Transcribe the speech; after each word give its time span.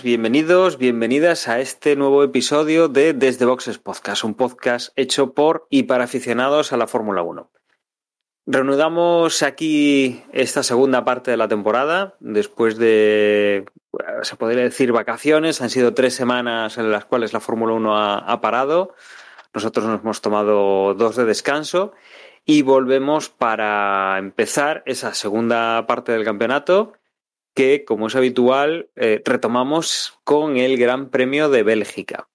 bienvenidos, 0.00 0.78
bienvenidas 0.78 1.48
a 1.48 1.60
este 1.60 1.96
nuevo 1.96 2.24
episodio 2.24 2.88
de 2.88 3.12
Desde 3.12 3.44
Boxes 3.44 3.76
Podcast, 3.76 4.24
un 4.24 4.32
podcast 4.32 4.90
hecho 4.96 5.34
por 5.34 5.66
y 5.68 5.82
para 5.82 6.04
aficionados 6.04 6.72
a 6.72 6.78
la 6.78 6.86
Fórmula 6.86 7.22
1. 7.22 7.50
Reanudamos 8.46 9.42
aquí 9.42 10.22
esta 10.32 10.62
segunda 10.62 11.04
parte 11.04 11.30
de 11.30 11.36
la 11.36 11.48
temporada, 11.48 12.14
después 12.20 12.78
de, 12.78 13.66
se 14.22 14.36
podría 14.36 14.62
decir, 14.62 14.92
vacaciones. 14.92 15.60
Han 15.60 15.68
sido 15.68 15.92
tres 15.92 16.14
semanas 16.14 16.78
en 16.78 16.90
las 16.90 17.04
cuales 17.04 17.34
la 17.34 17.40
Fórmula 17.40 17.74
1 17.74 17.98
ha, 17.98 18.18
ha 18.20 18.40
parado. 18.40 18.94
Nosotros 19.52 19.84
nos 19.84 20.00
hemos 20.00 20.22
tomado 20.22 20.94
dos 20.94 21.16
de 21.16 21.26
descanso 21.26 21.92
y 22.46 22.62
volvemos 22.62 23.28
para 23.28 24.16
empezar 24.18 24.82
esa 24.86 25.12
segunda 25.12 25.86
parte 25.86 26.12
del 26.12 26.24
campeonato 26.24 26.94
que, 27.54 27.84
como 27.84 28.06
es 28.06 28.16
habitual, 28.16 28.90
eh, 28.96 29.22
retomamos 29.24 30.18
con 30.24 30.56
el 30.56 30.78
Gran 30.78 31.10
Premio 31.10 31.48
de 31.48 31.62
Bélgica. 31.62 32.28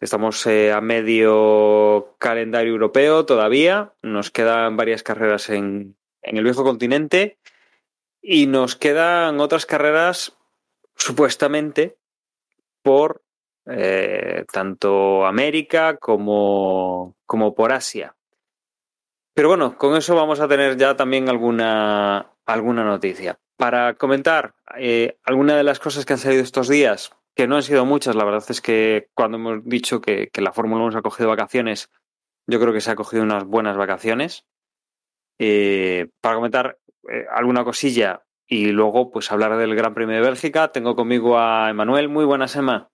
Estamos 0.00 0.46
eh, 0.46 0.72
a 0.72 0.80
medio 0.80 2.16
calendario 2.18 2.72
europeo 2.72 3.24
todavía, 3.24 3.94
nos 4.02 4.30
quedan 4.30 4.76
varias 4.76 5.02
carreras 5.02 5.48
en, 5.48 5.96
en 6.22 6.36
el 6.36 6.44
viejo 6.44 6.64
continente 6.64 7.38
y 8.20 8.46
nos 8.46 8.76
quedan 8.76 9.40
otras 9.40 9.66
carreras 9.66 10.36
supuestamente 10.96 11.96
por 12.82 13.22
eh, 13.66 14.44
tanto 14.52 15.26
América 15.26 15.96
como, 15.96 17.16
como 17.26 17.54
por 17.54 17.72
Asia. 17.72 18.16
Pero 19.34 19.48
bueno, 19.48 19.76
con 19.76 19.96
eso 19.96 20.14
vamos 20.14 20.40
a 20.40 20.48
tener 20.48 20.76
ya 20.76 20.96
también 20.96 21.28
alguna, 21.28 22.32
alguna 22.46 22.84
noticia. 22.84 23.38
Para 23.56 23.94
comentar 23.94 24.54
eh, 24.78 25.18
alguna 25.24 25.56
de 25.56 25.62
las 25.62 25.78
cosas 25.78 26.04
que 26.04 26.12
han 26.12 26.18
salido 26.18 26.42
estos 26.42 26.68
días, 26.68 27.12
que 27.34 27.46
no 27.46 27.56
han 27.56 27.62
sido 27.62 27.84
muchas, 27.84 28.14
la 28.14 28.24
verdad 28.24 28.44
es 28.48 28.60
que 28.60 29.08
cuando 29.14 29.38
hemos 29.38 29.64
dicho 29.64 30.00
que, 30.00 30.28
que 30.28 30.42
la 30.42 30.52
Fórmula 30.52 30.84
1 30.84 30.92
se 30.92 30.98
ha 30.98 31.02
cogido 31.02 31.28
vacaciones, 31.28 31.90
yo 32.46 32.60
creo 32.60 32.72
que 32.72 32.80
se 32.80 32.90
ha 32.90 32.96
cogido 32.96 33.22
unas 33.22 33.44
buenas 33.44 33.76
vacaciones. 33.76 34.44
Eh, 35.38 36.08
para 36.20 36.36
comentar 36.36 36.78
eh, 37.10 37.26
alguna 37.30 37.64
cosilla 37.64 38.22
y 38.46 38.68
luego 38.68 39.10
pues 39.10 39.30
hablar 39.30 39.56
del 39.58 39.74
Gran 39.74 39.94
Premio 39.94 40.16
de 40.16 40.22
Bélgica, 40.22 40.72
tengo 40.72 40.96
conmigo 40.96 41.38
a 41.38 41.68
Emanuel. 41.70 42.08
Muy 42.08 42.24
buenas, 42.24 42.56
Emma. 42.56 42.90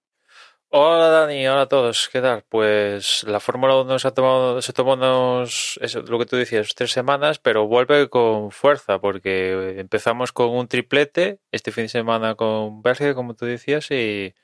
Hola 0.75 1.09
Dani, 1.11 1.47
hola 1.47 1.63
a 1.63 1.69
todos, 1.69 2.09
¿qué 2.11 2.23
tal? 2.23 2.45
Pues 2.49 3.25
la 3.25 3.41
Fórmula 3.41 3.77
1 3.83 3.99
se, 3.99 4.09
ha 4.09 4.13
tomado, 4.13 4.63
se 4.63 4.73
tomó 4.73 4.95
unos, 4.95 5.79
eso, 5.83 6.01
lo 6.01 6.19
que 6.19 6.25
tú 6.25 6.37
decías, 6.37 6.75
tres 6.75 6.93
semanas, 6.93 7.39
pero 7.39 7.67
vuelve 7.67 8.09
con 8.09 8.51
fuerza 8.51 8.99
porque 8.99 9.79
empezamos 9.79 10.33
con 10.33 10.49
un 10.49 10.69
triplete 10.69 11.41
este 11.51 11.73
fin 11.73 11.85
de 11.85 11.89
semana 11.91 12.37
con 12.37 12.81
Bélgica, 12.81 13.15
como 13.15 13.35
tú 13.35 13.45
decías, 13.45 13.91
y, 13.91 14.35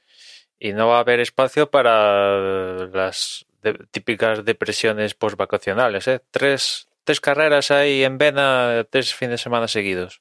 y 0.59 0.75
no 0.75 0.88
va 0.88 0.99
a 0.99 1.00
haber 1.00 1.21
espacio 1.21 1.71
para 1.71 2.87
las 2.88 3.47
típicas 3.91 4.44
depresiones 4.44 5.15
postvacacionales. 5.15 6.09
¿eh? 6.09 6.21
Tres, 6.31 6.88
tres 7.05 7.22
carreras 7.22 7.71
ahí 7.71 8.05
en 8.05 8.19
vena, 8.19 8.87
tres 8.91 9.15
fines 9.15 9.31
de 9.31 9.38
semana 9.38 9.67
seguidos. 9.67 10.21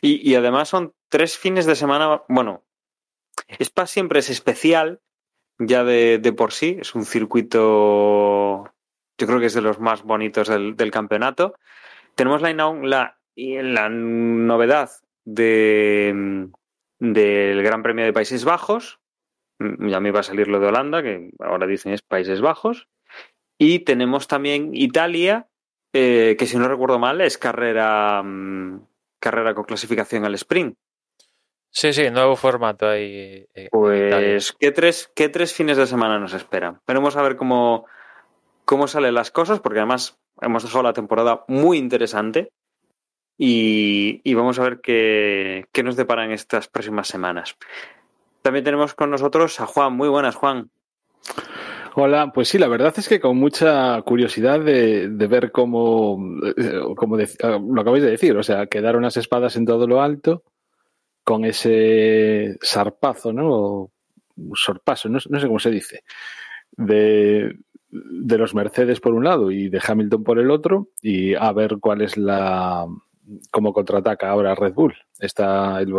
Y, 0.00 0.28
y 0.28 0.34
además 0.34 0.68
son 0.68 0.96
tres 1.08 1.38
fines 1.38 1.64
de 1.64 1.76
semana, 1.76 2.22
bueno, 2.28 2.63
Spa 3.58 3.86
siempre 3.86 4.20
es 4.20 4.30
especial, 4.30 5.00
ya 5.58 5.84
de, 5.84 6.34
por 6.36 6.52
sí, 6.52 6.78
es 6.80 6.94
un 6.94 7.04
circuito, 7.04 8.64
yo 9.18 9.26
creo 9.26 9.40
que 9.40 9.46
es 9.46 9.54
de 9.54 9.62
los 9.62 9.78
más 9.80 10.02
bonitos 10.02 10.48
del, 10.48 10.90
campeonato. 10.90 11.54
Tenemos 12.14 12.42
la, 12.42 12.52
la, 12.52 13.18
la 13.36 13.88
novedad 13.88 14.90
de, 15.24 16.48
del 16.98 17.62
Gran 17.62 17.82
Premio 17.82 18.04
de 18.04 18.12
Países 18.12 18.44
Bajos, 18.44 19.00
ya 19.58 20.00
me 20.00 20.08
iba 20.08 20.20
a 20.20 20.24
salir 20.24 20.48
lo 20.48 20.60
de 20.60 20.66
Holanda, 20.66 21.02
que 21.02 21.30
ahora 21.38 21.66
dicen 21.66 21.92
es 21.92 22.02
Países 22.02 22.40
Bajos, 22.40 22.88
y 23.58 23.80
tenemos 23.80 24.26
también 24.26 24.74
Italia, 24.74 25.48
eh, 25.92 26.36
que 26.38 26.46
si 26.46 26.56
no 26.56 26.68
recuerdo 26.68 26.98
mal 26.98 27.20
es 27.20 27.38
carrera, 27.38 28.22
mm, 28.22 28.80
carrera 29.20 29.54
con 29.54 29.64
clasificación 29.64 30.24
al 30.24 30.34
sprint. 30.34 30.76
Sí, 31.76 31.92
sí, 31.92 32.08
nuevo 32.08 32.36
formato 32.36 32.88
ahí. 32.88 33.48
Eh, 33.52 33.68
pues, 33.72 34.52
¿qué 34.60 34.70
tres, 34.70 35.10
¿qué 35.12 35.28
tres 35.28 35.52
fines 35.52 35.76
de 35.76 35.88
semana 35.88 36.20
nos 36.20 36.32
esperan? 36.32 36.80
Veremos 36.86 37.16
a 37.16 37.22
ver 37.22 37.34
cómo, 37.34 37.86
cómo 38.64 38.86
salen 38.86 39.14
las 39.14 39.32
cosas, 39.32 39.58
porque 39.58 39.80
además 39.80 40.16
hemos 40.40 40.62
dejado 40.62 40.84
la 40.84 40.92
temporada 40.92 41.44
muy 41.48 41.78
interesante 41.78 42.52
y, 43.36 44.20
y 44.22 44.34
vamos 44.34 44.60
a 44.60 44.62
ver 44.62 44.80
qué, 44.82 45.66
qué 45.72 45.82
nos 45.82 45.96
deparan 45.96 46.30
estas 46.30 46.68
próximas 46.68 47.08
semanas. 47.08 47.56
También 48.42 48.64
tenemos 48.64 48.94
con 48.94 49.10
nosotros 49.10 49.58
a 49.58 49.66
Juan. 49.66 49.94
Muy 49.94 50.08
buenas, 50.08 50.36
Juan. 50.36 50.70
Hola, 51.96 52.30
pues 52.32 52.48
sí, 52.48 52.58
la 52.58 52.68
verdad 52.68 52.94
es 52.96 53.08
que 53.08 53.18
con 53.18 53.36
mucha 53.36 54.00
curiosidad 54.02 54.60
de, 54.60 55.08
de 55.08 55.26
ver 55.26 55.50
cómo, 55.50 56.20
cómo 56.94 57.16
de, 57.16 57.28
lo 57.42 57.80
acabáis 57.80 58.04
de 58.04 58.10
decir, 58.12 58.36
o 58.36 58.44
sea, 58.44 58.68
quedaron 58.68 59.02
las 59.02 59.16
espadas 59.16 59.56
en 59.56 59.66
todo 59.66 59.88
lo 59.88 60.00
alto 60.00 60.44
con 61.24 61.44
ese 61.44 62.56
sarpazo, 62.60 63.32
¿no? 63.32 63.50
O 63.50 63.90
sorpaso, 64.54 65.08
no, 65.08 65.18
no 65.28 65.40
sé 65.40 65.46
cómo 65.46 65.58
se 65.58 65.70
dice, 65.70 66.04
de, 66.72 67.56
de, 67.88 68.38
los 68.38 68.54
Mercedes 68.54 69.00
por 69.00 69.14
un 69.14 69.24
lado 69.24 69.50
y 69.50 69.68
de 69.68 69.80
Hamilton 69.84 70.24
por 70.24 70.38
el 70.38 70.50
otro, 70.50 70.88
y 71.00 71.34
a 71.34 71.52
ver 71.52 71.78
cuál 71.80 72.02
es 72.02 72.16
la 72.16 72.86
cómo 73.50 73.72
contraataca 73.72 74.28
ahora 74.28 74.54
Red 74.54 74.74
Bull. 74.74 74.94
Está 75.18 75.80
el, 75.80 75.94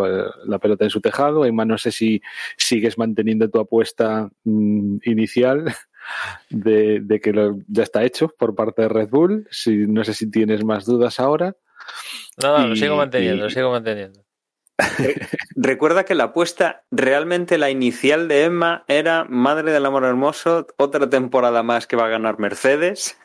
la 0.46 0.60
pelota 0.60 0.84
en 0.84 0.90
su 0.90 1.02
tejado. 1.02 1.46
Emma, 1.46 1.66
no 1.66 1.78
sé 1.78 1.92
si 1.92 2.22
sigues 2.58 2.98
manteniendo 2.98 3.50
tu 3.50 3.60
apuesta 3.60 4.30
mmm, 4.44 4.98
inicial 5.04 5.66
de, 6.50 7.00
de 7.02 7.20
que 7.20 7.34
lo, 7.34 7.58
ya 7.68 7.84
está 7.84 8.04
hecho 8.04 8.30
por 8.38 8.56
parte 8.56 8.84
de 8.84 8.90
Red 8.90 9.10
Bull. 9.10 9.48
Si, 9.50 9.76
no 9.88 10.04
sé 10.04 10.14
si 10.14 10.30
tienes 10.30 10.64
más 10.64 10.86
dudas 10.86 11.20
ahora. 11.20 11.56
No, 12.42 12.58
no, 12.58 12.66
y, 12.66 12.70
lo 12.70 12.76
sigo 12.76 12.98
manteniendo, 12.98 13.38
y, 13.38 13.40
lo 13.40 13.50
sigo 13.50 13.72
manteniendo. 13.72 14.25
Recuerda 15.56 16.04
que 16.04 16.16
la 16.16 16.26
apuesta, 16.26 16.84
realmente 16.92 17.58
la 17.58 17.70
inicial 17.70 18.28
de 18.28 18.44
Emma 18.44 18.84
era 18.88 19.26
Madre 19.26 19.72
del 19.72 19.86
Amor 19.86 20.04
Hermoso, 20.04 20.68
otra 20.78 21.10
temporada 21.10 21.64
más 21.64 21.88
que 21.88 21.96
va 21.96 22.06
a 22.06 22.10
ganar 22.10 22.40
Mercedes. 22.40 23.18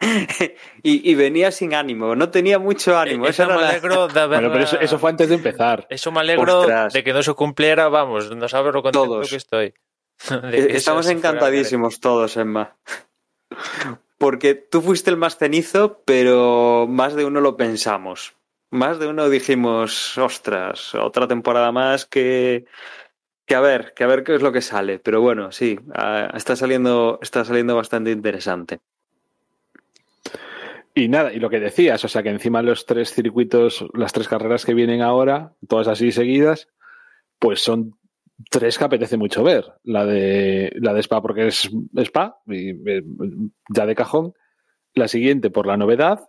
y, 0.82 1.08
y, 1.10 1.14
venía 1.14 1.52
sin 1.52 1.74
ánimo, 1.74 2.16
no 2.16 2.30
tenía 2.30 2.58
mucho 2.58 2.98
ánimo. 2.98 3.26
Eso 3.26 3.46
me 3.46 3.52
alegro 3.52 4.08
la... 4.08 4.12
de 4.12 4.20
haber... 4.20 4.40
Bueno, 4.40 4.52
pero 4.52 4.64
eso, 4.64 4.80
eso, 4.80 4.98
fue 4.98 5.10
antes 5.10 5.28
de 5.28 5.36
empezar. 5.36 5.86
Eso 5.90 6.10
me 6.10 6.20
alegro 6.20 6.60
Ostras. 6.60 6.92
de 6.92 7.04
que 7.04 7.12
no 7.12 7.22
se 7.22 7.34
cumpliera, 7.34 7.88
vamos, 7.88 8.34
no 8.34 8.48
sabes 8.48 8.74
lo 8.74 8.82
contento 8.82 9.06
todos. 9.06 9.30
que 9.30 9.36
estoy. 9.36 9.74
Que 10.50 10.76
Estamos 10.76 11.08
encantadísimos 11.08 12.00
todos, 12.00 12.36
Emma. 12.36 12.76
Porque 14.18 14.54
tú 14.54 14.82
fuiste 14.82 15.10
el 15.10 15.16
más 15.16 15.36
cenizo, 15.36 16.02
pero 16.04 16.86
más 16.88 17.14
de 17.14 17.24
uno 17.24 17.40
lo 17.40 17.56
pensamos 17.56 18.34
más 18.72 18.98
de 18.98 19.06
uno 19.06 19.28
dijimos, 19.28 20.16
ostras, 20.16 20.94
otra 20.94 21.28
temporada 21.28 21.70
más 21.72 22.06
que, 22.06 22.64
que 23.44 23.54
a 23.54 23.60
ver, 23.60 23.92
que 23.94 24.02
a 24.02 24.06
ver 24.06 24.24
qué 24.24 24.34
es 24.34 24.42
lo 24.42 24.50
que 24.50 24.62
sale. 24.62 24.98
Pero 24.98 25.20
bueno, 25.20 25.52
sí, 25.52 25.78
está 26.34 26.56
saliendo, 26.56 27.18
está 27.20 27.44
saliendo 27.44 27.76
bastante 27.76 28.10
interesante. 28.10 28.80
Y 30.94 31.08
nada, 31.08 31.32
y 31.34 31.38
lo 31.38 31.50
que 31.50 31.60
decías, 31.60 32.02
o 32.04 32.08
sea 32.08 32.22
que 32.22 32.30
encima 32.30 32.62
los 32.62 32.86
tres 32.86 33.12
circuitos, 33.12 33.84
las 33.92 34.12
tres 34.12 34.26
carreras 34.26 34.64
que 34.64 34.74
vienen 34.74 35.02
ahora, 35.02 35.52
todas 35.68 35.88
así 35.88 36.10
seguidas, 36.10 36.68
pues 37.38 37.60
son 37.60 37.98
tres 38.50 38.78
que 38.78 38.84
apetece 38.84 39.18
mucho 39.18 39.44
ver. 39.44 39.66
La 39.84 40.06
de 40.06 40.72
la 40.76 40.94
de 40.94 41.00
Spa 41.00 41.20
porque 41.20 41.46
es 41.46 41.70
Spa, 41.94 42.38
y, 42.46 42.72
ya 43.68 43.84
de 43.84 43.94
cajón. 43.94 44.32
La 44.94 45.08
siguiente 45.08 45.50
por 45.50 45.66
la 45.66 45.76
novedad 45.76 46.28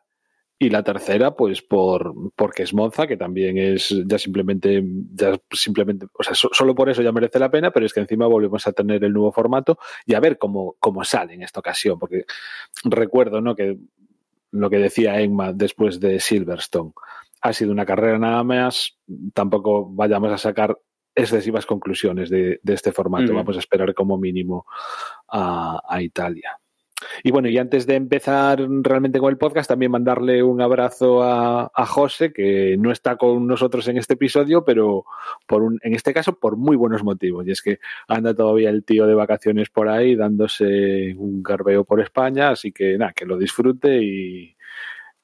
y 0.59 0.69
la 0.69 0.83
tercera, 0.83 1.35
pues 1.35 1.61
por 1.61 2.13
porque 2.35 2.63
es 2.63 2.73
Monza, 2.73 3.07
que 3.07 3.17
también 3.17 3.57
es 3.57 3.93
ya 4.05 4.17
simplemente, 4.17 4.83
ya 5.13 5.37
simplemente, 5.51 6.07
o 6.17 6.23
sea, 6.23 6.35
so, 6.35 6.49
solo 6.53 6.73
por 6.75 6.89
eso 6.89 7.01
ya 7.01 7.11
merece 7.11 7.39
la 7.39 7.51
pena, 7.51 7.71
pero 7.71 7.85
es 7.85 7.93
que 7.93 7.99
encima 7.99 8.27
volvemos 8.27 8.65
a 8.67 8.71
tener 8.71 9.03
el 9.03 9.13
nuevo 9.13 9.31
formato 9.31 9.77
y 10.05 10.13
a 10.13 10.19
ver 10.19 10.37
cómo, 10.37 10.75
cómo 10.79 11.03
sale 11.03 11.33
en 11.33 11.43
esta 11.43 11.59
ocasión, 11.59 11.99
porque 11.99 12.25
recuerdo, 12.85 13.41
¿no? 13.41 13.55
Que 13.55 13.77
lo 14.51 14.69
que 14.69 14.77
decía 14.77 15.19
Emma 15.19 15.51
después 15.51 15.99
de 15.99 16.19
Silverstone, 16.19 16.93
ha 17.41 17.51
sido 17.51 17.71
una 17.71 17.85
carrera 17.85 18.17
nada 18.17 18.43
más, 18.43 18.97
tampoco 19.33 19.89
vayamos 19.89 20.31
a 20.31 20.37
sacar 20.37 20.77
excesivas 21.15 21.65
conclusiones 21.65 22.29
de, 22.29 22.59
de 22.63 22.73
este 22.73 22.91
formato, 22.91 23.33
mm. 23.33 23.35
vamos 23.35 23.55
a 23.57 23.59
esperar 23.59 23.93
como 23.93 24.17
mínimo 24.17 24.65
a, 25.27 25.81
a 25.87 26.01
Italia. 26.01 26.57
Y 27.23 27.31
bueno, 27.31 27.49
y 27.49 27.57
antes 27.57 27.85
de 27.85 27.95
empezar 27.95 28.59
realmente 28.81 29.19
con 29.19 29.29
el 29.29 29.37
podcast, 29.37 29.67
también 29.67 29.91
mandarle 29.91 30.43
un 30.43 30.61
abrazo 30.61 31.23
a, 31.23 31.71
a 31.73 31.85
José, 31.85 32.33
que 32.33 32.75
no 32.77 32.91
está 32.91 33.15
con 33.17 33.47
nosotros 33.47 33.87
en 33.87 33.97
este 33.97 34.13
episodio, 34.13 34.63
pero 34.65 35.05
por 35.47 35.63
un, 35.63 35.79
en 35.83 35.93
este 35.95 36.13
caso 36.13 36.37
por 36.39 36.57
muy 36.57 36.75
buenos 36.75 37.03
motivos. 37.03 37.47
Y 37.47 37.51
es 37.51 37.61
que 37.61 37.79
anda 38.07 38.33
todavía 38.33 38.69
el 38.69 38.83
tío 38.83 39.07
de 39.07 39.15
vacaciones 39.15 39.69
por 39.69 39.89
ahí 39.89 40.15
dándose 40.15 41.15
un 41.17 41.43
garbeo 41.43 41.83
por 41.83 42.01
España, 42.01 42.49
así 42.49 42.71
que 42.71 42.97
nada, 42.97 43.13
que 43.13 43.25
lo 43.25 43.37
disfrute 43.37 43.99
y 44.01 44.55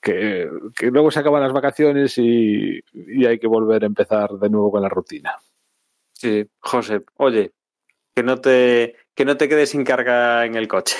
que, 0.01 0.49
que 0.75 0.87
luego 0.87 1.11
se 1.11 1.19
acaban 1.19 1.41
las 1.41 1.53
vacaciones 1.53 2.17
y, 2.17 2.79
y 2.93 3.25
hay 3.25 3.39
que 3.39 3.47
volver 3.47 3.83
a 3.83 3.87
empezar 3.87 4.31
de 4.31 4.49
nuevo 4.49 4.71
con 4.71 4.81
la 4.81 4.89
rutina. 4.89 5.35
Sí, 6.13 6.45
José, 6.59 7.01
oye, 7.17 7.53
que 8.15 8.23
no 8.23 8.41
te, 8.41 8.95
que 9.15 9.25
no 9.25 9.37
te 9.37 9.47
quedes 9.47 9.69
sin 9.69 9.83
carga 9.83 10.45
en 10.45 10.55
el 10.55 10.67
coche. 10.67 10.97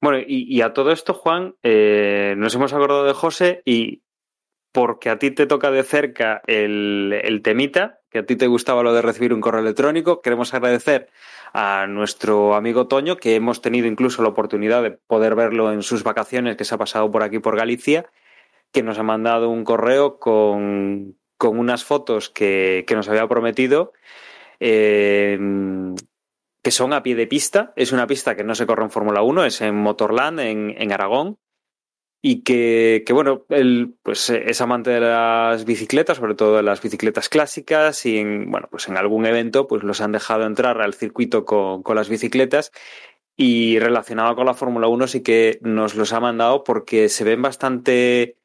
Bueno, 0.00 0.18
y, 0.26 0.62
a 0.62 0.72
todo 0.72 0.92
esto, 0.92 1.12
Juan, 1.12 1.56
eh, 1.62 2.34
nos 2.38 2.54
hemos 2.54 2.72
acordado 2.72 3.04
de 3.04 3.12
José 3.12 3.62
y 3.66 4.02
porque 4.72 5.10
a 5.10 5.18
ti 5.18 5.30
te 5.30 5.46
toca 5.46 5.70
de 5.70 5.82
cerca 5.82 6.40
el, 6.46 7.40
temita, 7.44 8.00
que 8.08 8.20
a 8.20 8.26
ti 8.26 8.36
te 8.36 8.46
gustaba 8.46 8.82
lo 8.82 8.94
de 8.94 9.02
recibir 9.02 9.34
un 9.34 9.42
correo 9.42 9.60
electrónico, 9.60 10.22
queremos 10.22 10.54
agradecer 10.54 11.10
a 11.52 11.86
nuestro 11.86 12.54
amigo 12.54 12.86
Toño, 12.86 13.16
que 13.16 13.34
hemos 13.34 13.60
tenido 13.60 13.86
incluso 13.88 14.22
la 14.22 14.30
oportunidad 14.30 14.82
de 14.82 14.92
poder 14.92 15.34
verlo 15.34 15.70
en 15.70 15.82
sus 15.82 16.02
vacaciones, 16.02 16.56
que 16.56 16.64
se 16.64 16.74
ha 16.74 16.78
pasado 16.78 17.10
por 17.10 17.22
aquí 17.22 17.38
por 17.38 17.56
Galicia, 17.56 18.06
que 18.72 18.82
nos 18.82 18.98
ha 18.98 19.02
mandado 19.02 19.50
un 19.50 19.64
correo 19.64 20.18
con, 20.18 21.16
unas 21.42 21.84
fotos 21.84 22.30
que, 22.30 22.84
que, 22.86 22.94
nos 22.94 23.08
había 23.08 23.28
prometido. 23.28 23.92
Eh, 24.60 25.38
que 26.62 26.70
son 26.70 26.92
a 26.92 27.02
pie 27.02 27.14
de 27.14 27.26
pista. 27.26 27.72
Es 27.76 27.92
una 27.92 28.06
pista 28.06 28.36
que 28.36 28.44
no 28.44 28.54
se 28.54 28.66
corre 28.66 28.84
en 28.84 28.90
Fórmula 28.90 29.22
1, 29.22 29.44
es 29.44 29.60
en 29.60 29.76
Motorland, 29.76 30.40
en, 30.40 30.74
en 30.76 30.92
Aragón. 30.92 31.38
Y 32.22 32.42
que, 32.42 33.02
que, 33.06 33.14
bueno, 33.14 33.46
él 33.48 33.94
pues 34.02 34.28
es 34.28 34.60
amante 34.60 34.90
de 34.90 35.00
las 35.00 35.64
bicicletas, 35.64 36.18
sobre 36.18 36.34
todo 36.34 36.56
de 36.56 36.62
las 36.62 36.82
bicicletas 36.82 37.30
clásicas, 37.30 38.04
y 38.04 38.18
en, 38.18 38.50
bueno, 38.50 38.68
pues 38.70 38.88
en 38.88 38.98
algún 38.98 39.24
evento 39.24 39.66
pues 39.66 39.82
los 39.84 40.02
han 40.02 40.12
dejado 40.12 40.44
entrar 40.44 40.82
al 40.82 40.92
circuito 40.92 41.46
con, 41.46 41.82
con 41.82 41.96
las 41.96 42.10
bicicletas. 42.10 42.72
Y 43.36 43.78
relacionado 43.78 44.36
con 44.36 44.44
la 44.44 44.52
Fórmula 44.52 44.86
1 44.88 45.06
sí 45.06 45.22
que 45.22 45.58
nos 45.62 45.94
los 45.94 46.12
ha 46.12 46.20
mandado 46.20 46.62
porque 46.62 47.08
se 47.08 47.24
ven 47.24 47.40
bastante 47.40 48.36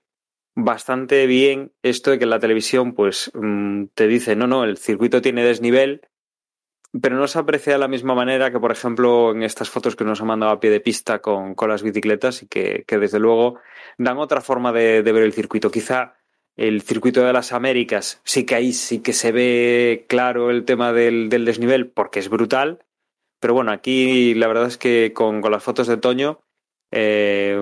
bastante 0.56 1.26
bien 1.28 1.74
esto 1.84 2.12
de 2.12 2.20
que 2.20 2.26
la 2.26 2.40
televisión 2.40 2.94
pues 2.94 3.30
mm, 3.34 3.88
te 3.94 4.08
dice 4.08 4.38
no, 4.38 4.48
no, 4.48 4.64
el 4.64 4.78
circuito 4.78 5.22
tiene 5.22 5.44
desnivel, 5.44 6.08
pero 7.02 7.18
no 7.18 7.28
se 7.28 7.40
aprecia 7.40 7.74
de 7.74 7.80
la 7.80 7.88
misma 7.88 8.16
manera 8.16 8.52
que, 8.52 8.60
por 8.60 8.72
ejemplo, 8.72 9.32
en 9.32 9.44
estas 9.44 9.70
fotos 9.70 9.96
que 9.96 10.04
nos 10.04 10.22
ha 10.22 10.26
mandado 10.26 10.52
a 10.52 10.60
pie 10.60 10.70
de 10.70 10.80
pista 10.80 11.20
con, 11.20 11.56
con 11.56 11.70
las 11.70 11.84
bicicletas 11.84 12.44
y 12.44 12.48
que, 12.48 12.84
que, 12.88 12.98
desde 12.98 13.20
luego 13.20 13.60
dan 13.98 14.18
otra 14.18 14.42
forma 14.42 14.72
de, 14.72 15.02
ver 15.02 15.24
el 15.24 15.34
circuito. 15.34 15.72
Quizá 15.72 16.16
el 16.56 16.82
circuito 16.82 17.24
de 17.26 17.34
las 17.34 17.52
Américas 17.52 18.22
sí 18.24 18.46
que 18.46 18.56
ahí 18.56 18.72
sí 18.72 19.00
que 19.02 19.14
se 19.14 19.32
ve 19.32 20.06
claro 20.08 20.52
el 20.52 20.64
tema 20.64 20.94
del, 20.94 21.30
del 21.30 21.46
desnivel 21.46 21.90
porque 21.90 22.20
es 22.20 22.30
brutal, 22.30 22.86
pero 23.40 23.54
bueno, 23.54 23.72
aquí 23.72 24.34
la 24.36 24.48
verdad 24.48 24.68
es 24.68 24.78
que 24.78 25.12
con, 25.14 25.42
con 25.42 25.52
las 25.52 25.64
fotos 25.64 25.88
de 25.88 25.98
Toño, 25.98 26.40
eh, 26.92 27.60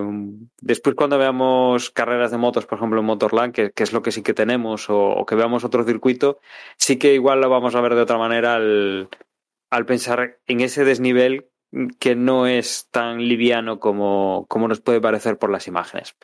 después 0.60 0.94
cuando 0.94 1.18
veamos 1.18 1.90
carreras 1.90 2.30
de 2.30 2.38
motos, 2.38 2.66
por 2.66 2.78
ejemplo 2.78 3.00
en 3.00 3.06
Motorland, 3.06 3.52
que, 3.52 3.72
es 3.74 3.92
lo 3.92 4.00
que 4.00 4.12
sí 4.12 4.22
que 4.22 4.34
tenemos, 4.34 4.86
o, 4.88 5.24
que 5.26 5.34
veamos 5.34 5.64
otro 5.64 5.82
circuito, 5.84 6.38
sí 6.76 6.98
que 6.98 7.14
igual 7.14 7.40
lo 7.40 7.50
vamos 7.50 7.74
a 7.74 7.80
ver 7.80 7.96
de 7.96 8.02
otra 8.02 8.18
manera 8.18 8.54
al, 8.54 9.08
al 9.74 9.86
pensar 9.86 10.38
en 10.46 10.60
ese 10.60 10.84
desnivel 10.84 11.48
que 11.98 12.14
no 12.14 12.46
es 12.46 12.88
tan 12.92 13.18
liviano 13.18 13.80
como, 13.80 14.46
como 14.48 14.68
nos 14.68 14.80
puede 14.80 15.00
parecer 15.00 15.36
por 15.36 15.50
las 15.50 15.66
imágenes. 15.66 16.14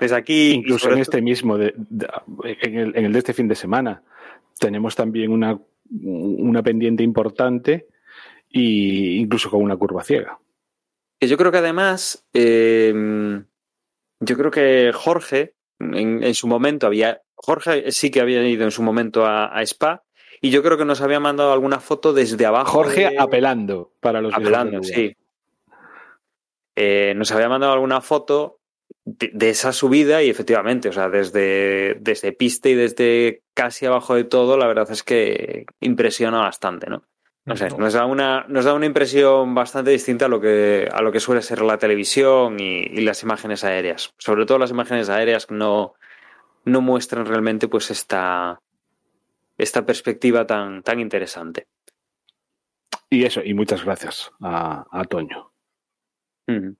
Desde 0.00 0.16
aquí. 0.16 0.50
Incluso 0.50 0.90
en 0.90 0.98
este 0.98 1.22
mismo, 1.22 1.56
de, 1.56 1.72
de, 1.76 2.08
en, 2.62 2.78
el, 2.78 2.96
en, 2.96 3.04
el, 3.04 3.12
de 3.12 3.18
este 3.20 3.32
fin 3.32 3.46
de 3.46 3.54
semana, 3.54 4.02
tenemos 4.58 4.96
también 4.96 5.30
una, 5.30 5.56
una 6.02 6.64
pendiente 6.64 7.04
importante 7.04 7.86
e 8.50 8.60
incluso 9.20 9.48
con 9.48 9.62
una 9.62 9.76
curva 9.76 10.02
ciega. 10.02 10.40
Yo 11.20 11.36
creo 11.36 11.52
que 11.52 11.58
además, 11.58 12.26
eh, 12.34 12.92
yo 14.18 14.36
creo 14.36 14.50
que 14.50 14.90
Jorge, 14.92 15.54
en, 15.78 16.24
en, 16.24 16.34
su 16.34 16.48
momento 16.48 16.88
había. 16.88 17.22
Jorge 17.36 17.92
sí 17.92 18.10
que 18.10 18.20
había 18.20 18.46
ido 18.48 18.64
en 18.64 18.72
su 18.72 18.82
momento 18.82 19.24
a, 19.24 19.56
a 19.56 19.62
Spa 19.62 20.05
y 20.46 20.50
yo 20.50 20.62
creo 20.62 20.78
que 20.78 20.84
nos 20.84 21.00
había 21.00 21.18
mandado 21.18 21.52
alguna 21.52 21.80
foto 21.80 22.12
desde 22.12 22.46
abajo. 22.46 22.70
Jorge 22.70 23.10
de... 23.10 23.18
apelando 23.18 23.90
para 23.98 24.20
los 24.20 24.32
Apelando, 24.32 24.80
sí. 24.80 25.16
Eh, 26.76 27.14
nos 27.16 27.32
había 27.32 27.48
mandado 27.48 27.72
alguna 27.72 28.00
foto 28.00 28.60
de, 29.04 29.32
de, 29.34 29.50
esa 29.50 29.72
subida 29.72 30.22
y 30.22 30.30
efectivamente, 30.30 30.88
o 30.88 30.92
sea, 30.92 31.08
desde, 31.08 31.96
desde 32.00 32.30
pista 32.30 32.68
y 32.68 32.74
desde 32.74 33.42
casi 33.54 33.86
abajo 33.86 34.14
de 34.14 34.22
todo, 34.22 34.56
la 34.56 34.68
verdad 34.68 34.88
es 34.92 35.02
que 35.02 35.66
impresiona 35.80 36.38
bastante, 36.38 36.88
¿no? 36.88 37.02
No 37.44 37.56
sé, 37.56 37.68
nos 37.76 37.94
da 37.94 38.06
una, 38.06 38.44
nos 38.48 38.66
da 38.66 38.74
una 38.74 38.86
impresión 38.86 39.52
bastante 39.54 39.90
distinta 39.90 40.26
a 40.26 40.28
lo 40.28 40.40
que, 40.40 40.88
a 40.92 41.02
lo 41.02 41.10
que 41.10 41.18
suele 41.18 41.42
ser 41.42 41.62
la 41.62 41.78
televisión 41.78 42.60
y, 42.60 42.82
y 42.82 43.00
las 43.00 43.22
imágenes 43.24 43.64
aéreas. 43.64 44.14
Sobre 44.18 44.46
todo 44.46 44.58
las 44.58 44.70
imágenes 44.70 45.08
aéreas 45.08 45.50
no, 45.50 45.94
no 46.64 46.80
muestran 46.80 47.26
realmente 47.26 47.68
pues 47.68 47.90
esta, 47.90 48.60
esta 49.58 49.84
perspectiva 49.86 50.46
tan, 50.46 50.82
tan 50.82 51.00
interesante. 51.00 51.66
Y 53.08 53.24
eso, 53.24 53.40
y 53.44 53.54
muchas 53.54 53.84
gracias 53.84 54.32
a, 54.40 54.86
a 54.90 55.04
Toño. 55.04 55.52
Mm. 56.46 56.70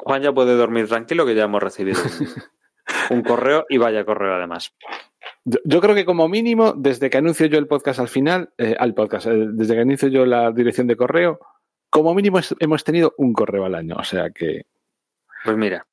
Juan 0.00 0.22
ya 0.22 0.32
puede 0.32 0.54
dormir 0.56 0.88
tranquilo 0.88 1.26
que 1.26 1.34
ya 1.34 1.44
hemos 1.44 1.62
recibido 1.62 2.00
un, 3.10 3.22
correo 3.22 3.66
y 3.68 3.78
vaya 3.78 4.04
correo 4.04 4.34
además. 4.34 4.74
Yo, 5.44 5.58
yo, 5.64 5.80
creo 5.80 5.94
que 5.94 6.04
como 6.04 6.28
mínimo, 6.28 6.72
desde 6.72 7.10
que 7.10 7.18
anuncio 7.18 7.46
yo 7.46 7.58
el 7.58 7.66
podcast 7.66 8.00
al 8.00 8.08
final, 8.08 8.52
eh, 8.58 8.76
al 8.78 8.94
podcast, 8.94 9.26
eh, 9.26 9.48
desde 9.50 9.74
que 9.74 9.80
anuncio 9.80 10.08
yo 10.08 10.24
la 10.24 10.52
dirección 10.52 10.86
de 10.86 10.96
correo, 10.96 11.40
como 11.90 12.14
mínimo 12.14 12.38
es, 12.38 12.54
hemos 12.60 12.84
tenido 12.84 13.14
un 13.18 13.32
correo 13.32 13.64
al 13.64 13.74
año. 13.74 13.96
O 13.98 14.04
sea 14.04 14.30
que. 14.30 14.66
Pues 15.44 15.56
mira. 15.56 15.86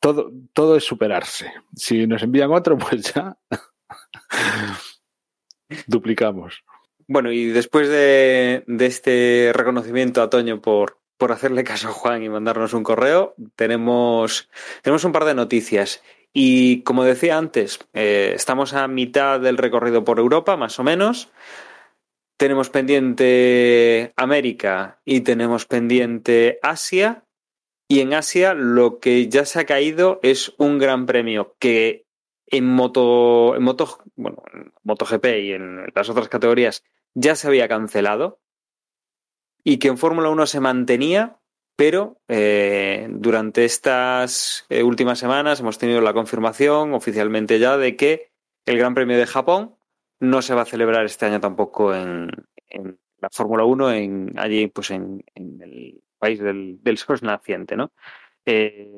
Todo, 0.00 0.30
todo 0.52 0.76
es 0.76 0.84
superarse. 0.84 1.52
Si 1.74 2.06
nos 2.06 2.22
envían 2.22 2.52
otro, 2.52 2.76
pues 2.78 3.14
ya. 3.14 3.36
duplicamos. 5.86 6.64
Bueno, 7.08 7.30
y 7.30 7.46
después 7.46 7.88
de, 7.88 8.64
este 8.80 9.52
reconocimiento 9.54 10.22
a 10.22 10.30
Toño 10.30 10.60
por, 10.60 10.98
por 11.18 11.32
hacerle 11.32 11.62
caso 11.62 11.88
a 11.88 11.92
Juan 11.92 12.22
y 12.22 12.28
mandarnos 12.28 12.74
un 12.74 12.82
correo, 12.82 13.34
tenemos, 13.54 14.48
tenemos 14.82 15.04
un 15.04 15.12
par 15.12 15.24
de 15.24 15.34
noticias. 15.34 16.02
Y 16.32 16.82
como 16.82 17.04
decía 17.04 17.38
antes, 17.38 17.78
eh, 17.94 18.32
estamos 18.34 18.74
a 18.74 18.88
mitad 18.88 19.40
del 19.40 19.56
recorrido 19.56 20.04
por 20.04 20.18
Europa, 20.18 20.56
más 20.56 20.78
o 20.78 20.84
menos. 20.84 21.30
Tenemos 22.36 22.68
pendiente 22.68 24.12
América 24.16 25.00
y 25.04 25.20
tenemos 25.20 25.64
pendiente 25.64 26.58
Asia. 26.62 27.24
Y 27.88 28.00
en 28.00 28.12
Asia 28.14 28.52
lo 28.52 28.98
que 28.98 29.28
ya 29.28 29.44
se 29.44 29.60
ha 29.60 29.64
caído 29.64 30.18
es 30.22 30.52
un 30.58 30.78
gran 30.78 31.06
premio 31.06 31.54
que 31.58 32.05
en 32.46 32.66
moto, 32.66 33.56
en 33.56 33.62
moto, 33.62 33.98
bueno, 34.14 34.42
en 34.52 34.72
MotoGP 34.84 35.24
y 35.42 35.52
en 35.52 35.86
las 35.94 36.08
otras 36.08 36.28
categorías 36.28 36.84
ya 37.14 37.34
se 37.34 37.48
había 37.48 37.68
cancelado 37.68 38.40
y 39.64 39.78
que 39.78 39.88
en 39.88 39.98
Fórmula 39.98 40.28
1 40.28 40.46
se 40.46 40.60
mantenía, 40.60 41.38
pero 41.74 42.20
eh, 42.28 43.08
durante 43.10 43.64
estas 43.64 44.64
eh, 44.68 44.82
últimas 44.82 45.18
semanas 45.18 45.60
hemos 45.60 45.78
tenido 45.78 46.00
la 46.00 46.12
confirmación 46.12 46.94
oficialmente 46.94 47.58
ya 47.58 47.76
de 47.76 47.96
que 47.96 48.30
el 48.64 48.78
Gran 48.78 48.94
Premio 48.94 49.16
de 49.16 49.26
Japón 49.26 49.74
no 50.20 50.40
se 50.42 50.54
va 50.54 50.62
a 50.62 50.66
celebrar 50.66 51.04
este 51.04 51.26
año 51.26 51.40
tampoco 51.40 51.94
en, 51.94 52.30
la 53.18 53.30
Fórmula 53.30 53.64
1, 53.64 53.92
en, 53.92 54.38
allí 54.38 54.68
pues 54.68 54.90
en, 54.90 55.24
en 55.34 55.60
el 55.62 56.02
país 56.18 56.38
del, 56.38 56.82
del 56.82 56.98
sol 56.98 57.18
naciente, 57.22 57.76
¿no? 57.76 57.92
Eh, 58.44 58.92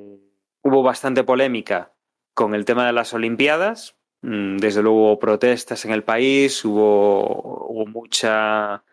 hubo 0.63 0.83
bastante 0.83 1.25
polémica 1.25 1.93
con 2.39 2.55
el 2.55 2.65
tema 2.65 2.87
de 2.87 2.93
las 2.93 3.13
Olimpiadas. 3.15 3.97
Mm, 4.23 4.59
desde 4.59 4.81
luego 4.81 4.99
hubo 4.99 5.19
protestas 5.19 5.85
en 5.85 5.91
el 5.91 6.05
país, 6.05 6.65
hubo, 6.65 7.67
hubo 7.69 7.85
mucha, 7.87 8.85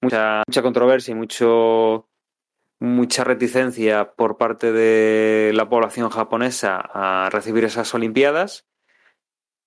mucha, 0.00 0.42
mucha 0.44 0.62
controversia 0.62 1.12
y 1.12 1.14
mucho, 1.14 2.08
mucha 2.80 3.22
reticencia 3.22 4.14
por 4.14 4.38
parte 4.38 4.72
de 4.72 5.52
la 5.54 5.68
población 5.68 6.10
japonesa 6.10 6.80
a 6.80 7.30
recibir 7.30 7.64
esas 7.64 7.94
Olimpiadas. 7.94 8.66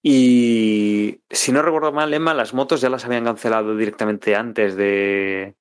Y 0.01 1.21
si 1.29 1.53
no 1.53 1.61
recuerdo 1.61 1.93
mal, 1.93 2.13
Emma, 2.13 2.33
las 2.33 2.53
motos 2.53 2.81
ya 2.81 2.89
las 2.89 3.05
habían 3.05 3.23
cancelado 3.23 3.77
directamente 3.77 4.35
antes 4.35 4.75
de, 4.75 5.55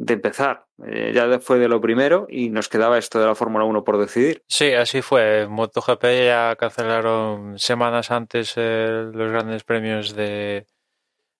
de 0.00 0.14
empezar. 0.14 0.66
Eh, 0.86 1.10
ya 1.12 1.40
fue 1.40 1.58
de 1.58 1.68
lo 1.68 1.80
primero 1.80 2.26
y 2.30 2.50
nos 2.50 2.68
quedaba 2.68 2.98
esto 2.98 3.18
de 3.18 3.26
la 3.26 3.34
Fórmula 3.34 3.64
1 3.64 3.82
por 3.82 3.98
decidir. 3.98 4.44
Sí, 4.46 4.72
así 4.72 5.02
fue. 5.02 5.48
MotoGP 5.48 6.04
ya 6.24 6.54
cancelaron 6.56 7.58
semanas 7.58 8.12
antes 8.12 8.54
eh, 8.56 9.10
los 9.12 9.32
grandes 9.32 9.64
premios 9.64 10.14
de, 10.14 10.66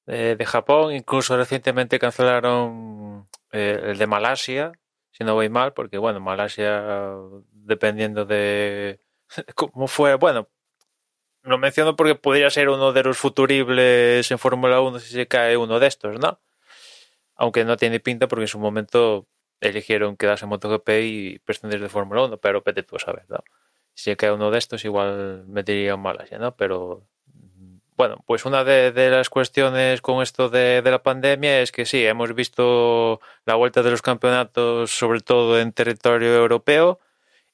de, 0.06 0.44
Japón. 0.44 0.92
Incluso 0.92 1.36
recientemente 1.36 2.00
cancelaron 2.00 3.28
eh, 3.52 3.80
el 3.84 3.98
de 3.98 4.06
Malasia. 4.08 4.72
si 5.12 5.22
no 5.22 5.34
voy 5.34 5.48
mal, 5.48 5.72
porque 5.72 5.98
bueno, 5.98 6.18
Malasia, 6.18 7.14
dependiendo 7.52 8.24
de 8.24 8.98
cómo 9.54 9.86
fue, 9.86 10.16
bueno, 10.16 10.48
lo 11.42 11.58
menciono 11.58 11.94
porque 11.94 12.16
podría 12.16 12.50
ser 12.50 12.68
uno 12.70 12.92
de 12.92 13.04
los 13.04 13.16
futuribles 13.16 14.28
en 14.32 14.38
Fórmula 14.38 14.80
1 14.80 14.98
si 14.98 15.12
se 15.12 15.28
cae 15.28 15.56
uno 15.56 15.78
de 15.78 15.86
estos, 15.86 16.18
¿no? 16.18 16.40
Aunque 17.38 17.64
no 17.64 17.78
tiene 17.78 18.00
pinta 18.00 18.28
porque 18.28 18.44
en 18.44 18.48
su 18.48 18.58
momento 18.58 19.26
eligieron 19.60 20.16
quedarse 20.16 20.44
en 20.44 20.50
MotoGP 20.50 20.88
y 21.02 21.38
prescindir 21.40 21.80
de 21.80 21.88
Fórmula 21.88 22.24
1, 22.24 22.36
pero 22.38 22.62
pete 22.62 22.82
tú 22.82 22.96
a 22.96 23.00
saber, 23.00 23.24
¿no? 23.28 23.38
Si 23.94 24.14
cae 24.16 24.32
uno 24.32 24.50
de 24.50 24.58
estos, 24.58 24.84
igual 24.84 25.44
metería 25.48 25.94
un 25.94 26.02
Malasia, 26.02 26.38
¿no? 26.38 26.54
Pero 26.56 27.08
bueno, 27.98 28.22
pues 28.26 28.44
una 28.44 28.62
de, 28.62 29.10
las 29.10 29.28
cuestiones 29.28 30.00
con 30.02 30.22
esto 30.22 30.48
de, 30.48 30.82
la 30.84 31.02
pandemia 31.02 31.60
es 31.62 31.72
que 31.72 31.84
sí, 31.84 32.06
hemos 32.06 32.32
visto 32.32 33.20
la 33.44 33.56
vuelta 33.56 33.82
de 33.82 33.90
los 33.90 34.02
campeonatos, 34.02 34.92
sobre 34.92 35.20
todo 35.20 35.58
en 35.58 35.72
territorio 35.72 36.32
europeo 36.36 37.00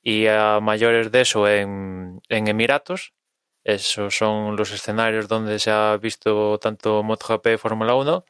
y 0.03 0.27
a 0.27 0.61
mayores 0.61 1.11
de 1.11 1.23
eso 1.23 1.49
en, 1.49 2.21
Emiratos. 2.29 3.15
Esos 3.65 4.15
son 4.19 4.57
los 4.57 4.71
escenarios 4.73 5.29
donde 5.29 5.59
se 5.59 5.71
ha 5.71 5.97
visto 5.97 6.59
tanto 6.59 7.03
MotoGP 7.03 7.47
y 7.55 7.57
Fórmula 7.57 7.95
1. 7.95 8.25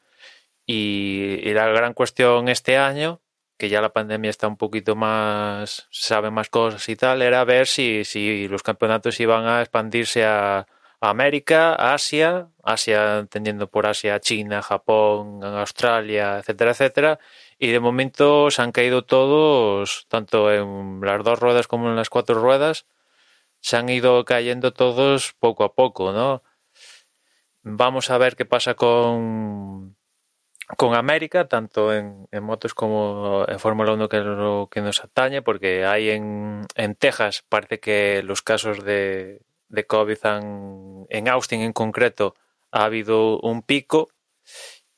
Y, 0.65 1.53
la 1.53 1.67
gran 1.67 1.93
cuestión 1.93 2.49
este 2.49 2.77
año, 2.77 3.21
que 3.57 3.69
ya 3.69 3.81
la 3.81 3.93
pandemia 3.93 4.29
está 4.29 4.47
un 4.47 4.57
poquito 4.57 4.95
más, 4.95 5.87
sabe 5.91 6.31
más 6.31 6.49
cosas 6.49 6.87
y 6.89 6.95
tal, 6.95 7.21
era 7.21 7.43
ver 7.45 7.67
si, 7.67 8.03
si 8.05 8.47
los 8.47 8.63
campeonatos 8.63 9.19
iban 9.19 9.45
a 9.45 9.61
expandirse 9.61 10.25
a 10.25 10.67
América, 11.09 11.75
Asia, 11.75 12.49
Asia 12.63 13.19
entendiendo 13.19 13.69
por 13.69 13.85
Asia, 13.87 14.19
China, 14.19 14.61
Japón, 14.61 15.43
Australia, 15.43 16.39
etcétera, 16.39 16.71
etcétera. 16.71 17.19
Y 17.59 17.71
de 17.71 17.79
momento 17.79 18.49
se 18.51 18.61
han 18.61 18.71
caído 18.71 19.03
todos, 19.05 20.07
tanto 20.09 20.51
en 20.51 21.01
las 21.01 21.23
dos 21.23 21.39
ruedas 21.39 21.67
como 21.67 21.89
en 21.89 21.95
las 21.95 22.09
cuatro 22.09 22.35
ruedas, 22.35 22.85
se 23.61 23.77
han 23.77 23.89
ido 23.89 24.25
cayendo 24.25 24.73
todos 24.73 25.33
poco 25.39 25.63
a 25.63 25.73
poco, 25.75 26.11
¿no? 26.11 26.43
Vamos 27.63 28.11
a 28.11 28.17
ver 28.17 28.35
qué 28.35 28.45
pasa 28.45 28.75
con, 28.75 29.94
con 30.77 30.95
América, 30.95 31.47
tanto 31.47 31.93
en, 31.93 32.27
motos 32.41 32.73
como 32.73 33.45
en 33.47 33.59
Fórmula 33.59 33.93
1, 33.93 34.09
que 34.09 34.17
es 34.17 34.25
lo 34.25 34.67
que 34.71 34.81
nos 34.81 35.03
atañe, 35.03 35.41
porque 35.41 35.85
hay 35.85 36.09
en, 36.09 36.65
en 36.75 36.95
Texas, 36.95 37.43
parece 37.47 37.79
que 37.79 38.23
los 38.23 38.41
casos 38.41 38.83
de, 38.83 39.41
de 39.69 39.85
COVID 39.85 40.17
en 41.09 41.27
Austin 41.27 41.61
en 41.61 41.73
concreto 41.73 42.35
ha 42.71 42.85
habido 42.85 43.39
un 43.39 43.61
pico 43.61 44.09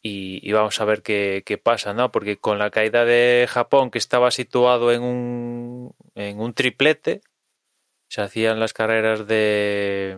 y, 0.01 0.51
vamos 0.51 0.79
a 0.79 0.85
ver 0.85 1.01
qué, 1.01 1.61
pasa, 1.61 1.93
¿no? 1.93 2.11
Porque 2.11 2.37
con 2.37 2.59
la 2.59 2.71
caída 2.71 3.03
de 3.05 3.45
Japón, 3.49 3.91
que 3.91 3.97
estaba 3.97 4.31
situado 4.31 4.91
en 4.91 5.03
un, 5.03 5.95
en 6.15 6.39
un 6.39 6.53
triplete, 6.53 7.21
se 8.09 8.21
hacían 8.21 8.59
las 8.59 8.73
carreras 8.73 9.27
de, 9.27 10.17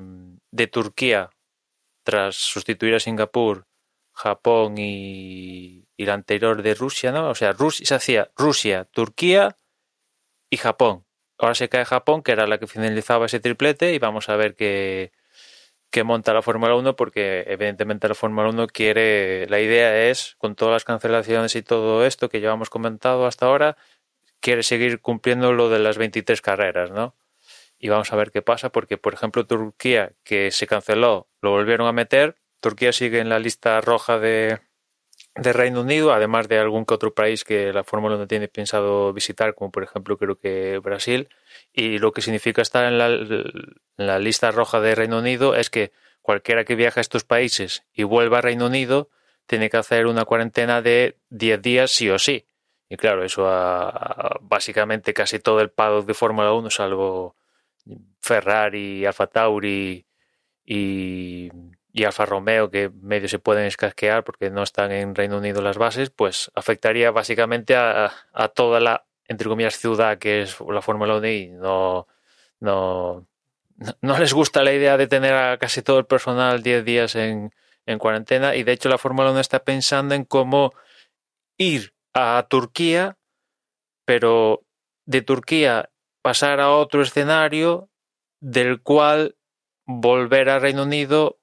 de 0.52 0.68
Turquía 0.68 1.32
tras 2.04 2.36
sustituir 2.36 2.96
a 2.96 3.00
Singapur, 3.00 3.66
Japón 4.20 4.76
y, 4.78 5.88
la 5.98 6.14
anterior 6.14 6.62
de 6.62 6.76
Rusia, 6.76 7.12
¿no? 7.12 7.30
O 7.30 7.36
sea, 7.36 7.54
Rusia, 7.54 7.86
se 7.86 7.96
hacía 7.96 8.32
Rusia, 8.36 8.86
Turquía 8.86 9.58
y 10.50 10.58
Japón. 10.58 11.06
Ahora 11.38 11.56
se 11.56 11.70
cae 11.70 11.86
Japón, 11.86 12.22
que 12.22 12.34
era 12.34 12.48
la 12.48 12.58
que 12.58 12.68
finalizaba 12.68 13.28
ese 13.28 13.40
triplete, 13.40 13.94
y 13.94 14.00
vamos 14.00 14.28
a 14.30 14.36
ver 14.36 14.56
qué, 14.56 15.12
monta 16.04 16.34
la 16.34 16.42
Fórmula 16.42 16.76
1, 16.76 16.96
porque 16.96 17.46
evidentemente 17.48 18.10
la 18.10 18.16
Fórmula 18.16 18.50
1 18.50 18.68
quiere, 18.68 19.48
la 19.48 19.62
idea 19.62 20.10
es, 20.10 20.36
con 20.38 20.56
todas 20.56 20.74
las 20.74 20.86
cancelaciones 20.86 21.56
y 21.56 21.62
todo 21.62 22.06
esto 22.06 22.30
que 22.30 22.42
llevamos 22.42 22.70
comentado 22.70 23.26
hasta 23.26 23.46
ahora, 23.46 23.78
quiere 24.42 24.64
seguir 24.64 25.02
cumpliendo 25.02 25.54
lo 25.54 25.70
de 25.70 25.80
las 25.80 25.98
23 25.98 26.42
carreras, 26.42 26.92
¿no? 26.92 27.16
Y 27.80 27.90
vamos 27.90 28.12
a 28.12 28.16
ver 28.18 28.32
qué 28.32 28.42
pasa, 28.42 28.72
porque 28.72 28.98
por 28.98 29.14
ejemplo 29.14 29.46
Turquía, 29.48 30.14
que 30.24 30.52
se 30.52 30.68
canceló, 30.68 31.30
lo 31.42 31.52
volvieron 31.52 31.88
a 31.88 31.94
meter, 31.94 32.39
Turquía 32.60 32.92
sigue 32.92 33.20
en 33.20 33.30
la 33.30 33.40
lista 33.40 33.80
roja 33.82 34.20
de, 34.20 34.60
de 35.36 35.54
Reino 35.54 35.82
Unido, 35.82 36.14
además 36.14 36.48
de 36.48 36.60
algún 36.60 36.86
que 36.86 36.94
otro 36.94 37.14
país 37.14 37.44
que 37.44 37.72
la 37.74 37.84
Fórmula 37.84 38.16
1 38.16 38.28
tiene 38.28 38.48
pensado 38.48 39.14
visitar, 39.14 39.56
como 39.56 39.72
por 39.72 39.84
ejemplo 39.84 40.18
creo 40.18 40.38
que 40.38 40.80
Brasil, 40.80 41.30
y 41.74 41.98
lo 42.00 42.12
que 42.12 42.22
significa 42.22 42.62
estar 42.62 42.86
en 42.86 42.98
la, 42.98 44.20
lista 44.20 44.52
roja 44.52 44.80
de 44.82 44.96
Reino 44.96 45.20
Unido 45.20 45.56
es 45.56 45.70
que 45.70 45.92
cualquiera 46.22 46.66
que 46.66 46.76
viaje 46.76 47.00
a 47.00 47.02
estos 47.02 47.24
países 47.24 47.86
y 47.94 48.04
vuelva 48.04 48.40
a 48.40 48.42
Reino 48.42 48.68
Unido 48.68 49.10
tiene 49.46 49.70
que 49.70 49.78
hacer 49.78 50.06
una 50.08 50.26
cuarentena 50.26 50.82
de 50.82 51.18
10 51.30 51.62
días 51.62 51.92
sí 51.92 52.10
o 52.10 52.20
sí. 52.20 52.46
Y 52.90 52.98
claro, 52.98 53.24
eso 53.24 53.48
a, 53.48 54.38
básicamente 54.42 55.14
casi 55.14 55.40
todo 55.40 55.62
el 55.62 55.70
paddock 55.70 56.06
de 56.06 56.14
Fórmula 56.14 56.54
1, 56.54 56.70
salvo 56.70 57.36
Ferrari, 58.20 59.06
Alfa 59.06 59.28
Tauri 59.28 60.06
y 60.66 61.50
y 61.92 62.04
Alfa 62.04 62.26
Romeo, 62.26 62.70
que 62.70 62.90
medio 62.90 63.28
se 63.28 63.40
pueden 63.40 63.66
escasquear 63.66 64.24
porque 64.24 64.50
no 64.50 64.64
están 64.64 64.92
en 64.92 65.16
Reino 65.16 65.38
Unido 65.38 65.62
las 65.62 65.78
bases, 65.78 66.10
pues 66.12 66.52
afectaría 66.54 67.12
básicamente 67.12 67.76
a, 67.76 68.12
toda 68.54 68.80
la, 68.80 69.06
entre 69.28 69.50
comillas, 69.50 69.78
ciudad 69.78 70.18
que 70.20 70.44
es 70.44 70.58
la 70.62 70.82
Fórmula 70.82 71.18
1 71.18 71.28
y 71.28 71.50
no, 71.50 72.08
no, 72.60 73.28
no 74.02 74.20
les 74.20 74.34
gusta 74.34 74.64
la 74.64 74.74
idea 74.74 74.98
de 74.98 75.08
tener 75.08 75.34
a 75.34 75.58
casi 75.58 75.82
todo 75.82 76.00
el 76.00 76.06
personal 76.06 76.62
10 76.62 76.86
días 76.86 77.16
en, 77.16 77.52
en 77.86 78.00
cuarentena. 78.00 78.56
Y 78.56 78.64
de 78.64 78.74
hecho 78.74 78.90
la 78.90 79.00
Fórmula 79.00 79.32
1 79.32 79.40
está 79.40 79.64
pensando 79.64 80.14
en 80.14 80.26
cómo 80.26 80.74
ir 81.58 81.94
a 82.14 82.46
Turquía, 82.50 83.18
pero 84.06 84.64
de 85.06 85.22
Turquía 85.24 85.90
pasar 86.22 86.60
a 86.60 86.72
otro 86.72 87.02
escenario 87.02 87.90
del 88.40 88.82
cual 88.82 89.36
volver 89.86 90.50
a 90.50 90.60
Reino 90.60 90.84
Unido 90.84 91.39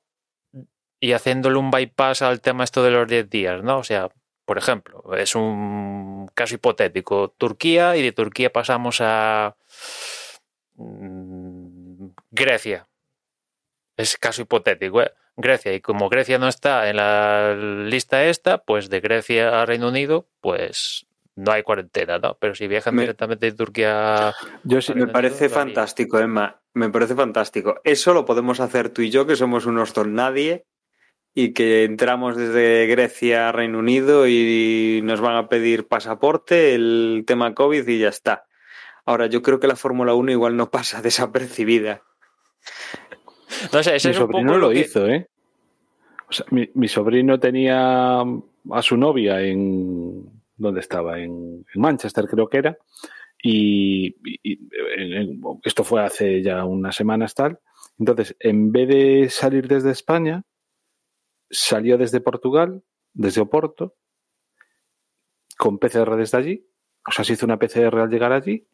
y 1.00 1.12
haciéndole 1.12 1.58
un 1.58 1.70
bypass 1.70 2.22
al 2.22 2.40
tema 2.40 2.64
esto 2.64 2.82
de 2.82 2.90
los 2.90 3.08
10 3.08 3.28
días, 3.28 3.62
¿no? 3.62 3.78
O 3.78 3.84
sea, 3.84 4.08
por 4.44 4.58
ejemplo, 4.58 5.02
es 5.16 5.34
un 5.34 6.28
caso 6.34 6.54
hipotético, 6.54 7.34
Turquía 7.36 7.96
y 7.96 8.02
de 8.02 8.12
Turquía 8.12 8.52
pasamos 8.52 8.98
a 9.00 9.56
mm, 10.74 12.06
Grecia. 12.30 12.88
Es 13.96 14.16
caso 14.16 14.42
hipotético, 14.42 15.02
¿eh? 15.02 15.12
Grecia, 15.38 15.74
y 15.74 15.80
como 15.80 16.08
Grecia 16.08 16.38
no 16.38 16.48
está 16.48 16.88
en 16.88 16.96
la 16.96 17.54
lista 17.54 18.24
esta, 18.24 18.58
pues 18.58 18.88
de 18.88 19.00
Grecia 19.00 19.60
a 19.60 19.66
Reino 19.66 19.88
Unido, 19.88 20.28
pues 20.40 21.06
no 21.34 21.52
hay 21.52 21.62
cuarentena, 21.62 22.18
¿no? 22.18 22.38
Pero 22.40 22.54
si 22.54 22.66
viajan 22.66 22.96
directamente 22.96 23.46
de 23.46 23.52
Turquía. 23.52 24.34
Yo 24.64 24.80
sí, 24.80 24.94
me 24.94 25.06
parece 25.06 25.50
fantástico, 25.50 26.18
Emma. 26.18 26.62
Me 26.72 26.88
parece 26.88 27.14
fantástico. 27.14 27.80
Eso 27.84 28.14
lo 28.14 28.24
podemos 28.24 28.60
hacer 28.60 28.88
tú 28.88 29.02
y 29.02 29.10
yo, 29.10 29.26
que 29.26 29.36
somos 29.36 29.66
unos 29.66 29.92
don 29.92 30.14
nadie, 30.14 30.64
y 31.38 31.52
que 31.52 31.84
entramos 31.84 32.34
desde 32.34 32.86
Grecia 32.86 33.50
a 33.50 33.52
Reino 33.52 33.78
Unido 33.78 34.26
y 34.26 35.02
nos 35.04 35.20
van 35.20 35.36
a 35.36 35.50
pedir 35.50 35.86
pasaporte, 35.86 36.74
el 36.74 37.24
tema 37.26 37.54
COVID 37.54 37.86
y 37.86 37.98
ya 37.98 38.08
está. 38.08 38.46
Ahora, 39.04 39.26
yo 39.26 39.42
creo 39.42 39.60
que 39.60 39.66
la 39.66 39.76
Fórmula 39.76 40.14
1 40.14 40.32
igual 40.32 40.56
no 40.56 40.70
pasa 40.70 41.02
desapercibida. 41.02 42.00
No 43.70 43.82
sé, 43.82 43.92
mi 43.92 44.14
sobrino 44.14 44.56
lo, 44.56 44.72
hizo, 44.72 45.06
¿eh? 45.06 45.28
O 46.30 46.32
sea, 46.32 46.46
mi, 46.50 46.88
sobrino 46.88 47.38
tenía 47.38 48.20
a 48.20 48.82
su 48.82 48.96
novia 48.96 49.42
en. 49.42 50.24
¿Dónde 50.56 50.80
estaba? 50.80 51.20
En, 51.20 51.66
Manchester, 51.74 52.24
creo 52.28 52.48
que 52.48 52.58
era. 52.58 52.78
Y, 53.42 54.16
esto 55.64 55.84
fue 55.84 56.02
hace 56.02 56.42
ya 56.42 56.64
unas 56.64 56.96
semanas 56.96 57.34
tal. 57.34 57.58
Entonces, 57.98 58.34
en 58.40 58.72
vez 58.72 58.88
de 58.88 59.28
salir 59.28 59.68
desde 59.68 59.90
España, 59.90 60.42
salió 61.50 61.98
desde 61.98 62.20
Portugal, 62.20 62.82
desde 63.12 63.40
Oporto, 63.40 63.96
con 65.58 65.78
PCR 65.78 66.16
desde 66.16 66.38
allí. 66.38 66.66
O 67.08 67.12
sea, 67.12 67.24
se 67.24 67.34
hizo 67.34 67.46
una 67.46 67.58
PCR 67.58 67.98
al 67.98 68.10
llegar 68.10 68.32
allí 68.32 68.66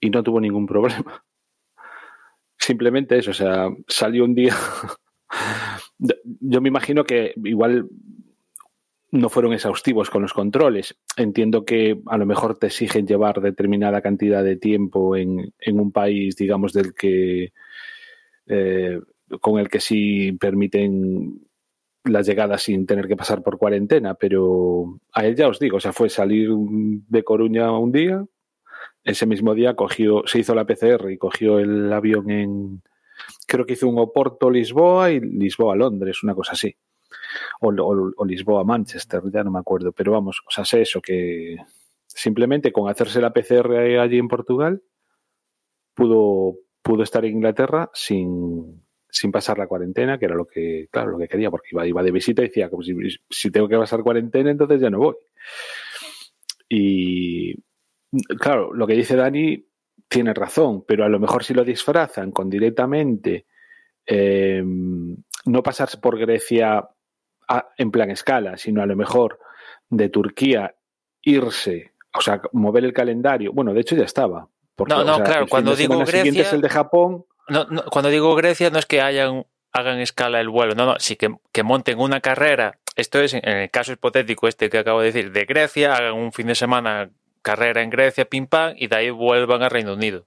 y 0.00 0.10
no 0.10 0.22
tuvo 0.22 0.40
ningún 0.40 0.66
problema. 0.66 1.24
Simplemente 2.58 3.18
eso, 3.18 3.30
o 3.30 3.34
sea, 3.34 3.68
salió 3.88 4.24
un 4.24 4.34
día. 4.34 4.54
Yo 6.40 6.60
me 6.60 6.68
imagino 6.68 7.04
que 7.04 7.34
igual 7.44 7.88
no 9.10 9.28
fueron 9.28 9.52
exhaustivos 9.52 10.10
con 10.10 10.22
los 10.22 10.32
controles. 10.32 10.96
Entiendo 11.16 11.64
que 11.64 12.00
a 12.06 12.18
lo 12.18 12.26
mejor 12.26 12.58
te 12.58 12.66
exigen 12.66 13.06
llevar 13.06 13.40
determinada 13.40 14.00
cantidad 14.00 14.42
de 14.42 14.56
tiempo 14.56 15.16
en, 15.16 15.52
un 15.66 15.92
país, 15.92 16.36
digamos, 16.36 16.72
del 16.72 16.94
que 16.94 17.52
eh, 18.46 19.00
con 19.40 19.58
el 19.58 19.68
que 19.68 19.80
sí 19.80 20.32
permiten 20.32 21.45
la 22.06 22.22
llegada 22.22 22.58
sin 22.58 22.86
tener 22.86 23.08
que 23.08 23.16
pasar 23.16 23.42
por 23.42 23.58
cuarentena, 23.58 24.14
pero 24.14 24.98
a 25.12 25.26
él 25.26 25.36
ya 25.36 25.48
os 25.48 25.58
digo, 25.58 25.78
o 25.78 25.80
sea, 25.80 25.92
fue 25.92 26.08
salir 26.08 26.50
de 26.50 27.24
Coruña 27.24 27.70
un 27.72 27.92
día, 27.92 28.24
ese 29.04 29.26
mismo 29.26 29.54
día 29.54 29.74
cogió, 29.74 30.22
se 30.26 30.40
hizo 30.40 30.54
la 30.54 30.66
PCR 30.66 31.10
y 31.10 31.18
cogió 31.18 31.58
el 31.58 31.92
avión 31.92 32.30
en, 32.30 32.82
creo 33.46 33.66
que 33.66 33.74
hizo 33.74 33.88
un 33.88 33.98
Oporto-Lisboa 33.98 35.12
y 35.12 35.20
Lisboa-Londres, 35.20 36.22
una 36.22 36.34
cosa 36.34 36.52
así. 36.52 36.76
O, 37.60 38.24
Lisboa-Manchester, 38.24 39.22
ya 39.32 39.44
no 39.44 39.50
me 39.50 39.58
acuerdo, 39.58 39.92
pero 39.92 40.12
vamos, 40.12 40.42
o 40.46 40.50
sea, 40.50 40.64
sé 40.64 40.82
eso, 40.82 41.00
que 41.00 41.56
simplemente 42.06 42.72
con 42.72 42.88
hacerse 42.88 43.20
la 43.20 43.32
PCR 43.32 43.98
allí 44.00 44.18
en 44.18 44.28
Portugal, 44.28 44.82
pudo, 45.94 46.56
pudo 46.82 47.02
estar 47.02 47.24
en 47.24 47.36
Inglaterra 47.36 47.90
sin, 47.92 48.85
sin 49.16 49.32
pasar 49.32 49.58
la 49.58 49.66
cuarentena, 49.66 50.18
que 50.18 50.26
era 50.26 50.34
lo 50.34 50.46
que, 50.46 50.88
claro, 50.90 51.12
lo 51.12 51.18
que 51.18 51.28
quería, 51.28 51.50
porque 51.50 51.68
iba, 51.72 51.86
iba 51.86 52.02
de 52.02 52.10
visita 52.10 52.42
y 52.42 52.48
decía, 52.48 52.68
como 52.68 52.82
si, 52.82 52.94
si 53.30 53.50
tengo 53.50 53.66
que 53.66 53.78
pasar 53.78 54.02
cuarentena, 54.02 54.50
entonces 54.50 54.80
ya 54.80 54.90
no 54.90 54.98
voy. 54.98 55.16
Y 56.68 57.54
claro, 58.38 58.74
lo 58.74 58.86
que 58.86 58.94
dice 58.94 59.16
Dani 59.16 59.64
tiene 60.08 60.34
razón, 60.34 60.84
pero 60.86 61.04
a 61.04 61.08
lo 61.08 61.18
mejor 61.18 61.44
si 61.44 61.54
lo 61.54 61.64
disfrazan 61.64 62.30
con 62.30 62.50
directamente 62.50 63.46
eh, 64.06 64.62
no 64.64 65.62
pasar 65.62 65.88
por 66.00 66.18
Grecia 66.18 66.88
a, 67.48 67.68
en 67.78 67.90
plan 67.90 68.10
escala, 68.10 68.56
sino 68.56 68.82
a 68.82 68.86
lo 68.86 68.96
mejor 68.96 69.38
de 69.88 70.08
Turquía 70.08 70.74
irse, 71.22 71.92
o 72.14 72.20
sea, 72.20 72.40
mover 72.52 72.84
el 72.84 72.92
calendario. 72.92 73.52
Bueno, 73.52 73.72
de 73.72 73.80
hecho 73.80 73.96
ya 73.96 74.04
estaba. 74.04 74.48
Porque, 74.74 74.94
no, 74.94 75.04
no, 75.04 75.14
o 75.14 75.16
sea, 75.16 75.24
claro, 75.24 75.42
el 75.44 75.48
cuando 75.48 75.74
digo 75.74 75.98
Grecia, 76.00 76.42
es 76.42 76.52
el 76.52 76.60
de 76.60 76.68
Japón. 76.68 77.24
No, 77.48 77.64
no, 77.64 77.84
cuando 77.84 78.10
digo 78.10 78.34
Grecia 78.34 78.70
no 78.70 78.78
es 78.78 78.86
que 78.86 79.00
hagan 79.00 79.44
escala 80.00 80.40
el 80.40 80.48
vuelo, 80.48 80.74
no, 80.74 80.86
no, 80.86 80.94
sí 80.98 81.16
que, 81.16 81.34
que 81.52 81.62
monten 81.62 81.98
una 81.98 82.20
carrera. 82.20 82.78
Esto 82.96 83.20
es 83.20 83.34
en 83.34 83.46
el 83.46 83.70
caso 83.70 83.92
hipotético 83.92 84.48
este 84.48 84.70
que 84.70 84.78
acabo 84.78 85.00
de 85.00 85.06
decir 85.06 85.32
de 85.32 85.44
Grecia, 85.44 85.94
hagan 85.94 86.14
un 86.14 86.32
fin 86.32 86.46
de 86.46 86.54
semana 86.54 87.10
carrera 87.42 87.82
en 87.82 87.90
Grecia, 87.90 88.24
pim 88.24 88.46
pam, 88.46 88.74
y 88.76 88.88
de 88.88 88.96
ahí 88.96 89.10
vuelvan 89.10 89.62
a 89.62 89.68
Reino 89.68 89.94
Unido. 89.94 90.26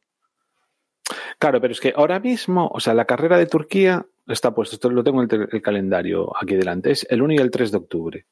Claro, 1.39 1.59
pero 1.59 1.71
es 1.71 1.79
que 1.79 1.93
ahora 1.95 2.19
mismo, 2.19 2.69
o 2.73 2.79
sea, 2.79 2.93
la 2.93 3.05
carrera 3.05 3.38
de 3.38 3.47
Turquía 3.47 4.05
está 4.27 4.53
puesto, 4.53 4.75
esto 4.75 4.89
lo 4.89 5.03
tengo 5.03 5.23
en 5.23 5.29
el, 5.31 5.49
el 5.51 5.61
calendario 5.61 6.31
aquí 6.39 6.55
delante, 6.55 6.91
es 6.91 7.07
el 7.09 7.21
1 7.21 7.33
y 7.33 7.38
el 7.38 7.51
3 7.51 7.71
de 7.71 7.77
octubre. 7.77 8.25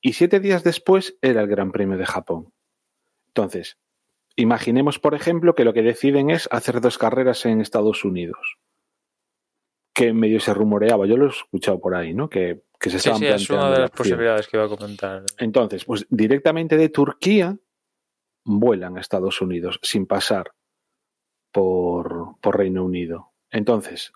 Y 0.00 0.14
siete 0.14 0.40
días 0.40 0.64
después 0.64 1.16
era 1.22 1.40
el 1.40 1.46
Gran 1.46 1.70
Premio 1.70 1.96
de 1.96 2.06
Japón. 2.06 2.52
Entonces, 3.28 3.78
imaginemos, 4.36 4.98
por 4.98 5.14
ejemplo, 5.14 5.54
que 5.54 5.64
lo 5.64 5.72
que 5.72 5.82
deciden 5.82 6.30
es 6.30 6.48
hacer 6.52 6.80
dos 6.80 6.98
carreras 6.98 7.44
en 7.46 7.60
Estados 7.60 8.04
Unidos. 8.04 8.56
Que 9.94 10.12
medio 10.12 10.40
se 10.40 10.54
rumoreaba, 10.54 11.06
yo 11.06 11.16
lo 11.16 11.26
he 11.26 11.30
escuchado 11.30 11.78
por 11.80 11.94
ahí, 11.94 12.14
¿no? 12.14 12.28
Que, 12.30 12.62
que 12.80 12.88
se 12.90 12.98
Sí, 12.98 13.08
estaban 13.10 13.18
sí, 13.20 13.26
es 13.26 13.30
planteando 13.46 13.54
una 13.66 13.70
de 13.72 13.76
la 13.78 13.82
las 13.82 13.90
posibilidades 13.90 14.48
que 14.48 14.56
iba 14.56 14.66
a 14.66 14.68
comentar. 14.68 15.22
Entonces, 15.38 15.84
pues 15.84 16.06
directamente 16.08 16.76
de 16.76 16.88
Turquía 16.88 17.56
vuelan 18.44 18.96
a 18.96 19.00
Estados 19.00 19.40
Unidos 19.42 19.78
sin 19.82 20.06
pasar 20.06 20.52
por, 21.52 22.36
por 22.40 22.56
Reino 22.56 22.84
Unido. 22.84 23.32
Entonces, 23.50 24.12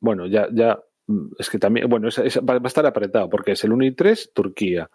bueno, 0.00 0.26
ya, 0.26 0.48
ya 0.52 0.80
mm, 1.06 1.28
es 1.38 1.50
que 1.50 1.58
también, 1.58 1.88
bueno, 1.88 2.08
es- 2.08 2.18
es- 2.18 2.38
va 2.38 2.54
a 2.54 2.66
estar 2.66 2.86
apretado 2.86 3.28
porque 3.28 3.52
es 3.52 3.62
el 3.64 3.72
1 3.72 3.84
y 3.84 3.92
3, 3.94 4.32
Turquía. 4.34 4.90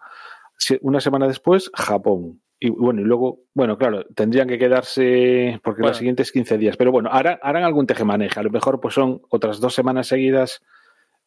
Una 0.80 1.00
semana 1.00 1.26
después, 1.26 1.70
Japón. 1.74 2.42
Y 2.64 2.70
bueno, 2.70 3.00
y 3.00 3.04
luego, 3.04 3.40
bueno, 3.54 3.76
claro, 3.76 4.04
tendrían 4.14 4.46
que 4.46 4.56
quedarse, 4.56 5.58
porque 5.64 5.80
la 5.80 5.86
Bueno. 5.86 5.98
siguiente 5.98 6.22
es 6.22 6.30
15 6.30 6.58
días, 6.58 6.76
pero 6.76 6.92
bueno, 6.92 7.08
harán, 7.10 7.40
harán 7.42 7.64
algún 7.64 7.88
tejemaneje. 7.88 8.38
A 8.38 8.44
lo 8.44 8.50
mejor 8.50 8.78
pues 8.80 8.94
son 8.94 9.20
otras 9.30 9.58
dos 9.58 9.74
semanas 9.74 10.06
seguidas 10.06 10.62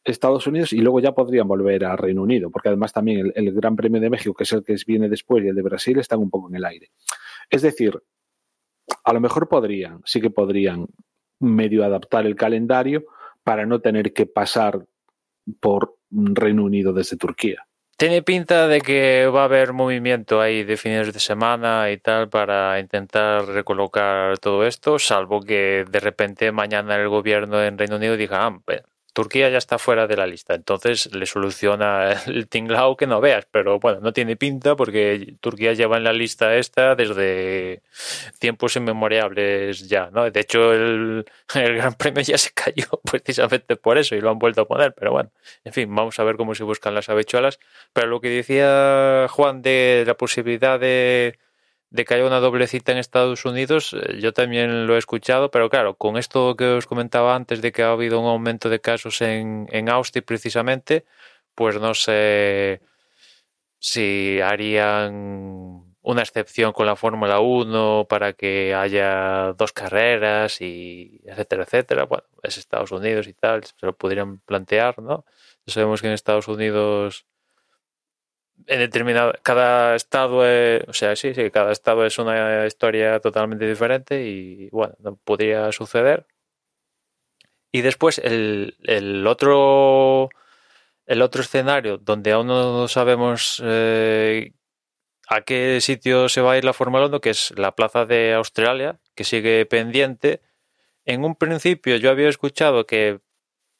Estados 0.05 0.47
Unidos 0.47 0.71
y 0.71 0.77
luego 0.77 1.01
ya 1.01 1.11
podrían 1.11 1.45
volver 1.45 1.83
a 1.83 1.97
Reino 1.97 2.21
Unido, 2.21 2.49
porque 2.51 2.69
además 2.69 2.93
también 2.93 3.19
el, 3.19 3.33
el 3.35 3.53
Gran 3.53 3.75
Premio 3.75 3.99
de 3.99 4.09
México, 4.09 4.33
que 4.33 4.45
es 4.45 4.53
el 4.53 4.63
que 4.63 4.77
viene 4.87 5.09
después, 5.09 5.43
y 5.43 5.49
el 5.49 5.55
de 5.55 5.61
Brasil 5.61 5.99
están 5.99 6.19
un 6.19 6.29
poco 6.29 6.47
en 6.47 6.55
el 6.55 6.63
aire. 6.63 6.91
Es 7.49 7.63
decir, 7.63 8.01
a 9.03 9.11
lo 9.11 9.19
mejor 9.19 9.49
podrían, 9.49 9.99
sí 10.05 10.21
que 10.21 10.29
podrían 10.29 10.87
medio 11.41 11.83
adaptar 11.83 12.25
el 12.25 12.37
calendario 12.37 13.03
para 13.43 13.65
no 13.65 13.81
tener 13.81 14.13
que 14.13 14.25
pasar 14.25 14.85
por 15.59 15.97
Reino 16.11 16.63
Unido 16.63 16.93
desde 16.93 17.17
Turquía. 17.17 17.67
Tiene 17.97 18.21
pinta 18.23 18.67
de 18.67 18.81
que 18.81 19.27
va 19.27 19.43
a 19.43 19.45
haber 19.45 19.71
movimiento 19.71 20.41
ahí 20.41 20.63
de 20.65 20.75
fines 20.75 21.13
de 21.13 21.19
semana 21.21 21.89
y 21.91 21.97
tal 21.97 22.27
para 22.29 22.77
intentar 22.79 23.45
recolocar 23.45 24.38
todo 24.39 24.65
esto, 24.65 24.99
salvo 24.99 25.39
que 25.41 25.86
de 25.89 25.99
repente 26.01 26.51
mañana 26.51 26.97
el 26.97 27.08
gobierno 27.08 27.63
en 27.63 27.77
Reino 27.77 27.95
Unido 27.95 28.17
diga, 28.17 28.45
ah, 28.47 28.60
ve, 28.67 28.84
Turquía 29.15 29.49
ya 29.49 29.58
está 29.58 29.80
fuera 29.80 30.08
de 30.08 30.17
la 30.17 30.28
lista, 30.28 30.56
entonces 30.56 31.10
le 31.15 31.25
soluciona 31.25 32.12
el 32.28 32.49
tinglao 32.49 32.97
que 32.97 33.08
no 33.08 33.21
veas, 33.21 33.47
pero 33.49 33.80
bueno, 33.80 34.01
no 34.01 34.12
tiene 34.12 34.36
pinta 34.36 34.75
porque 34.75 35.36
Turquía 35.39 35.71
lleva 35.71 35.95
en 35.95 36.04
la 36.04 36.12
lista 36.12 36.58
esta 36.58 36.95
desde 36.95 37.82
tiempos 38.39 38.75
inmemorables 38.75 39.88
ya, 39.88 40.10
¿no? 40.12 40.30
De 40.30 40.39
hecho, 40.41 40.73
el, 40.73 41.25
el 41.56 41.75
Gran 41.78 41.93
Premio 41.93 42.23
ya 42.23 42.38
se 42.38 42.51
cayó 42.51 42.88
precisamente 43.10 43.78
por 43.78 43.97
eso 43.97 44.15
y 44.15 44.21
lo 44.21 44.32
han 44.32 44.38
vuelto 44.38 44.62
a 44.63 44.67
poner, 44.67 44.93
pero 44.93 45.13
bueno, 45.13 45.32
en 45.63 45.71
fin, 45.71 45.95
vamos 45.95 46.19
a 46.19 46.23
ver 46.25 46.36
cómo 46.36 46.54
se 46.54 46.65
buscan 46.65 46.93
las 46.93 47.08
habichuelas. 47.08 47.60
Pero 47.93 48.08
lo 48.08 48.19
que 48.19 48.30
decía 48.30 49.28
Juan 49.30 49.62
de 49.62 50.04
la 50.06 50.15
posibilidad 50.15 50.78
de, 50.78 51.38
de 51.89 52.05
que 52.05 52.13
haya 52.15 52.25
una 52.25 52.39
doble 52.39 52.67
cita 52.67 52.91
en 52.91 52.97
Estados 52.97 53.45
Unidos, 53.45 53.93
eh, 53.93 54.19
yo 54.19 54.33
también 54.33 54.87
lo 54.87 54.95
he 54.95 54.99
escuchado, 54.99 55.51
pero 55.51 55.69
claro, 55.69 55.95
con 55.95 56.17
esto 56.17 56.55
que 56.55 56.65
os 56.65 56.87
comentaba 56.87 57.35
antes 57.35 57.61
de 57.61 57.71
que 57.71 57.83
ha 57.83 57.91
habido 57.91 58.19
un 58.19 58.27
aumento 58.27 58.69
de 58.69 58.81
casos 58.81 59.21
en, 59.21 59.67
en 59.71 59.89
Austin 59.89 60.23
precisamente, 60.23 61.05
pues 61.55 61.79
no 61.79 61.93
sé 61.93 62.81
si 63.79 64.41
harían 64.41 65.95
una 66.01 66.21
excepción 66.21 66.71
con 66.73 66.85
la 66.85 66.95
Fórmula 66.95 67.39
1 67.39 68.05
para 68.07 68.33
que 68.33 68.75
haya 68.75 69.53
dos 69.53 69.73
carreras 69.73 70.61
y 70.61 71.21
etcétera, 71.25 71.63
etcétera. 71.63 72.05
Bueno, 72.05 72.25
es 72.43 72.57
Estados 72.57 72.91
Unidos 72.91 73.27
y 73.27 73.33
tal, 73.33 73.63
se 73.63 73.73
lo 73.85 73.93
podrían 73.97 74.39
plantear, 74.39 74.99
¿no? 75.01 75.25
Sabemos 75.65 76.01
que 76.01 76.07
en 76.07 76.13
Estados 76.13 76.47
Unidos 76.47 77.25
en 78.67 78.79
determinado 78.79 79.33
cada 79.43 79.95
estado 79.95 80.45
es, 80.45 80.83
o 80.87 80.93
sea 80.93 81.15
sí 81.15 81.33
sí 81.33 81.51
cada 81.51 81.71
estado 81.71 82.05
es 82.05 82.17
una 82.19 82.65
historia 82.65 83.19
totalmente 83.19 83.67
diferente 83.67 84.23
y 84.25 84.69
bueno 84.69 84.95
no 84.99 85.17
podría 85.17 85.71
suceder. 85.71 86.25
Y 87.71 87.81
después 87.81 88.19
el, 88.19 88.77
el 88.83 89.27
otro 89.27 90.29
el 91.05 91.21
otro 91.21 91.41
escenario 91.41 91.97
donde 91.97 92.31
aún 92.31 92.47
no 92.47 92.87
sabemos 92.87 93.61
eh, 93.63 94.53
a 95.27 95.41
qué 95.41 95.79
sitio 95.81 96.29
se 96.29 96.41
va 96.41 96.53
a 96.53 96.57
ir 96.57 96.65
la 96.65 96.73
Fórmula 96.73 97.07
1 97.07 97.21
que 97.21 97.31
es 97.31 97.53
la 97.57 97.75
plaza 97.75 98.05
de 98.05 98.33
Australia 98.33 98.99
que 99.15 99.23
sigue 99.23 99.65
pendiente. 99.65 100.41
En 101.05 101.23
un 101.25 101.35
principio 101.35 101.97
yo 101.97 102.09
había 102.11 102.29
escuchado 102.29 102.85
que 102.87 103.19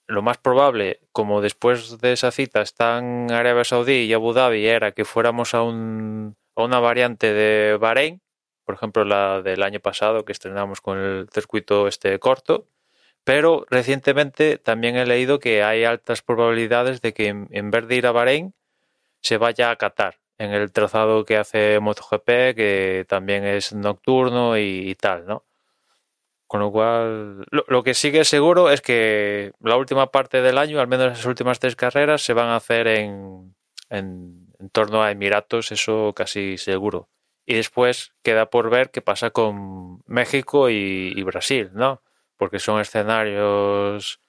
lo 0.08 0.22
más 0.22 0.38
probable, 0.38 1.00
como 1.12 1.42
después 1.42 2.00
de 2.00 2.14
esa 2.14 2.32
cita 2.32 2.62
están 2.62 3.32
Arabia 3.32 3.64
Saudí 3.64 4.04
y 4.04 4.14
Abu 4.14 4.34
Dhabi, 4.34 4.68
era 4.68 4.92
que 4.92 5.06
fuéramos 5.06 5.54
a, 5.54 5.64
un, 5.64 6.36
a 6.56 6.64
una 6.64 6.80
variante 6.80 7.34
de 7.34 7.78
Bahrein, 7.78 8.22
por 8.66 8.76
ejemplo 8.76 9.06
la 9.06 9.42
del 9.42 9.64
año 9.64 9.80
pasado 9.80 10.26
que 10.26 10.32
estrenamos 10.32 10.82
con 10.82 10.98
el 10.98 11.28
circuito 11.32 11.88
este 11.88 12.20
corto, 12.20 12.68
pero 13.24 13.66
recientemente 13.70 14.58
también 14.58 14.96
he 14.98 15.06
leído 15.06 15.40
que 15.40 15.64
hay 15.64 15.84
altas 15.84 16.22
probabilidades 16.22 17.02
de 17.02 17.14
que 17.14 17.28
en, 17.28 17.72
vez 17.72 17.88
de 17.88 17.96
ir 17.96 18.08
a 18.08 18.12
Bahrein 18.12 18.54
se 19.22 19.38
vaya 19.38 19.72
a 19.72 19.76
Qatar 19.78 20.20
en 20.38 20.52
el 20.52 20.72
trazado 20.72 21.26
que 21.26 21.38
hace 21.38 21.80
MotoGP, 21.80 22.56
que 22.56 23.06
también 23.08 23.46
es 23.46 23.74
nocturno 23.74 24.58
y, 24.58 24.90
y 24.90 24.96
tal, 24.96 25.26
¿no? 25.26 25.46
Con 26.48 26.60
lo 26.60 26.72
cual, 26.72 27.46
lo, 27.50 27.84
que 27.84 27.96
sí 27.96 28.12
que 28.12 28.20
es 28.20 28.28
seguro 28.28 28.70
es 28.70 28.82
que 28.82 29.52
la 29.62 29.78
última 29.78 30.12
parte 30.12 30.42
del 30.42 30.60
año, 30.60 30.80
al 30.80 30.88
menos 30.88 31.08
las 31.08 31.26
últimas 31.26 31.60
tres 31.60 31.76
carreras, 31.76 32.22
se 32.22 32.34
van 32.34 32.50
a 32.50 32.58
hacer 32.58 32.88
en, 32.88 33.56
en, 33.90 34.54
en, 34.60 34.70
torno 34.70 35.02
a 35.02 35.10
Emiratos, 35.10 35.72
eso 35.72 36.14
casi 36.16 36.58
seguro. 36.60 37.10
Y 37.48 37.56
después 37.56 38.14
queda 38.24 38.50
por 38.52 38.70
ver 38.70 38.92
qué 38.92 39.02
pasa 39.02 39.32
con 39.32 40.04
México 40.06 40.70
y, 40.70 41.14
y 41.16 41.24
Brasil, 41.24 41.72
¿no? 41.74 42.04
Porque 42.38 42.60
son 42.60 42.80
escenarios 42.80 44.20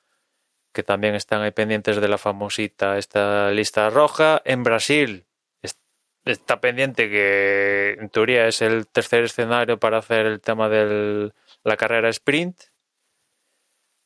que 0.73 0.83
también 0.83 1.15
están 1.15 1.43
ahí 1.43 1.53
pendientes 1.53 2.01
de 2.01 2.09
la 2.09 2.19
famosita 2.19 2.99
esta 2.99 3.51
lista 3.51 3.91
roja. 3.91 4.41
En 4.45 4.63
Brasil 4.63 5.27
está 6.27 6.61
pendiente 6.61 7.09
que 7.09 7.97
en 7.99 8.11
teoría 8.11 8.47
es 8.47 8.61
el 8.61 8.87
tercer 8.89 9.25
escenario 9.25 9.79
para 9.79 9.99
hacer 9.99 10.27
el 10.27 10.41
tema 10.41 10.69
del 10.69 11.33
la 11.67 11.77
carrera 11.77 12.09
sprint 12.11 12.61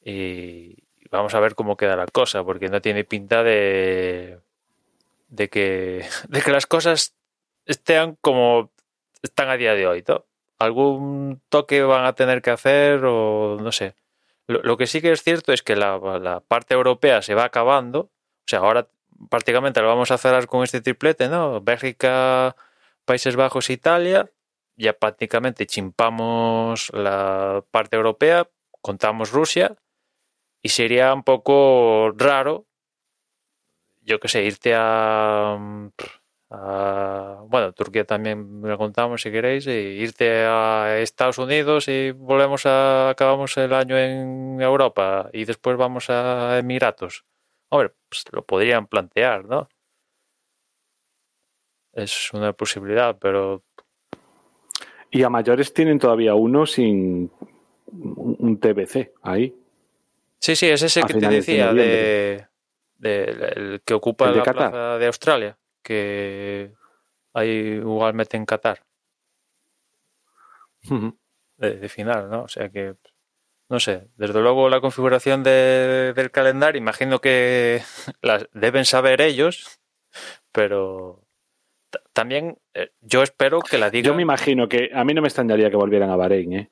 y 0.02 0.76
vamos 1.10 1.34
a 1.34 1.40
ver 1.40 1.54
cómo 1.54 1.76
queda 1.76 1.94
la 1.94 2.06
cosa 2.06 2.42
porque 2.42 2.68
no 2.68 2.80
tiene 2.80 3.04
pinta 3.04 3.42
de 3.42 4.40
de 5.28 5.48
que 5.50 6.06
de 6.28 6.40
que 6.40 6.50
las 6.50 6.66
cosas 6.66 7.14
estén 7.66 8.16
como 8.22 8.70
están 9.22 9.50
a 9.50 9.58
día 9.58 9.74
de 9.74 9.86
hoy 9.86 10.04
algún 10.58 11.42
toque 11.50 11.82
van 11.82 12.06
a 12.06 12.14
tener 12.14 12.40
que 12.40 12.50
hacer 12.50 13.04
o 13.04 13.58
no 13.60 13.72
sé 13.72 13.94
lo, 14.46 14.62
lo 14.62 14.76
que 14.78 14.86
sí 14.86 15.02
que 15.02 15.12
es 15.12 15.22
cierto 15.22 15.52
es 15.52 15.62
que 15.62 15.76
la, 15.76 15.98
la, 16.18 16.40
parte 16.40 16.74
europea 16.74 17.20
se 17.20 17.34
va 17.34 17.44
acabando 17.44 18.00
o 18.00 18.10
sea 18.46 18.60
ahora 18.60 18.88
prácticamente 19.28 19.82
lo 19.82 19.88
vamos 19.88 20.10
a 20.10 20.18
cerrar 20.18 20.46
con 20.46 20.64
este 20.64 20.80
triplete 20.80 21.28
no 21.28 21.60
Bélgica 21.60 22.56
Países 23.04 23.36
Bajos 23.36 23.68
Italia 23.68 24.30
ya 24.80 24.94
prácticamente 24.94 25.66
chimpamos 25.66 26.90
la 26.92 27.64
parte 27.70 27.96
europea, 27.96 28.48
contamos 28.80 29.30
Rusia, 29.30 29.76
y 30.62 30.70
sería 30.70 31.12
un 31.14 31.22
poco 31.22 32.12
raro, 32.16 32.66
yo 34.02 34.18
que 34.20 34.28
sé, 34.28 34.44
irte 34.44 34.72
a, 34.74 35.58
bueno, 37.48 37.72
Turquía 37.72 38.04
también 38.04 38.60
me 38.60 38.76
contamos 38.76 39.22
si 39.22 39.30
queréis, 39.30 39.66
y 39.66 39.70
irte 39.70 40.44
a 40.46 40.98
Estados 40.98 41.38
Unidos 41.38 41.88
y 41.88 42.12
volvemos 42.12 42.66
a, 42.66 43.10
acabamos 43.10 43.56
el 43.56 43.72
año 43.74 43.96
en 43.98 44.60
Europa 44.60 45.28
y 45.32 45.44
después 45.44 45.76
vamos 45.76 46.10
a 46.10 46.58
Emiratos. 46.58 47.24
Hombre, 47.68 47.94
pues 48.08 48.24
lo 48.32 48.44
podrían 48.44 48.86
plantear, 48.86 49.44
¿no? 49.44 49.68
Es 51.92 52.32
una 52.32 52.52
posibilidad, 52.52 53.18
pero... 53.18 53.62
Y 55.10 55.22
a 55.22 55.28
mayores 55.28 55.74
tienen 55.74 55.98
todavía 55.98 56.34
uno 56.34 56.66
sin 56.66 57.30
un 57.92 58.58
TBC 58.60 59.12
ahí. 59.22 59.54
Sí, 60.38 60.56
sí, 60.56 60.68
es 60.68 60.82
ese 60.82 61.02
que 61.02 61.14
te 61.14 61.28
decía, 61.28 61.74
de, 61.74 62.46
el 63.00 63.82
que 63.84 63.94
ocupa 63.94 64.30
la 64.30 64.42
plaza 64.42 64.98
de 64.98 65.06
Australia 65.06 65.58
que 65.82 66.72
hay 67.32 67.48
igualmente 67.48 68.36
en 68.36 68.46
Qatar. 68.46 68.84
de, 71.56 71.88
final, 71.88 72.30
¿no? 72.30 72.42
O 72.44 72.48
sea 72.48 72.68
que, 72.70 72.96
no 73.68 73.80
sé, 73.80 74.08
desde 74.16 74.40
luego 74.40 74.68
la 74.68 74.80
configuración 74.80 75.42
del 75.42 76.30
calendario, 76.30 76.80
imagino 76.80 77.20
que 77.20 77.82
las 78.22 78.48
deben 78.52 78.84
saber 78.84 79.20
ellos, 79.20 79.80
pero 80.52 81.22
también 82.12 82.58
eh, 82.74 82.90
yo 83.00 83.22
espero 83.22 83.60
que 83.60 83.78
la 83.78 83.90
digan. 83.90 84.12
Yo 84.12 84.16
me 84.16 84.22
imagino 84.22 84.68
que 84.68 84.90
a 84.94 85.04
mí 85.04 85.14
no 85.14 85.22
me 85.22 85.28
extrañaría 85.28 85.70
que 85.70 85.76
volvieran 85.76 86.10
a 86.10 86.16
Bahrein, 86.16 86.52
¿eh? 86.52 86.70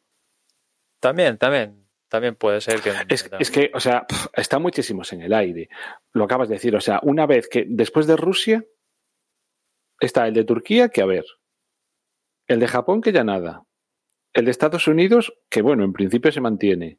También, 1.00 1.38
también. 1.38 1.87
También 2.09 2.37
puede 2.37 2.61
ser 2.61 2.81
que. 2.81 2.92
Es, 3.09 3.31
es 3.38 3.50
que, 3.50 3.70
o 3.74 3.81
sea, 3.81 4.07
está 4.35 4.59
muchísimos 4.59 5.12
en 5.12 5.22
el 5.22 5.35
aire. 5.35 5.68
Lo 6.12 6.24
acabas 6.24 6.48
de 6.48 6.54
decir. 6.54 6.74
O 6.74 6.81
sea, 6.81 7.00
una 7.02 7.26
vez 7.26 7.48
que 7.48 7.66
después 7.68 8.07
de 8.07 8.16
Rusia, 8.16 8.64
Está 10.00 10.28
el 10.28 10.35
de 10.35 10.44
Turquía, 10.44 10.88
que 10.88 11.02
a 11.02 11.07
ver. 11.07 11.24
El 12.46 12.61
de 12.61 12.68
Japón, 12.68 13.00
que 13.00 13.12
ya 13.12 13.24
nada. 13.24 13.64
El 14.33 14.44
de 14.44 14.50
Estados 14.50 14.87
Unidos, 14.87 15.33
que 15.50 15.62
bueno, 15.62 15.85
en 15.85 15.92
principio 15.92 16.31
se 16.31 16.40
mantiene. 16.40 16.98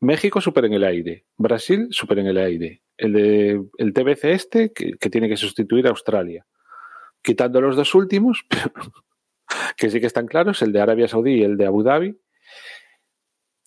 México 0.00 0.40
súper 0.40 0.64
en 0.64 0.72
el 0.72 0.84
aire. 0.84 1.24
Brasil 1.36 1.86
súper 1.90 2.18
en 2.18 2.26
el 2.26 2.38
aire. 2.38 2.82
El 2.96 3.12
de 3.12 3.62
el 3.78 3.92
TBC 3.92 4.24
este, 4.24 4.72
que, 4.72 5.10
tiene 5.10 5.28
que 5.28 5.36
sustituir 5.36 5.86
a 5.86 5.90
Australia. 5.90 6.44
Quitando 7.22 7.60
los 7.60 7.76
dos 7.76 7.94
últimos, 7.94 8.44
que 9.76 9.90
sí 9.90 10.00
que 10.00 10.06
están 10.06 10.26
claros, 10.26 10.62
el 10.62 10.72
de 10.72 10.80
Arabia 10.80 11.08
Saudí 11.08 11.34
y 11.34 11.42
el 11.44 11.56
de 11.56 11.66
Abu 11.66 11.82
Dhabi, 11.82 12.18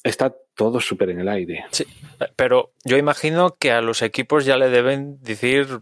está 0.03 0.35
todo 0.53 0.79
súper 0.79 1.09
en 1.09 1.21
el 1.21 1.29
aire. 1.29 1.65
Sí, 1.71 1.85
pero 2.35 2.73
yo 2.83 2.97
imagino 2.97 3.55
que 3.57 3.71
a 3.71 3.81
los 3.81 4.01
equipos 4.01 4.45
ya 4.45 4.57
le 4.57 4.69
deben 4.69 5.21
decir 5.21 5.81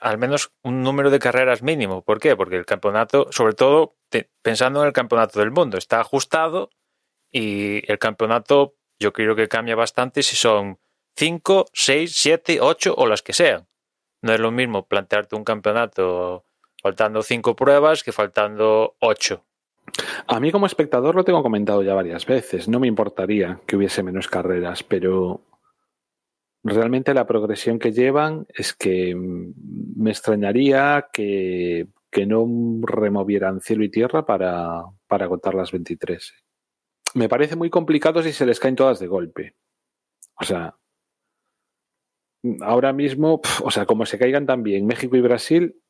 al 0.00 0.18
menos 0.18 0.52
un 0.62 0.82
número 0.82 1.10
de 1.10 1.18
carreras 1.18 1.62
mínimo. 1.62 2.02
¿Por 2.02 2.20
qué? 2.20 2.36
Porque 2.36 2.56
el 2.56 2.66
campeonato, 2.66 3.28
sobre 3.30 3.54
todo 3.54 3.96
pensando 4.42 4.80
en 4.80 4.86
el 4.86 4.92
campeonato 4.92 5.40
del 5.40 5.50
mundo, 5.50 5.76
está 5.76 6.00
ajustado 6.00 6.70
y 7.30 7.90
el 7.90 7.98
campeonato 7.98 8.76
yo 8.98 9.12
creo 9.12 9.36
que 9.36 9.48
cambia 9.48 9.76
bastante 9.76 10.22
si 10.22 10.36
son 10.36 10.78
5, 11.16 11.66
6, 11.72 12.12
7, 12.14 12.60
8 12.60 12.94
o 12.96 13.06
las 13.06 13.22
que 13.22 13.32
sean. 13.32 13.68
No 14.22 14.32
es 14.32 14.40
lo 14.40 14.50
mismo 14.50 14.86
plantearte 14.86 15.36
un 15.36 15.44
campeonato 15.44 16.44
faltando 16.82 17.22
5 17.22 17.56
pruebas 17.56 18.02
que 18.02 18.12
faltando 18.12 18.96
8. 19.00 19.44
A 20.26 20.40
mí 20.40 20.52
como 20.52 20.66
espectador 20.66 21.14
lo 21.14 21.24
tengo 21.24 21.42
comentado 21.42 21.82
ya 21.82 21.94
varias 21.94 22.26
veces. 22.26 22.68
No 22.68 22.80
me 22.80 22.86
importaría 22.86 23.60
que 23.66 23.76
hubiese 23.76 24.02
menos 24.02 24.28
carreras, 24.28 24.82
pero 24.82 25.42
realmente 26.62 27.14
la 27.14 27.26
progresión 27.26 27.78
que 27.78 27.92
llevan 27.92 28.46
es 28.54 28.74
que 28.74 29.14
me 29.16 30.10
extrañaría 30.10 31.08
que, 31.12 31.88
no 32.26 32.46
removieran 32.82 33.60
cielo 33.60 33.84
y 33.84 33.90
tierra 33.90 34.26
para, 34.26 34.82
para 35.06 35.26
agotar 35.26 35.54
las 35.54 35.70
23. 35.70 36.34
Me 37.14 37.28
parece 37.28 37.54
muy 37.54 37.70
complicado 37.70 38.22
si 38.22 38.32
se 38.32 38.44
les 38.44 38.58
caen 38.58 38.74
todas 38.74 38.98
de 38.98 39.06
golpe. 39.06 39.54
O 40.40 40.44
sea, 40.44 40.76
ahora 42.60 42.92
mismo, 42.92 43.40
o 43.62 43.70
sea, 43.70 43.86
como 43.86 44.04
se 44.04 44.18
caigan 44.18 44.46
también 44.46 44.86
México 44.86 45.16
y 45.16 45.20
Brasil. 45.20 45.80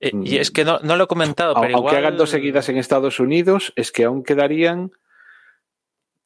Eh, 0.00 0.12
y 0.22 0.38
es 0.38 0.50
que 0.50 0.64
no, 0.64 0.78
lo 0.80 1.04
he 1.04 1.06
comentado, 1.06 1.54
pero 1.60 1.76
aunque 1.76 1.96
hagan 1.96 2.16
dos 2.16 2.30
seguidas 2.30 2.68
en 2.68 2.76
Estados 2.76 3.18
Unidos, 3.20 3.72
es 3.76 3.90
que 3.90 4.04
aún 4.04 4.22
quedarían 4.22 4.92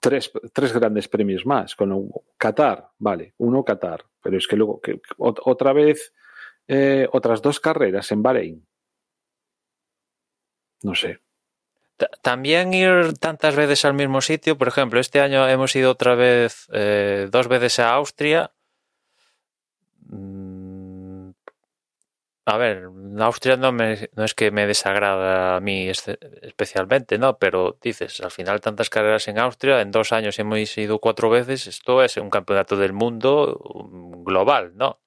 tres, 0.00 0.30
tres 0.52 0.72
grandes 0.72 1.08
premios 1.08 1.46
más. 1.46 1.74
Con 1.74 2.10
Qatar, 2.36 2.90
vale, 2.98 3.34
uno 3.38 3.64
Qatar, 3.64 4.04
pero 4.22 4.36
es 4.36 4.46
que 4.46 4.56
luego 4.56 4.80
que, 4.80 5.00
otra 5.16 5.72
vez 5.72 6.12
eh, 6.68 7.08
otras 7.12 7.40
dos 7.40 7.60
carreras 7.60 8.12
en 8.12 8.22
Bahrein. 8.22 8.66
No 10.82 10.94
sé. 10.94 11.20
También 12.22 12.74
ir 12.74 13.14
tantas 13.18 13.54
veces 13.54 13.84
al 13.84 13.94
mismo 13.94 14.20
sitio, 14.20 14.58
por 14.58 14.68
ejemplo, 14.68 14.98
este 14.98 15.20
año 15.20 15.48
hemos 15.48 15.74
ido 15.76 15.90
otra 15.90 16.14
vez 16.14 16.66
eh, 16.72 17.28
dos 17.30 17.48
veces 17.48 17.78
a 17.78 17.94
Austria. 17.94 18.52
A 22.44 22.56
ver, 22.56 22.88
Austria 23.20 23.56
no, 23.56 23.70
me, 23.70 24.08
no 24.16 24.24
es 24.24 24.34
que 24.34 24.50
me 24.50 24.66
desagrada 24.66 25.56
a 25.56 25.60
mí 25.60 25.88
especialmente, 25.88 27.16
¿no? 27.16 27.38
Pero 27.38 27.78
dices, 27.80 28.20
al 28.20 28.32
final 28.32 28.60
tantas 28.60 28.90
carreras 28.90 29.28
en 29.28 29.38
Austria, 29.38 29.80
en 29.80 29.92
dos 29.92 30.12
años 30.12 30.38
hemos 30.40 30.76
ido 30.76 30.98
cuatro 30.98 31.30
veces, 31.30 31.68
esto 31.68 32.02
es 32.02 32.16
un 32.16 32.30
campeonato 32.30 32.76
del 32.76 32.92
mundo 32.92 33.60
global, 34.24 34.72
¿no? 34.76 35.00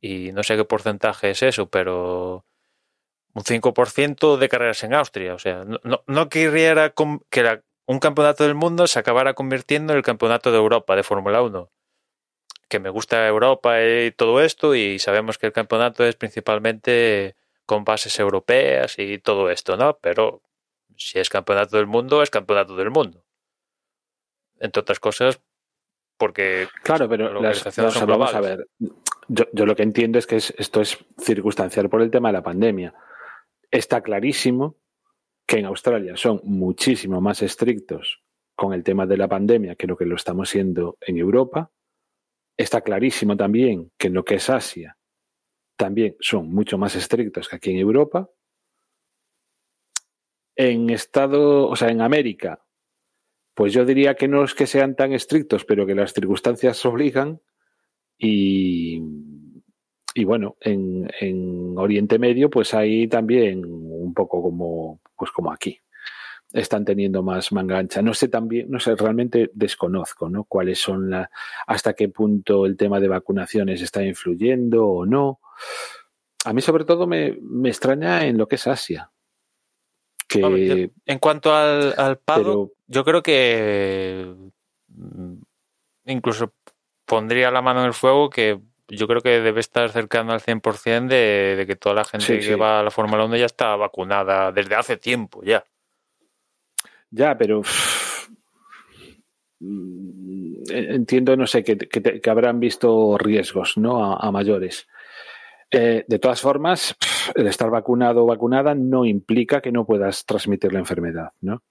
Y 0.00 0.32
no 0.32 0.42
sé 0.42 0.56
qué 0.56 0.64
porcentaje 0.64 1.30
es 1.30 1.42
eso, 1.44 1.70
pero 1.70 2.44
un 3.34 3.44
5% 3.44 4.36
de 4.36 4.48
carreras 4.48 4.82
en 4.84 4.94
Austria. 4.94 5.34
O 5.34 5.38
sea, 5.38 5.64
no, 5.64 6.02
no 6.06 6.28
querría 6.28 6.90
que 6.90 7.62
un 7.86 7.98
campeonato 8.00 8.44
del 8.44 8.56
mundo 8.56 8.86
se 8.88 8.98
acabara 8.98 9.34
convirtiendo 9.34 9.92
en 9.92 9.98
el 9.98 10.04
campeonato 10.04 10.50
de 10.50 10.58
Europa 10.58 10.96
de 10.96 11.04
Fórmula 11.04 11.42
1 11.42 11.70
que 12.72 12.80
me 12.80 12.88
gusta 12.88 13.28
Europa 13.28 13.84
y 13.84 14.12
todo 14.12 14.40
esto 14.40 14.74
y 14.74 14.98
sabemos 14.98 15.36
que 15.36 15.44
el 15.44 15.52
campeonato 15.52 16.06
es 16.06 16.16
principalmente 16.16 17.36
con 17.66 17.84
bases 17.84 18.18
europeas 18.18 18.98
y 18.98 19.18
todo 19.18 19.50
esto, 19.50 19.76
¿no? 19.76 19.98
Pero 20.00 20.40
si 20.96 21.18
es 21.18 21.28
campeonato 21.28 21.76
del 21.76 21.86
mundo, 21.86 22.22
es 22.22 22.30
campeonato 22.30 22.74
del 22.74 22.90
mundo. 22.90 23.26
Entre 24.58 24.80
otras 24.80 25.00
cosas, 25.00 25.38
porque... 26.16 26.66
Claro, 26.82 27.10
pero 27.10 27.42
las, 27.42 27.62
vamos 28.06 28.34
a 28.34 28.40
ver. 28.40 28.66
Yo, 29.28 29.44
yo, 29.52 29.66
lo 29.66 29.76
que 29.76 29.82
entiendo 29.82 30.18
es 30.18 30.26
que 30.26 30.36
esto 30.36 30.80
es 30.80 30.98
circunstancial 31.20 31.90
por 31.90 32.00
el 32.00 32.10
tema 32.10 32.30
de 32.30 32.32
la 32.32 32.42
pandemia. 32.42 32.94
Está 33.70 34.00
clarísimo 34.00 34.76
que 35.44 35.58
en 35.58 35.66
Australia 35.66 36.16
son 36.16 36.40
muchísimo 36.44 37.20
más 37.20 37.42
estrictos 37.42 38.22
con 38.54 38.72
el 38.72 38.82
tema 38.82 39.04
de 39.04 39.18
la 39.18 39.28
pandemia 39.28 39.74
que 39.74 39.86
lo 39.86 39.98
que 39.98 40.06
lo 40.06 40.16
estamos 40.16 40.48
siendo 40.48 40.96
en 41.02 41.18
Europa 41.18 41.70
Está 42.56 42.80
clarísimo 42.80 43.36
también 43.36 43.90
que 43.98 44.08
en 44.08 44.14
lo 44.14 44.24
que 44.24 44.36
es 44.36 44.50
Asia 44.50 44.96
también 45.76 46.16
son 46.20 46.48
mucho 46.52 46.78
más 46.78 46.94
estrictos 46.94 47.48
que 47.48 47.56
aquí 47.56 47.70
en 47.70 47.78
Europa. 47.78 48.30
En 50.54 50.90
Estado, 50.90 51.66
o 51.68 51.74
sea, 51.74 51.88
en 51.88 52.02
América, 52.02 52.62
pues 53.54 53.72
yo 53.72 53.84
diría 53.84 54.14
que 54.14 54.28
no 54.28 54.44
es 54.44 54.54
que 54.54 54.66
sean 54.66 54.94
tan 54.94 55.12
estrictos, 55.12 55.64
pero 55.64 55.86
que 55.86 55.94
las 55.94 56.12
circunstancias 56.12 56.84
obligan. 56.84 57.40
Y, 58.18 59.02
y 60.14 60.24
bueno, 60.24 60.56
en, 60.60 61.10
en 61.20 61.76
Oriente 61.76 62.18
Medio, 62.18 62.48
pues 62.50 62.74
hay 62.74 63.08
también 63.08 63.64
un 63.64 64.14
poco 64.14 64.42
como, 64.42 65.00
pues 65.16 65.32
como 65.32 65.50
aquí 65.50 65.81
están 66.52 66.84
teniendo 66.84 67.22
más 67.22 67.52
manga 67.52 67.78
ancha. 67.78 68.02
No 68.02 68.14
sé 68.14 68.28
también, 68.28 68.70
no 68.70 68.80
sé, 68.80 68.94
realmente 68.94 69.50
desconozco, 69.54 70.28
¿no? 70.28 70.44
Cuáles 70.44 70.80
son 70.80 71.10
la, 71.10 71.30
hasta 71.66 71.94
qué 71.94 72.08
punto 72.08 72.66
el 72.66 72.76
tema 72.76 73.00
de 73.00 73.08
vacunaciones 73.08 73.80
está 73.80 74.02
influyendo 74.02 74.86
o 74.86 75.06
no. 75.06 75.40
A 76.44 76.52
mí 76.52 76.60
sobre 76.60 76.84
todo 76.84 77.06
me, 77.06 77.38
extraña 77.64 78.26
en 78.26 78.36
lo 78.36 78.48
que 78.48 78.56
es 78.56 78.66
Asia. 78.66 79.10
Que, 80.28 80.90
en 81.04 81.18
cuanto 81.18 81.54
al, 81.54 81.94
al 81.98 82.18
pago, 82.18 82.72
yo 82.86 83.04
creo 83.04 83.22
que 83.22 84.34
mm, 84.88 85.34
incluso 86.06 86.54
pondría 87.04 87.50
la 87.50 87.60
mano 87.60 87.80
en 87.80 87.86
el 87.86 87.92
fuego 87.92 88.30
que 88.30 88.58
yo 88.88 89.06
creo 89.06 89.20
que 89.20 89.40
debe 89.40 89.60
estar 89.60 89.90
cercano 89.90 90.32
al 90.32 90.40
100% 90.40 91.08
de, 91.08 91.54
de 91.56 91.66
que 91.66 91.76
toda 91.76 91.94
la 91.94 92.04
gente 92.04 92.40
que 92.40 92.56
va 92.56 92.80
a 92.80 92.82
la 92.82 92.90
Fórmula 92.90 93.24
1 93.24 93.36
ya 93.36 93.46
está 93.46 93.76
vacunada 93.76 94.52
desde 94.52 94.74
hace 94.74 94.96
tiempo 94.96 95.42
ya. 95.42 95.64
Ya, 97.12 97.36
pero 97.36 97.60
mm, 99.60 100.62
entiendo, 100.70 101.36
no 101.36 101.46
sé, 101.46 101.62
que, 101.62 101.76
que, 101.76 102.30
habrán 102.30 102.58
visto 102.58 103.18
riesgos, 103.18 103.76
¿no? 103.76 104.14
A, 104.14 104.32
mayores. 104.32 104.88
Eh, 105.70 106.04
de 106.08 106.18
todas 106.18 106.40
formas, 106.40 106.96
el 107.34 107.46
estar 107.46 107.70
vacunado 107.70 108.24
o 108.24 108.26
vacunada 108.26 108.74
no 108.74 109.04
implica 109.04 109.60
que 109.60 109.72
no 109.72 109.84
puedas 109.84 110.24
transmitir 110.24 110.72
la 110.72 110.78
enfermedad, 110.78 111.32
¿no? 111.42 111.62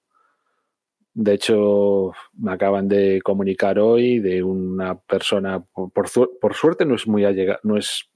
De 1.14 1.34
hecho, 1.34 2.14
me 2.38 2.54
acaban 2.54 2.88
de 2.88 3.20
comunicar 3.24 3.80
hoy 3.80 4.20
de 4.20 4.44
una 4.44 4.98
persona, 4.98 5.60
por, 5.60 5.92
por 6.40 6.54
suerte 6.54 6.86
no 6.86 6.96
es 6.96 7.08
muy 7.08 7.26
allegada, 7.26 7.60
no 7.64 7.78
es 7.78 8.10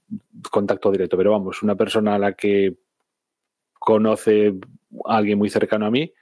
contacto 0.50 0.92
directo, 0.92 1.16
pero 1.16 1.32
vamos, 1.32 1.62
una 1.62 1.74
persona 1.74 2.14
a 2.14 2.18
la 2.18 2.34
que 2.34 2.76
conoce 3.74 4.54
a 5.04 5.16
alguien 5.16 5.38
muy 5.38 5.50
cercano 5.50 5.86
a 5.86 5.90
mí, 5.90 6.12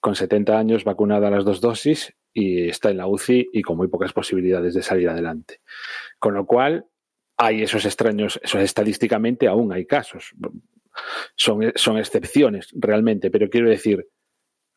con 0.00 0.14
70 0.14 0.58
años, 0.58 0.84
vacunada 0.84 1.28
a 1.28 1.30
las 1.30 1.44
dos 1.44 1.60
dosis 1.60 2.14
y 2.32 2.68
está 2.68 2.90
en 2.90 2.98
la 2.98 3.06
UCI 3.06 3.48
y 3.52 3.62
con 3.62 3.76
muy 3.76 3.88
pocas 3.88 4.12
posibilidades 4.12 4.74
de 4.74 4.82
salir 4.82 5.08
adelante. 5.08 5.60
Con 6.18 6.34
lo 6.34 6.46
cual, 6.46 6.86
hay 7.36 7.62
esos 7.62 7.84
extraños, 7.84 8.40
estadísticamente 8.42 9.46
aún 9.48 9.72
hay 9.72 9.86
casos. 9.86 10.34
Son, 11.34 11.72
son 11.74 11.98
excepciones 11.98 12.68
realmente, 12.74 13.30
pero 13.30 13.50
quiero 13.50 13.68
decir, 13.68 14.08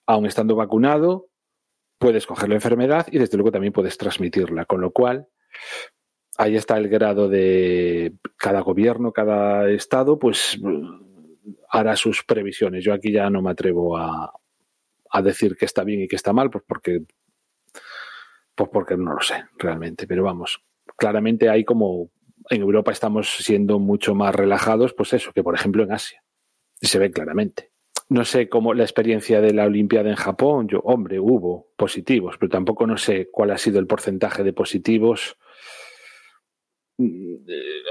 aún 0.06 0.26
estando 0.26 0.56
vacunado, 0.56 1.30
puedes 1.98 2.26
coger 2.26 2.50
la 2.50 2.56
enfermedad 2.56 3.08
y 3.12 3.20
desde 3.20 3.38
luego 3.38 3.52
también 3.52 3.74
puedes 3.74 3.98
transmitirla. 3.98 4.66
Con 4.66 4.82
lo 4.82 4.92
cual, 4.92 5.28
ahí 6.38 6.56
está 6.56 6.78
el 6.78 6.90
grado 6.90 7.30
de 7.30 8.14
cada 8.38 8.62
gobierno, 8.62 9.12
cada 9.12 9.70
estado, 9.70 10.18
pues 10.18 10.60
hará 11.70 11.96
sus 11.96 12.24
previsiones. 12.24 12.84
Yo 12.84 12.94
aquí 12.94 13.12
ya 13.12 13.30
no 13.30 13.42
me 13.42 13.52
atrevo 13.52 13.98
a, 13.98 14.34
a 15.10 15.22
decir 15.22 15.56
que 15.56 15.66
está 15.66 15.84
bien 15.84 16.02
y 16.02 16.08
que 16.08 16.16
está 16.16 16.34
mal, 16.34 16.50
pues 16.50 16.64
porque, 16.68 17.04
pues 18.56 18.70
porque 18.72 18.98
no 18.98 19.14
lo 19.14 19.22
sé 19.22 19.46
realmente. 19.58 20.08
Pero 20.08 20.24
vamos, 20.24 20.64
claramente 20.98 21.50
hay 21.50 21.64
como 21.64 22.12
en 22.50 22.62
Europa 22.62 22.92
estamos 22.92 23.30
siendo 23.30 23.80
mucho 23.80 24.16
más 24.16 24.34
relajados, 24.34 24.94
pues 24.94 25.14
eso, 25.14 25.32
que 25.34 25.44
por 25.44 25.56
ejemplo 25.56 25.84
en 25.84 25.92
Asia. 25.92 26.24
Y 26.82 26.88
se 26.88 27.00
ve 27.00 27.12
claramente. 27.12 27.72
No 28.08 28.26
sé 28.26 28.50
cómo 28.50 28.74
la 28.74 28.84
experiencia 28.84 29.40
de 29.40 29.54
la 29.54 29.66
Olimpiada 29.66 30.10
en 30.10 30.16
Japón, 30.16 30.68
yo, 30.68 30.80
hombre, 30.80 31.20
hubo 31.20 31.72
positivos, 31.76 32.38
pero 32.40 32.50
tampoco 32.50 32.88
no 32.88 32.98
sé 32.98 33.30
cuál 33.32 33.52
ha 33.52 33.58
sido 33.58 33.80
el 33.80 33.86
porcentaje 33.86 34.44
de 34.44 34.54
positivos 34.54 35.38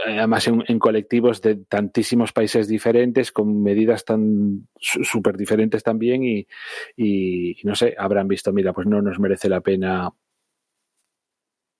además 0.06 0.46
en, 0.48 0.78
colectivos 0.78 1.40
de 1.40 1.56
tantísimos 1.56 2.32
países 2.32 2.68
diferentes, 2.68 3.32
con 3.32 3.62
medidas 3.62 4.04
tan 4.04 4.68
súper 4.78 5.36
diferentes 5.36 5.82
también 5.82 6.22
y, 6.24 7.56
no 7.64 7.74
sé, 7.74 7.94
habrán 7.98 8.28
visto, 8.28 8.52
mira, 8.52 8.72
pues 8.72 8.86
no 8.86 9.00
nos 9.00 9.18
merece 9.18 9.48
la 9.48 9.60
pena 9.60 10.10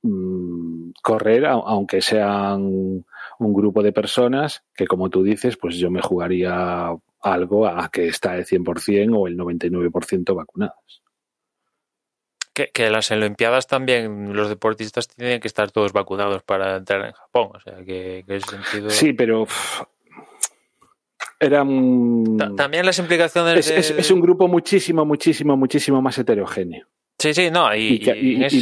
mm, 0.03 0.91
correr, 1.03 1.47
aunque 1.47 2.01
sean 2.01 2.63
un 2.63 3.55
grupo 3.55 3.83
de 3.83 3.93
personas 3.93 4.65
que, 4.75 4.87
como 4.87 5.11
tú 5.11 5.23
dices, 5.23 5.57
pues 5.57 5.77
yo 5.77 5.91
me 5.91 6.01
jugaría 6.01 6.95
algo 7.21 7.67
a 7.67 7.91
que 7.91 8.09
está 8.09 8.37
el 8.37 8.47
100% 8.47 9.17
o 9.17 9.27
el 9.27 9.37
99% 9.37 10.35
vacunados 10.35 11.03
que, 12.67 12.91
las 12.91 13.11
Olimpiadas 13.11 13.67
también 13.67 14.35
los 14.35 14.49
deportistas 14.49 15.09
tienen 15.09 15.41
que 15.41 15.49
estar 15.49 15.71
todos 15.71 15.93
vacunados 15.93 16.43
para 16.43 16.77
entrar 16.77 17.05
en 17.07 17.13
Japón. 17.13 17.51
O 17.55 17.61
sea, 17.61 17.85
que, 17.85 18.25
ese 18.27 18.51
sentido. 18.51 18.91
Sí, 18.91 19.13
pero. 19.13 19.47
Era 21.41 21.59
También 21.59 22.85
las 22.85 22.99
implicaciones. 22.99 23.71
Es, 23.71 24.11
un 24.11 24.21
grupo 24.21 24.49
muchísimo, 24.49 25.05
muchísimo, 25.05 25.57
muchísimo 25.57 26.03
más 26.03 26.19
heterogéneo. 26.19 26.87
Sí, 27.17 27.35
sí, 27.35 27.51
no. 27.51 27.75
Y, 27.75 28.01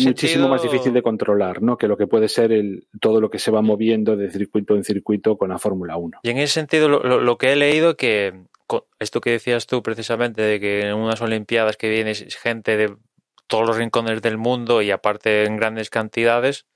muchísimo 0.05 0.49
más 0.49 0.63
difícil 0.63 0.93
de 0.93 1.03
controlar, 1.03 1.63
¿no? 1.63 1.77
Que 1.77 1.89
lo 1.89 1.97
que 1.97 2.07
puede 2.07 2.29
ser 2.29 2.53
el, 2.53 2.87
todo 3.01 3.21
lo 3.21 3.31
que 3.31 3.39
se 3.39 3.51
va 3.51 3.63
moviendo 3.63 4.17
de 4.17 4.31
circuito 4.31 4.75
en 4.77 4.85
circuito 4.85 5.37
con 5.37 5.51
la 5.51 5.59
Fórmula 5.59 5.97
1. 5.97 6.21
Y 6.23 6.31
en 6.31 6.39
ese 6.39 6.55
sentido, 6.55 6.89
lo, 6.89 7.21
lo 7.21 7.39
que 7.39 7.53
he 7.53 7.57
leído 7.57 7.97
que 7.97 8.35
esto 8.99 9.21
que 9.21 9.31
decías 9.31 9.67
tú 9.67 9.83
precisamente 9.83 10.43
de 10.43 10.61
que 10.61 10.89
en 10.89 10.95
unas 10.95 11.21
Olimpiadas 11.21 11.77
que 11.77 11.89
viene 11.89 12.15
gente 12.15 12.77
de 12.77 12.97
todos 13.47 13.67
los 13.67 13.77
rincones 13.77 14.23
del 14.23 14.39
mundo 14.39 14.83
y 14.83 14.91
aparte 14.91 15.45
en 15.45 15.57
grandes 15.57 15.91
cantidades, 15.91 16.67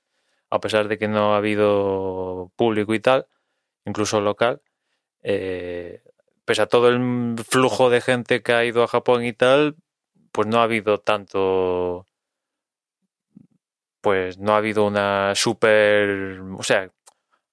a 0.49 0.59
pesar 0.59 0.87
de 0.87 0.97
que 0.97 1.07
no 1.07 1.33
ha 1.33 1.37
habido 1.37 2.51
público 2.55 2.93
y 2.93 2.99
tal, 2.99 3.27
incluso 3.85 4.21
local, 4.21 4.61
eh, 5.23 6.03
pese 6.45 6.61
a 6.63 6.67
todo 6.67 6.89
el 6.89 7.35
flujo 7.47 7.89
de 7.89 8.01
gente 8.01 8.41
que 8.41 8.53
ha 8.53 8.65
ido 8.65 8.83
a 8.83 8.87
Japón 8.87 9.23
y 9.23 9.33
tal, 9.33 9.75
pues 10.31 10.47
no 10.47 10.59
ha 10.59 10.63
habido 10.63 10.99
tanto, 10.99 12.05
pues 14.01 14.37
no 14.37 14.53
ha 14.53 14.57
habido 14.57 14.85
una 14.85 15.33
super, 15.35 16.41
o 16.57 16.63
sea, 16.63 16.91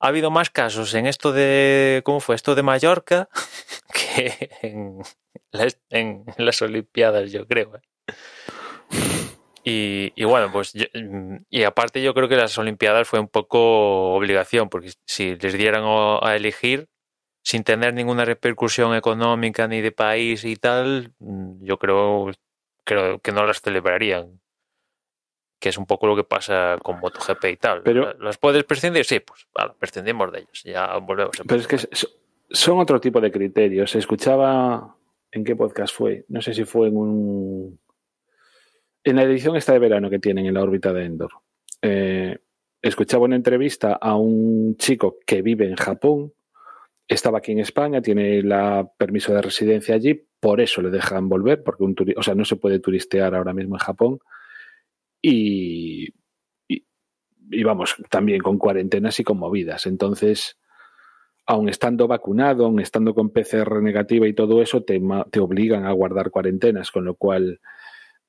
ha 0.00 0.08
habido 0.08 0.30
más 0.30 0.50
casos 0.50 0.94
en 0.94 1.06
esto 1.06 1.32
de, 1.32 2.02
¿cómo 2.04 2.20
fue? 2.20 2.36
Esto 2.36 2.54
de 2.54 2.62
Mallorca 2.62 3.28
que 3.92 4.50
en 4.62 5.02
las, 5.50 5.78
en 5.90 6.24
las 6.36 6.62
Olimpiadas, 6.62 7.32
yo 7.32 7.46
creo. 7.46 7.76
¿eh? 7.76 7.80
Y, 9.70 10.24
bueno, 10.24 10.50
pues 10.50 10.72
y 11.50 11.62
aparte 11.64 12.02
yo 12.02 12.14
creo 12.14 12.28
que 12.28 12.36
las 12.36 12.56
Olimpiadas 12.56 13.06
fue 13.06 13.20
un 13.20 13.28
poco 13.28 14.14
obligación, 14.14 14.70
porque 14.70 14.92
si 15.04 15.36
les 15.36 15.52
dieran 15.52 15.84
a 15.84 16.36
elegir 16.36 16.88
sin 17.42 17.64
tener 17.64 17.94
ninguna 17.94 18.24
repercusión 18.24 18.94
económica 18.94 19.68
ni 19.68 19.80
de 19.80 19.92
país 19.92 20.44
y 20.44 20.56
tal, 20.56 21.12
mm, 21.18 21.64
yo 21.64 21.78
creo, 21.78 22.30
creo 22.84 23.18
que 23.20 23.32
no 23.32 23.44
las 23.44 23.60
celebrarían. 23.60 24.40
Que 25.60 25.70
es 25.70 25.78
un 25.78 25.86
poco 25.86 26.06
lo 26.06 26.14
que 26.14 26.24
pasa 26.24 26.78
con 26.82 27.00
MotoGP 27.00 27.44
y 27.46 27.56
tal. 27.56 27.82
Pero, 27.82 28.14
¿Las 28.20 28.38
puedes 28.38 28.64
prescindir? 28.64 29.04
Sí, 29.04 29.20
pues 29.20 29.48
vale, 29.52 29.72
prescindimos 29.78 30.30
de 30.30 30.40
ellos. 30.40 30.62
Ya 30.62 30.96
volvemos. 30.98 31.40
A 31.40 31.44
pero 31.44 31.60
es 31.60 31.66
que 31.66 31.78
son 32.50 32.78
otro 32.78 33.00
tipo 33.00 33.20
de 33.20 33.32
criterios. 33.32 33.90
Se 33.90 33.98
escuchaba. 33.98 34.94
¿En 35.30 35.44
qué 35.44 35.56
podcast 35.56 35.94
fue? 35.94 36.24
No 36.28 36.40
sé 36.40 36.54
si 36.54 36.64
fue 36.64 36.88
en 36.88 36.96
un 36.96 37.80
en 39.04 39.16
la 39.16 39.22
edición 39.22 39.56
esta 39.56 39.72
de 39.72 39.78
verano 39.78 40.10
que 40.10 40.18
tienen 40.18 40.46
en 40.46 40.54
la 40.54 40.62
órbita 40.62 40.92
de 40.92 41.04
Endor, 41.04 41.30
eh, 41.82 42.38
escuchaba 42.82 43.24
una 43.24 43.36
entrevista 43.36 43.94
a 43.94 44.16
un 44.16 44.76
chico 44.76 45.18
que 45.26 45.42
vive 45.42 45.66
en 45.66 45.76
Japón, 45.76 46.32
estaba 47.06 47.38
aquí 47.38 47.52
en 47.52 47.60
España, 47.60 48.02
tiene 48.02 48.42
la 48.42 48.88
permiso 48.98 49.32
de 49.32 49.42
residencia 49.42 49.94
allí, 49.94 50.26
por 50.40 50.60
eso 50.60 50.82
le 50.82 50.90
dejan 50.90 51.28
volver, 51.28 51.62
porque 51.62 51.84
no 52.34 52.44
se 52.44 52.56
puede 52.56 52.80
turistear 52.80 53.34
ahora 53.34 53.52
mismo 53.52 53.76
en 53.76 53.80
Japón. 53.80 54.18
Y, 55.20 56.10
vamos, 57.64 57.96
también 58.10 58.40
con 58.40 58.58
cuarentenas 58.58 59.18
y 59.18 59.24
con 59.24 59.38
movidas. 59.38 59.86
Entonces, 59.86 60.58
aun 61.46 61.68
estando 61.68 62.06
vacunado, 62.06 62.66
aun 62.66 62.78
estando 62.78 63.14
con 63.14 63.30
PCR 63.30 63.82
negativa 63.82 64.28
y 64.28 64.34
todo 64.34 64.62
eso, 64.62 64.84
te 64.84 65.40
obligan 65.40 65.86
a 65.86 65.92
guardar 65.92 66.30
cuarentenas, 66.30 66.90
con 66.90 67.04
lo 67.04 67.14
cual 67.14 67.60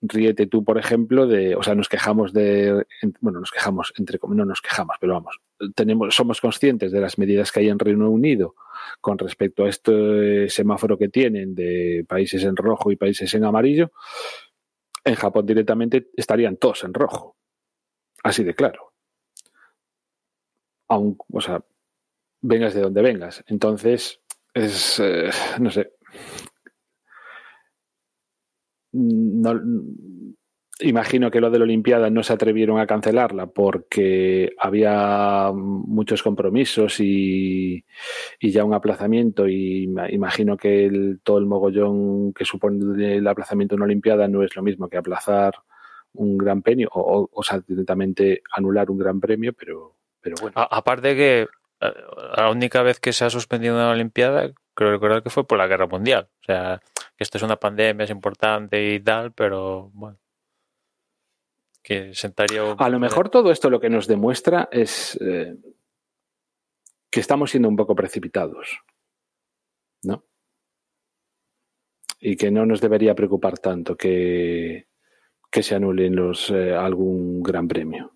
ríete 0.02 0.48
tú, 0.48 0.64
por 0.64 0.78
ejemplo, 0.78 1.28
de, 1.28 1.56
o 1.56 1.64
sea, 1.64 1.76
nos 1.76 1.90
quejamos 1.90 2.34
de, 2.34 2.86
bueno, 3.20 3.40
nos 3.40 3.52
quejamos, 3.52 3.94
entre 3.98 4.20
no 4.30 4.46
nos 4.46 4.62
quejamos, 4.62 4.96
pero 5.00 5.14
vamos, 5.14 5.40
tenemos, 5.76 6.16
somos 6.16 6.40
conscientes 6.40 6.92
de 6.92 7.02
las 7.02 7.18
medidas 7.18 7.52
que 7.52 7.60
hay 7.60 7.70
en 7.70 7.80
Reino 7.80 8.10
Unido 8.10 8.56
con 9.02 9.18
respecto 9.18 9.66
a 9.66 9.70
este 9.70 10.50
semáforo 10.50 10.98
que 10.98 11.10
tienen 11.10 11.54
de 11.54 12.06
países 12.08 12.44
en 12.44 12.56
rojo 12.56 12.92
y 12.92 12.96
países 12.96 13.34
en 13.34 13.44
amarillo. 13.44 13.92
En 15.04 15.16
Japón 15.16 15.46
directamente 15.46 16.10
estarían 16.16 16.58
todos 16.58 16.84
en 16.84 16.94
rojo. 16.94 17.38
Así 18.24 18.44
de 18.44 18.54
claro. 18.54 18.94
Aun, 20.88 21.18
o 21.32 21.42
sea, 21.42 21.64
vengas 22.42 22.74
de 22.74 22.82
donde 22.82 23.02
vengas. 23.02 23.44
Entonces, 23.48 24.22
es, 24.54 25.00
eh, 25.00 25.30
no 25.60 25.72
sé, 25.72 25.94
no, 28.92 29.62
imagino 30.80 31.30
que 31.30 31.42
lo 31.42 31.50
de 31.50 31.60
la 31.60 31.66
Olimpiada 31.66 32.10
no 32.10 32.24
se 32.24 32.34
atrevieron 32.34 32.80
a 32.80 32.88
cancelarla 32.88 33.48
porque 33.48 34.52
había 34.58 35.52
muchos 35.54 36.24
compromisos 36.24 37.00
y, 37.00 37.84
ya 38.42 38.64
un 38.64 38.74
aplazamiento 38.74 39.48
y 39.48 39.90
imagino 40.10 40.58
que 40.58 41.18
todo 41.24 41.38
el 41.38 41.46
mogollón 41.46 42.34
que 42.34 42.46
supone 42.46 43.18
el 43.18 43.28
aplazamiento 43.28 43.76
de 43.76 43.78
una 43.78 43.86
Olimpiada 43.86 44.28
no 44.28 44.44
es 44.44 44.56
lo 44.56 44.64
mismo 44.64 44.88
que 44.88 44.98
aplazar 44.98 45.54
un 46.14 46.38
gran 46.38 46.62
premio 46.62 46.90
o, 46.92 47.30
o, 47.32 47.44
sea, 47.44 47.62
directamente 47.68 48.42
anular 48.56 48.90
un 48.90 48.98
gran 48.98 49.20
premio, 49.20 49.54
pero, 49.54 49.96
pero 50.22 50.36
bueno. 50.42 50.54
aparte 50.56 51.16
que 51.16 51.48
eh, 51.82 51.94
la 52.36 52.50
única 52.50 52.82
vez 52.82 53.00
que 53.00 53.14
se 53.14 53.26
ha 53.26 53.30
suspendido 53.30 53.76
una 53.76 53.92
Olimpiada, 53.92 54.52
creo 54.74 54.92
recordar 54.92 55.24
que 55.24 55.30
fue 55.30 55.46
por 55.46 55.58
la 55.58 55.68
Guerra 55.68 55.88
Mundial. 55.88 56.30
O 56.42 56.46
sea, 56.46 56.82
que 57.20 57.26
esto 57.26 57.38
es 57.38 57.44
una 57.44 57.58
pandemia, 57.58 58.06
es 58.06 58.12
importante 58.12 58.94
y 58.94 59.02
tal, 59.02 59.34
pero 59.34 59.92
bueno. 59.94 60.18
Que 61.84 62.16
sentaría. 62.16 62.62
A 62.78 62.88
lo 62.88 62.98
mejor 62.98 63.28
todo 63.28 63.52
esto 63.52 63.70
lo 63.70 63.82
que 63.82 63.90
nos 63.90 64.08
demuestra 64.08 64.70
es 64.72 65.20
eh, 65.20 65.58
que 67.10 67.20
estamos 67.20 67.52
siendo 67.52 67.68
un 67.68 67.76
poco 67.76 67.94
precipitados. 67.94 68.80
¿No? 70.04 70.24
Y 72.22 72.38
que 72.38 72.52
no 72.52 72.66
nos 72.66 72.80
debería 72.80 73.16
preocupar 73.16 73.60
tanto 73.60 73.98
que, 73.98 74.88
que 75.52 75.62
se 75.62 75.76
anulen 75.76 76.16
los, 76.16 76.50
eh, 76.52 76.74
algún 76.74 77.44
gran 77.44 77.68
premio 77.68 78.14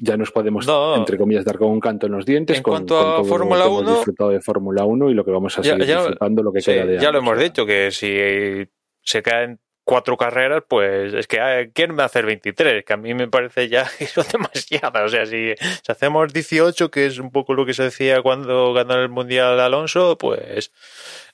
ya 0.00 0.16
nos 0.16 0.30
podemos, 0.30 0.66
entre 0.96 1.18
comillas, 1.18 1.44
dar 1.44 1.58
con 1.58 1.68
un 1.68 1.80
canto 1.80 2.06
en 2.06 2.12
los 2.12 2.24
dientes. 2.24 2.56
En 2.56 2.62
cuanto 2.62 2.98
a 2.98 3.24
Fórmula 3.24 3.66
1. 3.66 3.80
Hemos 3.80 3.94
disfrutado 3.96 4.30
de 4.30 4.40
Fórmula 4.40 4.84
1 4.84 5.10
y 5.10 5.14
lo 5.14 5.24
que 5.24 5.30
vamos 5.30 5.58
a 5.58 5.62
seguir 5.62 5.84
disfrutando, 5.84 6.42
lo 6.42 6.52
que 6.52 6.60
queda 6.60 6.86
de 6.86 6.98
Ya 6.98 7.10
lo 7.10 7.18
hemos 7.18 7.38
dicho, 7.38 7.66
que 7.66 7.90
si 7.90 8.68
se 9.02 9.22
caen 9.22 9.58
cuatro 9.82 10.16
carreras, 10.16 10.62
pues 10.68 11.14
es 11.14 11.26
que 11.26 11.40
ah, 11.40 11.66
¿quién 11.72 11.98
va 11.98 12.04
a 12.04 12.06
hacer 12.06 12.26
23? 12.26 12.84
Que 12.84 12.92
a 12.92 12.96
mí 12.96 13.14
me 13.14 13.26
parece 13.26 13.68
ya 13.68 13.88
que 13.98 14.06
son 14.06 14.26
demasiadas. 14.30 15.04
O 15.04 15.08
sea, 15.08 15.26
si, 15.26 15.54
si 15.56 15.92
hacemos 15.92 16.32
18, 16.32 16.90
que 16.90 17.06
es 17.06 17.18
un 17.18 17.32
poco 17.32 17.54
lo 17.54 17.66
que 17.66 17.74
se 17.74 17.84
decía 17.84 18.22
cuando 18.22 18.72
ganó 18.74 18.94
el 18.94 19.08
Mundial 19.08 19.58
Alonso, 19.58 20.16
pues 20.16 20.72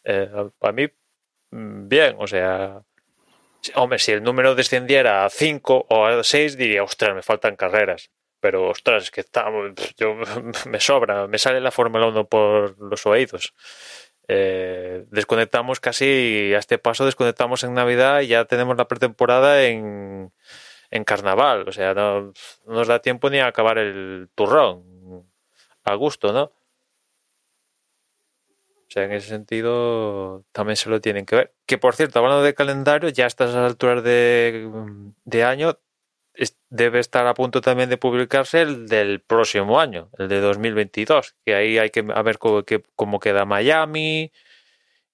eh, 0.05 0.31
para 0.59 0.73
mí 0.73 0.87
mm, 1.51 1.89
bien, 1.89 2.17
o 2.19 2.27
sea, 2.27 2.83
hombre, 3.75 3.99
si 3.99 4.13
el 4.13 4.23
número 4.23 4.55
descendiera 4.55 5.25
a 5.27 5.31
5 5.31 5.87
o 5.89 6.07
a 6.07 6.23
6 6.23 6.57
diría, 6.57 6.83
ostras, 6.83 7.15
me 7.15 7.23
faltan 7.23 7.57
carreras. 7.57 8.11
Pero, 8.45 8.69
ostras, 8.69 9.05
es 9.05 9.11
que 9.11 9.23
estamos, 9.23 9.73
yo, 9.97 10.17
me 10.67 10.79
sobra, 10.79 11.27
me 11.27 11.39
sale 11.39 11.63
la 11.63 11.71
Fórmula 11.71 12.09
1 12.09 12.29
por 12.29 12.79
los 12.79 13.07
oídos. 13.07 13.55
Eh, 14.29 15.07
desconectamos 15.11 15.81
casi, 15.81 16.53
a 16.55 16.59
este 16.59 16.77
paso 16.77 17.07
desconectamos 17.07 17.65
en 17.65 17.73
Navidad 17.73 18.21
y 18.21 18.27
ya 18.27 18.45
tenemos 18.45 18.77
la 18.77 18.87
pretemporada 18.87 19.65
en, 19.65 20.31
en 20.91 21.05
Carnaval. 21.05 21.67
O 21.67 21.73
sea, 21.73 21.95
no, 21.95 22.35
no 22.67 22.75
nos 22.75 22.87
da 22.87 22.99
tiempo 22.99 23.31
ni 23.31 23.39
a 23.39 23.47
acabar 23.47 23.79
el 23.79 24.29
turrón 24.35 25.25
a 25.85 25.95
gusto, 25.95 26.35
¿no? 26.35 26.43
O 26.43 26.53
sea, 28.91 29.05
en 29.05 29.13
ese 29.13 29.29
sentido 29.29 30.45
también 30.53 30.77
se 30.77 30.91
lo 30.91 31.01
tienen 31.01 31.25
que 31.25 31.37
ver. 31.37 31.55
Que 31.65 31.79
por 31.79 31.97
cierto, 31.97 32.19
hablando 32.19 32.43
de 32.43 32.53
calendario, 32.53 33.09
ya 33.09 33.25
a 33.25 33.29
estas 33.29 33.55
alturas 33.55 34.05
de, 34.05 34.71
de 35.25 35.45
año 35.45 35.79
debe 36.69 36.99
estar 36.99 37.27
a 37.27 37.35
punto 37.35 37.61
también 37.61 37.89
de 37.89 37.97
publicarse 37.97 38.63
el 38.63 38.89
del 38.89 39.21
próximo 39.21 39.81
año, 39.81 40.11
el 40.19 40.29
de 40.29 40.41
2022, 40.41 41.37
que 41.45 41.55
ahí 41.55 41.79
hay 41.79 41.91
que 41.91 42.03
ver 42.03 42.39
cómo, 42.39 43.21
queda 43.21 43.45
Miami 43.45 44.33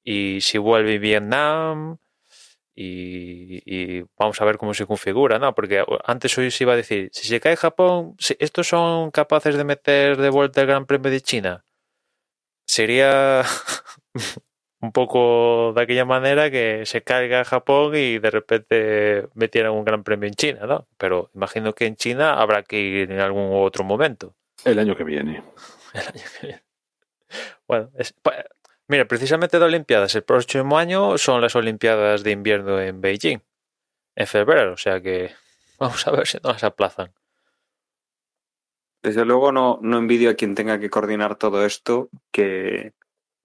y 0.02 0.40
si 0.40 0.58
vuelve 0.58 0.98
Vietnam 0.98 1.98
y, 2.74 4.02
vamos 4.18 4.40
a 4.40 4.44
ver 4.46 4.56
cómo 4.56 4.72
se 4.72 4.86
configura, 4.86 5.38
¿no? 5.38 5.54
Porque 5.54 5.84
antes 6.04 6.36
hoy 6.38 6.50
se 6.50 6.64
iba 6.64 6.72
a 6.72 6.76
decir, 6.76 7.10
si 7.12 7.28
se 7.28 7.40
cae 7.40 7.56
Japón, 7.56 8.16
¿estos 8.38 8.68
son 8.68 9.10
capaces 9.10 9.56
de 9.56 9.64
meter 9.64 10.16
de 10.16 10.30
vuelta 10.30 10.62
el 10.62 10.66
Gran 10.66 10.86
Premio 10.86 11.10
de 11.10 11.20
China? 11.20 11.64
Sería 12.66 13.42
un 14.80 14.92
poco 14.92 15.72
de 15.74 15.82
aquella 15.82 16.04
manera 16.04 16.50
que 16.50 16.84
se 16.86 17.02
caiga 17.02 17.44
Japón 17.44 17.94
y 17.94 18.18
de 18.18 18.30
repente 18.30 19.28
metieran 19.34 19.72
un 19.72 19.84
gran 19.84 20.02
premio 20.02 20.26
en 20.26 20.34
China, 20.34 20.66
¿no? 20.66 20.86
Pero 20.96 21.30
imagino 21.34 21.74
que 21.74 21.86
en 21.86 21.96
China 21.96 22.34
habrá 22.34 22.62
que 22.62 22.80
ir 22.80 23.12
en 23.12 23.20
algún 23.20 23.50
otro 23.52 23.84
momento. 23.84 24.34
El 24.64 24.78
año 24.78 24.96
que 24.96 25.04
viene. 25.04 25.42
El 25.94 26.00
año 26.00 26.24
que 26.40 26.46
viene. 26.46 26.62
Bueno, 27.68 27.90
mira, 28.88 29.04
precisamente 29.04 29.58
de 29.58 29.64
Olimpiadas, 29.64 30.14
el 30.16 30.24
próximo 30.24 30.78
año 30.78 31.16
son 31.18 31.40
las 31.40 31.54
Olimpiadas 31.54 32.24
de 32.24 32.32
invierno 32.32 32.80
en 32.80 33.00
Beijing, 33.00 33.38
en 34.16 34.26
febrero, 34.26 34.72
o 34.72 34.76
sea 34.76 35.00
que 35.00 35.32
vamos 35.78 36.06
a 36.06 36.10
ver 36.10 36.26
si 36.26 36.38
no 36.42 36.50
las 36.50 36.64
aplazan. 36.64 37.12
Desde 39.02 39.24
luego 39.24 39.52
no, 39.52 39.78
no 39.82 39.98
envidio 39.98 40.30
a 40.30 40.34
quien 40.34 40.54
tenga 40.54 40.78
que 40.78 40.90
coordinar 40.90 41.36
todo 41.36 41.64
esto, 41.64 42.10
que, 42.32 42.92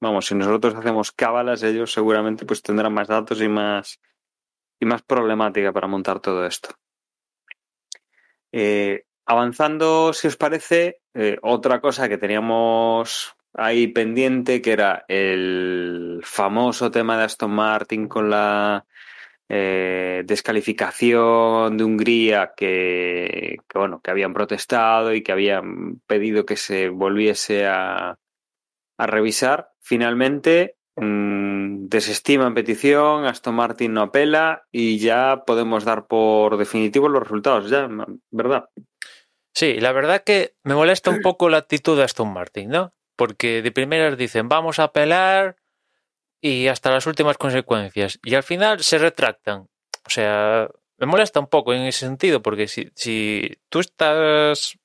Vamos, 0.01 0.25
si 0.25 0.35
nosotros 0.35 0.75
hacemos 0.75 1.11
cábalas, 1.11 1.63
ellos 1.63 1.91
seguramente 1.91 2.45
pues 2.45 2.61
tendrán 2.61 2.93
más 2.93 3.07
datos 3.07 3.41
y 3.41 3.47
más, 3.47 3.99
y 4.79 4.85
más 4.85 5.01
problemática 5.01 5.71
para 5.71 5.87
montar 5.87 6.19
todo 6.19 6.45
esto. 6.45 6.69
Eh, 8.51 9.05
avanzando, 9.25 10.13
si 10.13 10.27
os 10.27 10.37
parece, 10.37 11.01
eh, 11.13 11.37
otra 11.41 11.81
cosa 11.81 12.07
que 12.07 12.17
teníamos 12.17 13.35
ahí 13.53 13.87
pendiente, 13.87 14.61
que 14.61 14.71
era 14.73 15.05
el 15.07 16.21
famoso 16.23 16.91
tema 16.91 17.17
de 17.17 17.23
Aston 17.23 17.51
Martin 17.51 18.07
con 18.07 18.29
la 18.29 18.85
eh, 19.47 20.23
descalificación 20.25 21.77
de 21.77 21.83
Hungría 21.83 22.53
que, 22.55 23.57
que, 23.67 23.77
bueno, 23.77 24.01
que 24.01 24.11
habían 24.11 24.33
protestado 24.33 25.13
y 25.13 25.21
que 25.23 25.31
habían 25.31 26.01
pedido 26.07 26.45
que 26.45 26.57
se 26.57 26.89
volviese 26.89 27.65
a, 27.67 28.17
a 28.97 29.07
revisar. 29.07 29.74
Finalmente, 29.87 30.77
mmm, 30.95 31.85
desestiman 31.89 32.55
petición, 32.55 33.25
Aston 33.25 33.53
Martin 33.53 33.93
no 33.93 34.01
apela 34.01 34.65
y 34.71 34.97
ya 34.97 35.43
podemos 35.45 35.85
dar 35.85 36.07
por 36.07 36.57
definitivos 36.57 37.11
los 37.11 37.21
resultados, 37.21 37.69
ya, 37.69 37.87
¿verdad? 38.31 38.67
Sí, 39.53 39.75
la 39.79 39.91
verdad 39.91 40.23
que 40.23 40.55
me 40.63 40.73
molesta 40.73 41.11
un 41.11 41.21
poco 41.21 41.49
la 41.49 41.57
actitud 41.57 41.95
de 41.95 42.03
Aston 42.03 42.33
Martin, 42.33 42.69
¿no? 42.69 42.95
Porque 43.15 43.61
de 43.61 43.71
primeras 43.71 44.17
dicen, 44.17 44.49
vamos 44.49 44.79
a 44.79 44.85
apelar 44.85 45.55
y 46.41 46.67
hasta 46.67 46.89
las 46.89 47.05
últimas 47.05 47.37
consecuencias. 47.37 48.19
Y 48.23 48.33
al 48.33 48.43
final 48.43 48.79
se 48.79 48.97
retractan. 48.97 49.69
O 50.03 50.09
sea, 50.09 50.67
me 50.97 51.05
molesta 51.05 51.39
un 51.39 51.47
poco 51.47 51.75
en 51.75 51.83
ese 51.83 51.99
sentido, 51.99 52.41
porque 52.41 52.67
si, 52.67 52.89
si 52.95 53.55
tú 53.69 53.81
estás, 53.81 54.79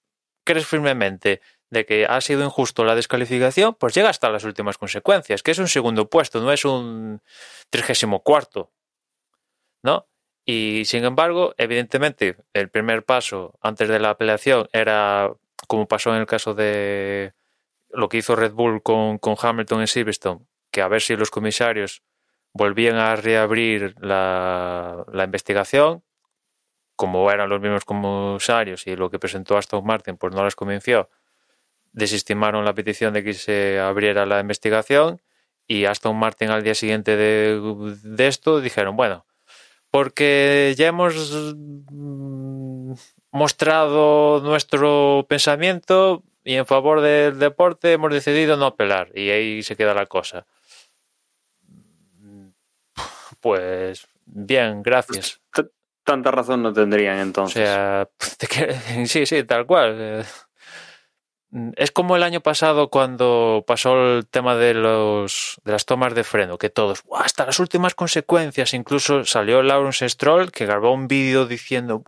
crees 0.45 0.67
firmemente 0.67 1.41
de 1.71 1.87
que 1.87 2.07
ha 2.07 2.21
sido 2.21 2.45
injusto 2.45 2.85
la 2.85 2.97
descalificación, 2.97 3.75
pues 3.75 3.95
llega 3.95 4.11
hasta 4.11 4.29
las 4.29 4.45
últimas 4.45 4.77
consecuencias, 4.77 5.43
que 5.43 5.53
es 5.53 5.59
un 5.59 5.69
segundo 5.69 6.11
puesto, 6.11 6.41
no 6.41 6.53
es 6.53 6.65
un 6.65 7.23
trigésimo 7.71 8.23
cuarto. 8.23 8.73
¿No? 9.83 10.09
Y 10.45 10.83
sin 10.85 11.05
embargo, 11.05 11.55
evidentemente, 11.57 12.37
el 12.53 12.71
primer 12.71 13.05
paso 13.05 13.59
antes 13.63 13.89
de 13.89 14.01
la 14.01 14.11
apelación 14.11 14.69
era, 14.73 15.33
como 15.69 15.87
pasó 15.87 16.11
en 16.11 16.21
el 16.21 16.27
caso 16.27 16.55
de 16.55 17.35
lo 17.89 18.09
que 18.09 18.19
hizo 18.19 18.37
Red 18.37 18.53
Bull 18.53 18.83
con, 18.83 19.19
con 19.19 19.37
Hamilton 19.41 19.83
en 19.83 19.87
Silverstone, 19.87 20.47
que 20.71 20.83
a 20.83 20.89
ver 20.89 21.03
si 21.03 21.17
los 21.17 21.31
comisarios 21.31 22.03
volvían 22.53 22.97
a 22.97 23.17
reabrir 23.17 23.95
la, 24.01 25.05
la 25.13 25.25
investigación, 25.25 26.03
como 26.97 27.31
eran 27.31 27.49
los 27.49 27.61
mismos 27.61 27.85
comisarios 27.85 28.87
y 28.87 28.97
lo 28.97 29.11
que 29.11 29.19
presentó 29.19 29.57
Aston 29.57 29.85
Martin, 29.87 30.17
pues 30.17 30.35
no 30.35 30.45
les 30.45 30.57
convenció 30.57 31.09
desestimaron 31.93 32.65
la 32.65 32.75
petición 32.75 33.13
de 33.13 33.25
que 33.25 33.35
se 33.35 33.79
abriera 33.79 34.27
la 34.27 34.41
investigación 34.41 35.21
y 35.67 35.85
hasta 35.85 36.09
un 36.09 36.19
Martin 36.19 36.51
al 36.51 36.63
día 36.63 36.75
siguiente 36.75 37.17
de, 37.17 37.61
de 38.03 38.27
esto 38.27 38.61
dijeron, 38.61 38.97
bueno, 38.97 39.25
porque 39.91 40.75
ya 40.77 40.89
hemos 40.89 41.55
mm, 41.55 42.93
mostrado 43.33 44.41
nuestro 44.41 45.27
pensamiento 45.29 46.23
y 46.45 46.55
en 46.55 46.67
favor 46.67 47.01
del 47.01 47.39
deporte 47.39 47.93
hemos 47.93 48.13
decidido 48.13 48.57
no 48.57 48.67
apelar 48.67 49.11
y 49.15 49.31
ahí 49.31 49.63
se 49.63 49.77
queda 49.77 49.95
la 49.95 50.07
cosa. 50.07 50.47
Pues 53.41 54.07
bien, 54.27 54.83
gracias. 54.83 55.41
Tanta 56.05 56.31
razón 56.31 56.63
no 56.63 56.73
tendrían 56.73 57.19
entonces. 57.19 57.63
O 57.63 57.65
sea, 57.65 58.09
sí, 59.07 59.27
sí, 59.27 59.45
tal 59.45 59.67
cual. 59.67 60.25
Es 61.75 61.91
como 61.91 62.15
el 62.15 62.23
año 62.23 62.41
pasado 62.43 62.91
cuando 62.91 63.65
pasó 63.67 64.19
el 64.19 64.27
tema 64.27 64.55
de 64.55 64.73
los 64.73 65.61
de 65.65 65.73
las 65.73 65.85
tomas 65.85 66.15
de 66.15 66.23
freno, 66.23 66.59
que 66.59 66.71
todos, 66.71 67.03
hasta 67.13 67.45
las 67.45 67.59
últimas 67.59 67.97
consecuencias, 67.97 68.73
incluso 68.73 69.25
salió 69.25 69.61
Lawrence 69.61 70.09
Stroll 70.09 70.53
que 70.53 70.67
grabó 70.67 70.93
un 70.93 71.09
vídeo 71.09 71.47
diciendo, 71.47 72.05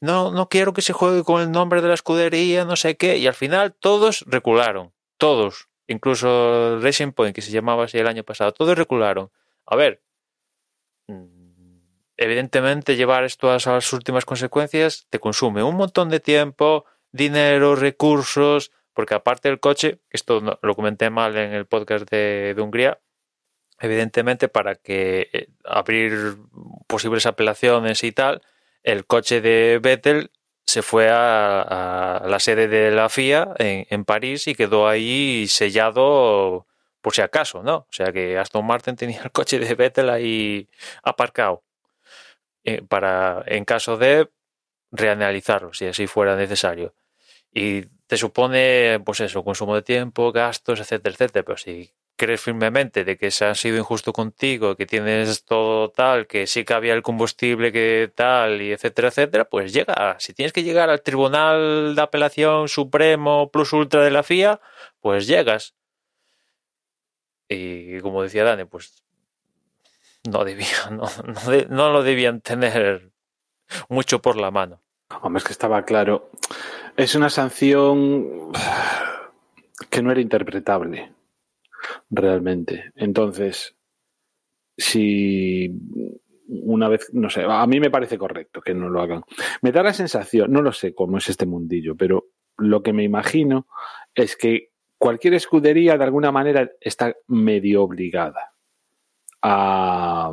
no, 0.00 0.32
no 0.32 0.48
quiero 0.48 0.72
que 0.72 0.82
se 0.82 0.92
juegue 0.92 1.22
con 1.22 1.40
el 1.40 1.52
nombre 1.52 1.82
de 1.82 1.88
la 1.88 1.94
escudería, 1.94 2.64
no 2.64 2.74
sé 2.74 2.96
qué, 2.96 3.16
y 3.18 3.28
al 3.28 3.34
final 3.34 3.74
todos 3.74 4.24
recularon, 4.26 4.92
todos, 5.18 5.68
incluso 5.86 6.80
Racing 6.80 7.12
Point, 7.12 7.36
que 7.36 7.42
se 7.42 7.52
llamaba 7.52 7.84
así 7.84 7.98
el 7.98 8.08
año 8.08 8.24
pasado, 8.24 8.50
todos 8.52 8.76
recularon. 8.76 9.30
A 9.66 9.76
ver, 9.76 10.02
mm, 11.06 11.78
evidentemente 12.16 12.96
llevar 12.96 13.22
esto 13.22 13.52
a 13.52 13.58
las 13.64 13.92
últimas 13.92 14.24
consecuencias 14.24 15.06
te 15.10 15.20
consume 15.20 15.62
un 15.62 15.76
montón 15.76 16.08
de 16.08 16.18
tiempo, 16.18 16.86
dinero, 17.14 17.76
recursos, 17.76 18.72
porque 18.92 19.14
aparte 19.14 19.48
del 19.48 19.60
coche, 19.60 20.00
esto 20.10 20.58
lo 20.60 20.74
comenté 20.74 21.10
mal 21.10 21.36
en 21.36 21.52
el 21.52 21.64
podcast 21.66 22.10
de, 22.10 22.54
Hungría, 22.58 23.00
evidentemente 23.78 24.48
para 24.48 24.74
que 24.74 25.30
eh, 25.32 25.48
abrir 25.64 26.36
posibles 26.88 27.26
apelaciones 27.26 28.02
y 28.02 28.10
tal, 28.10 28.42
el 28.82 29.06
coche 29.06 29.40
de 29.40 29.78
Vettel 29.80 30.32
se 30.66 30.82
fue 30.82 31.08
a, 31.08 32.22
la 32.26 32.40
sede 32.40 32.66
de 32.66 32.90
la 32.90 33.08
FIA 33.08 33.54
en, 33.58 34.04
París 34.04 34.48
y 34.48 34.56
quedó 34.56 34.88
ahí 34.88 35.46
sellado 35.46 36.66
por 37.00 37.14
si 37.14 37.22
acaso, 37.22 37.62
¿no? 37.62 37.76
O 37.76 37.92
sea 37.92 38.12
que 38.12 38.38
Aston 38.38 38.66
Martin 38.66 38.96
tenía 38.96 39.22
el 39.22 39.30
coche 39.30 39.60
de 39.60 39.74
Vettel 39.74 40.10
ahí 40.10 40.68
aparcado 41.04 41.62
eh, 42.64 42.82
para, 42.82 43.44
en 43.46 43.64
caso 43.64 43.96
de 43.98 44.30
reanalizarlo, 44.90 45.72
si 45.74 45.86
así 45.86 46.06
fuera 46.08 46.34
necesario 46.34 46.94
y 47.54 47.82
te 48.06 48.16
supone, 48.16 49.00
pues 49.04 49.20
eso, 49.20 49.44
consumo 49.44 49.76
de 49.76 49.82
tiempo, 49.82 50.32
gastos, 50.32 50.80
etcétera, 50.80 51.14
etcétera. 51.14 51.44
Pero 51.44 51.56
si 51.56 51.92
crees 52.16 52.40
firmemente 52.40 53.04
de 53.04 53.16
que 53.16 53.30
se 53.30 53.44
ha 53.44 53.54
sido 53.54 53.78
injusto 53.78 54.12
contigo, 54.12 54.76
que 54.76 54.86
tienes 54.86 55.44
todo 55.44 55.90
tal, 55.90 56.26
que 56.26 56.46
sí 56.46 56.64
que 56.64 56.74
había 56.74 56.94
el 56.94 57.02
combustible 57.02 57.72
que 57.72 58.12
tal, 58.14 58.60
y 58.60 58.72
etcétera, 58.72 59.08
etcétera, 59.08 59.44
pues 59.44 59.72
llega. 59.72 60.16
Si 60.18 60.34
tienes 60.34 60.52
que 60.52 60.64
llegar 60.64 60.90
al 60.90 61.02
Tribunal 61.02 61.94
de 61.94 62.02
Apelación 62.02 62.68
Supremo 62.68 63.50
Plus 63.50 63.72
Ultra 63.72 64.02
de 64.02 64.10
la 64.10 64.24
FIA, 64.24 64.60
pues 65.00 65.26
llegas. 65.28 65.74
Y 67.48 68.00
como 68.00 68.22
decía 68.22 68.42
Dani, 68.42 68.64
pues 68.64 69.04
no 70.28 70.44
debía, 70.44 70.66
no, 70.90 71.04
no, 71.24 71.66
no 71.68 71.92
lo 71.92 72.02
debían 72.02 72.40
tener 72.40 73.12
mucho 73.88 74.20
por 74.20 74.36
la 74.36 74.50
mano. 74.50 74.82
Hombre, 75.22 75.38
es 75.38 75.44
que 75.44 75.52
estaba 75.52 75.84
claro. 75.84 76.30
Es 76.96 77.14
una 77.16 77.28
sanción 77.28 78.52
que 79.90 80.02
no 80.02 80.12
era 80.12 80.20
interpretable 80.20 81.12
realmente. 82.08 82.92
Entonces, 82.94 83.76
si 84.76 85.70
una 86.48 86.88
vez, 86.88 87.10
no 87.12 87.30
sé, 87.30 87.44
a 87.48 87.66
mí 87.66 87.80
me 87.80 87.90
parece 87.90 88.16
correcto 88.16 88.60
que 88.60 88.74
no 88.74 88.88
lo 88.88 89.00
hagan. 89.02 89.22
Me 89.60 89.72
da 89.72 89.82
la 89.82 89.92
sensación, 89.92 90.52
no 90.52 90.62
lo 90.62 90.72
sé 90.72 90.94
cómo 90.94 91.18
es 91.18 91.28
este 91.28 91.46
mundillo, 91.46 91.96
pero 91.96 92.26
lo 92.58 92.82
que 92.82 92.92
me 92.92 93.02
imagino 93.02 93.66
es 94.14 94.36
que 94.36 94.70
cualquier 94.96 95.34
escudería 95.34 95.98
de 95.98 96.04
alguna 96.04 96.30
manera 96.30 96.70
está 96.80 97.14
medio 97.26 97.82
obligada 97.82 98.54
a, 99.42 100.32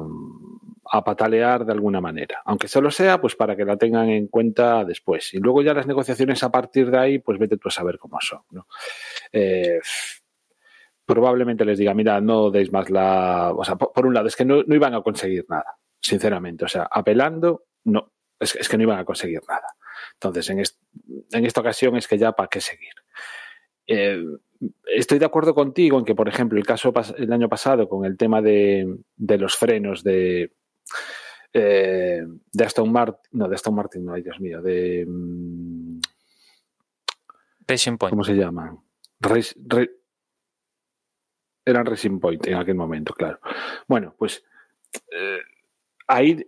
a 0.93 1.03
patalear 1.05 1.65
de 1.65 1.71
alguna 1.71 2.01
manera, 2.01 2.41
aunque 2.43 2.67
solo 2.67 2.91
sea 2.91 3.21
pues 3.21 3.37
para 3.37 3.55
que 3.55 3.63
la 3.63 3.77
tengan 3.77 4.09
en 4.09 4.27
cuenta 4.27 4.83
después. 4.83 5.33
Y 5.33 5.39
luego 5.39 5.61
ya 5.61 5.73
las 5.73 5.87
negociaciones 5.87 6.43
a 6.43 6.51
partir 6.51 6.91
de 6.91 6.97
ahí, 6.97 7.19
pues 7.19 7.39
vete 7.39 7.55
tú 7.55 7.69
a 7.69 7.71
saber 7.71 7.97
cómo 7.97 8.19
son. 8.19 8.41
Eh, 9.31 9.79
probablemente 11.05 11.63
les 11.63 11.79
diga, 11.79 11.93
mira, 11.93 12.19
no 12.19 12.51
deis 12.51 12.73
más 12.73 12.89
la... 12.89 13.53
O 13.55 13.63
sea, 13.63 13.77
por, 13.77 14.05
un 14.05 14.13
lado, 14.13 14.27
es 14.27 14.35
que 14.35 14.43
no, 14.43 14.63
no, 14.63 14.75
iban 14.75 14.93
a 14.93 15.01
conseguir 15.01 15.45
nada, 15.47 15.77
sinceramente. 16.01 16.65
O 16.65 16.67
sea, 16.67 16.89
apelando, 16.91 17.63
no, 17.85 18.11
es, 18.37 18.57
es 18.57 18.67
que 18.67 18.75
no 18.75 18.83
iban 18.83 18.99
a 18.99 19.05
conseguir 19.05 19.41
nada. 19.47 19.75
Entonces, 20.15 20.49
en, 20.49 20.59
en 20.59 21.45
esta 21.45 21.61
ocasión 21.61 21.95
es 21.95 22.05
que 22.05 22.17
ya 22.17 22.33
para 22.33 22.49
qué 22.49 22.59
seguir. 22.59 22.93
Eh, 23.87 24.21
estoy 24.93 25.19
de 25.19 25.25
acuerdo 25.25 25.55
contigo 25.55 25.97
en 25.97 26.03
que, 26.03 26.15
por 26.15 26.27
ejemplo, 26.27 26.59
el 26.59 26.65
caso 26.65 26.93
el 27.17 27.31
año 27.31 27.47
pasado 27.47 27.87
con 27.87 28.03
el 28.03 28.17
tema 28.17 28.41
de, 28.41 28.97
de 29.15 29.37
los 29.37 29.55
frenos 29.55 30.03
de, 30.03 30.51
eh, 31.53 32.23
de 32.51 32.63
Aston 32.63 32.91
Martin, 32.91 33.29
no, 33.31 33.47
de 33.47 33.55
Aston 33.55 33.75
Martin, 33.75 34.05
no, 34.05 34.13
ay 34.13 34.23
Dios 34.23 34.39
mío, 34.39 34.61
de... 34.61 35.05
Um, 35.07 35.99
Racing 37.67 37.97
Point. 37.97 38.11
¿Cómo 38.11 38.23
se 38.23 38.33
llaman? 38.33 38.79
Race, 39.19 39.55
Ra 39.65 39.85
eran 41.63 41.85
Racing 41.85 42.19
Point 42.19 42.47
en 42.47 42.55
aquel 42.55 42.75
momento, 42.75 43.13
claro. 43.13 43.39
Bueno, 43.87 44.15
pues 44.17 44.43
eh, 45.11 45.39
ahí 46.07 46.45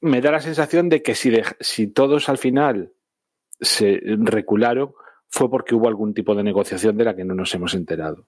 me 0.00 0.20
da 0.20 0.32
la 0.32 0.40
sensación 0.40 0.88
de 0.88 1.02
que 1.02 1.14
si, 1.14 1.30
de, 1.30 1.44
si 1.60 1.86
todos 1.88 2.28
al 2.28 2.38
final 2.38 2.92
se 3.60 4.00
recularon, 4.04 4.92
fue 5.28 5.50
porque 5.50 5.74
hubo 5.74 5.88
algún 5.88 6.14
tipo 6.14 6.34
de 6.34 6.42
negociación 6.42 6.96
de 6.96 7.04
la 7.04 7.14
que 7.14 7.24
no 7.24 7.34
nos 7.34 7.54
hemos 7.54 7.74
enterado. 7.74 8.26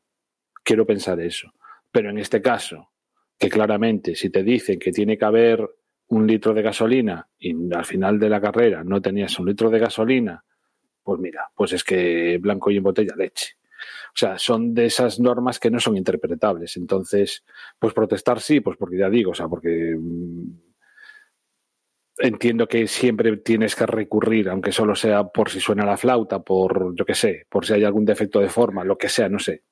Quiero 0.62 0.86
pensar 0.86 1.20
eso. 1.20 1.52
Pero 1.90 2.10
en 2.10 2.18
este 2.18 2.40
caso, 2.40 2.89
que 3.40 3.48
claramente 3.48 4.14
si 4.14 4.28
te 4.28 4.42
dicen 4.42 4.78
que 4.78 4.92
tiene 4.92 5.16
que 5.16 5.24
haber 5.24 5.66
un 6.08 6.26
litro 6.26 6.52
de 6.52 6.60
gasolina 6.60 7.26
y 7.38 7.54
al 7.72 7.86
final 7.86 8.18
de 8.18 8.28
la 8.28 8.38
carrera 8.38 8.84
no 8.84 9.00
tenías 9.00 9.38
un 9.38 9.46
litro 9.46 9.70
de 9.70 9.78
gasolina, 9.78 10.44
pues 11.02 11.18
mira, 11.18 11.48
pues 11.56 11.72
es 11.72 11.82
que 11.82 12.36
blanco 12.36 12.70
y 12.70 12.76
en 12.76 12.82
botella 12.82 13.14
leche. 13.16 13.54
O 14.08 14.16
sea, 14.16 14.38
son 14.38 14.74
de 14.74 14.84
esas 14.84 15.18
normas 15.20 15.58
que 15.58 15.70
no 15.70 15.80
son 15.80 15.96
interpretables. 15.96 16.76
Entonces, 16.76 17.42
pues 17.78 17.94
protestar 17.94 18.40
sí, 18.40 18.60
pues 18.60 18.76
porque 18.76 18.98
ya 18.98 19.08
digo, 19.08 19.30
o 19.30 19.34
sea, 19.34 19.48
porque 19.48 19.96
entiendo 22.20 22.66
que 22.66 22.86
siempre 22.86 23.36
tienes 23.38 23.74
que 23.74 23.86
recurrir, 23.86 24.48
aunque 24.48 24.72
solo 24.72 24.94
sea 24.94 25.24
por 25.24 25.50
si 25.50 25.60
suena 25.60 25.84
la 25.84 25.96
flauta, 25.96 26.40
por 26.40 26.94
yo 26.94 27.04
qué 27.04 27.14
sé, 27.14 27.46
por 27.48 27.66
si 27.66 27.74
hay 27.74 27.84
algún 27.84 28.04
defecto 28.04 28.40
de 28.40 28.48
forma, 28.48 28.84
lo 28.84 28.96
que 28.96 29.08
sea, 29.08 29.28
no 29.28 29.38
sé. 29.38 29.64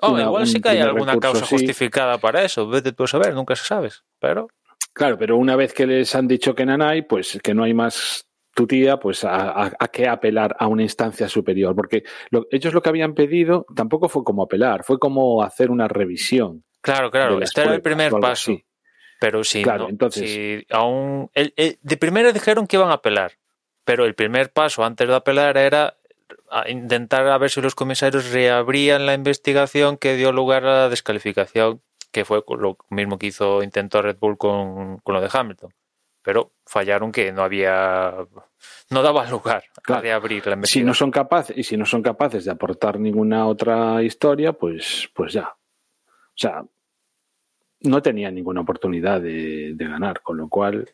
Oh, 0.00 0.12
una, 0.12 0.22
igual 0.22 0.46
sí 0.46 0.60
que 0.60 0.70
hay 0.70 0.80
alguna 0.80 1.18
causa 1.18 1.46
justificada 1.46 2.18
para 2.18 2.42
eso, 2.42 2.68
vete 2.68 2.92
tú 2.92 3.04
a 3.04 3.08
saber, 3.08 3.34
nunca 3.34 3.56
se 3.56 3.64
sabes, 3.64 4.04
pero... 4.18 4.48
Claro, 4.94 5.16
pero 5.16 5.38
una 5.38 5.56
vez 5.56 5.72
que 5.72 5.86
les 5.86 6.14
han 6.14 6.28
dicho 6.28 6.54
que 6.54 6.66
no 6.66 6.84
hay, 6.84 7.02
pues 7.02 7.38
que 7.42 7.54
no 7.54 7.64
hay 7.64 7.72
más 7.72 8.28
tu 8.54 8.66
tía, 8.66 8.98
pues 8.98 9.24
a, 9.24 9.50
a, 9.50 9.72
a 9.78 9.88
qué 9.88 10.06
apelar 10.06 10.54
a 10.58 10.66
una 10.66 10.82
instancia 10.82 11.28
superior, 11.28 11.74
porque 11.74 12.02
lo, 12.30 12.46
ellos 12.50 12.74
lo 12.74 12.82
que 12.82 12.90
habían 12.90 13.14
pedido 13.14 13.64
tampoco 13.74 14.08
fue 14.08 14.22
como 14.24 14.42
apelar, 14.42 14.84
fue 14.84 14.98
como 14.98 15.42
hacer 15.42 15.70
una 15.70 15.88
revisión. 15.88 16.64
Claro, 16.82 17.10
claro, 17.10 17.40
este 17.40 17.62
era 17.62 17.74
el 17.74 17.80
primer 17.80 18.12
paso. 18.12 18.52
Así. 18.52 18.64
Pero 19.22 19.44
si, 19.44 19.62
claro, 19.62 19.84
no, 19.84 19.88
entonces, 19.90 20.28
si 20.28 20.66
aún. 20.68 21.30
El, 21.32 21.54
el, 21.56 21.78
de 21.80 21.96
primero 21.96 22.32
dijeron 22.32 22.66
que 22.66 22.74
iban 22.74 22.90
a 22.90 22.94
apelar, 22.94 23.34
pero 23.84 24.04
el 24.04 24.16
primer 24.16 24.52
paso 24.52 24.84
antes 24.84 25.06
de 25.06 25.14
apelar 25.14 25.56
era 25.56 25.96
a 26.50 26.68
intentar 26.68 27.28
a 27.28 27.38
ver 27.38 27.48
si 27.48 27.60
los 27.60 27.76
comisarios 27.76 28.32
reabrían 28.32 29.06
la 29.06 29.14
investigación 29.14 29.96
que 29.96 30.16
dio 30.16 30.32
lugar 30.32 30.64
a 30.64 30.72
la 30.72 30.88
descalificación, 30.88 31.80
que 32.10 32.24
fue 32.24 32.42
lo 32.58 32.76
mismo 32.90 33.16
que 33.16 33.28
hizo 33.28 33.62
intentó 33.62 34.02
Red 34.02 34.16
Bull 34.18 34.36
con, 34.36 34.98
con 34.98 35.14
lo 35.14 35.20
de 35.20 35.30
Hamilton. 35.32 35.72
Pero 36.24 36.50
fallaron 36.66 37.12
que 37.12 37.30
no 37.30 37.44
había. 37.44 38.14
No 38.90 39.02
daba 39.02 39.24
lugar 39.30 39.62
claro. 39.84 40.00
a 40.00 40.02
reabrir 40.02 40.44
la 40.46 40.54
Si 40.66 40.80
investigación. 40.80 40.86
no 40.88 40.94
son 40.94 41.10
capaces, 41.12 41.56
y 41.56 41.62
si 41.62 41.76
no 41.76 41.86
son 41.86 42.02
capaces 42.02 42.44
de 42.44 42.50
aportar 42.50 42.98
ninguna 42.98 43.46
otra 43.46 44.02
historia, 44.02 44.52
pues, 44.52 45.08
pues 45.14 45.32
ya. 45.32 45.54
O 46.06 46.34
sea, 46.34 46.64
no 47.84 48.02
tenía 48.02 48.30
ninguna 48.30 48.60
oportunidad 48.60 49.20
de, 49.20 49.74
de, 49.74 49.84
ganar, 49.88 50.20
con 50.22 50.36
lo 50.36 50.48
cual. 50.48 50.90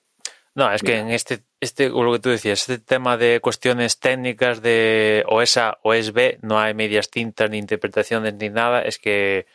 No, 0.54 0.72
es 0.72 0.82
mira. 0.82 0.94
que 0.94 1.00
en 1.00 1.08
este, 1.10 1.42
este, 1.60 1.88
lo 1.88 2.12
que 2.12 2.18
tú 2.18 2.30
decías, 2.30 2.60
este 2.60 2.78
tema 2.78 3.16
de 3.16 3.40
cuestiones 3.40 4.00
técnicas 4.00 4.62
de 4.62 5.24
o 5.28 5.42
es 5.42 5.56
A 5.56 5.78
o 5.82 5.94
es 5.94 6.12
B, 6.12 6.38
no 6.42 6.58
hay 6.58 6.74
medias 6.74 7.10
tintas 7.10 7.50
ni 7.50 7.58
interpretaciones 7.58 8.34
ni 8.34 8.48
nada, 8.48 8.82
es 8.82 8.98
que 8.98 9.46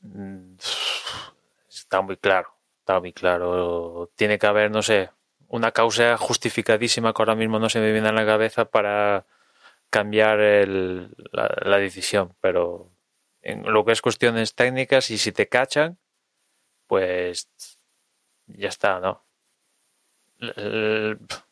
mm, 0.00 0.54
está 1.68 2.00
muy 2.00 2.16
claro, 2.16 2.48
está 2.80 3.00
muy 3.00 3.12
claro. 3.12 4.10
Tiene 4.16 4.38
que 4.38 4.46
haber, 4.46 4.70
no 4.70 4.82
sé, 4.82 5.10
una 5.48 5.72
causa 5.72 6.16
justificadísima 6.16 7.12
que 7.12 7.22
ahora 7.22 7.34
mismo 7.34 7.58
no 7.58 7.68
se 7.68 7.80
me 7.80 7.92
viene 7.92 8.08
a 8.08 8.12
la 8.12 8.26
cabeza 8.26 8.64
para 8.64 9.26
cambiar 9.90 10.40
el, 10.40 11.10
la, 11.32 11.54
la 11.62 11.78
decisión, 11.78 12.34
pero 12.40 12.90
en 13.42 13.62
lo 13.72 13.84
que 13.84 13.92
es 13.92 14.02
cuestiones 14.02 14.54
técnicas 14.54 15.10
y 15.10 15.18
si 15.18 15.32
te 15.32 15.48
cachan, 15.48 15.98
pues 16.90 17.48
ya 18.48 18.68
está, 18.68 18.98
¿no? 18.98 19.24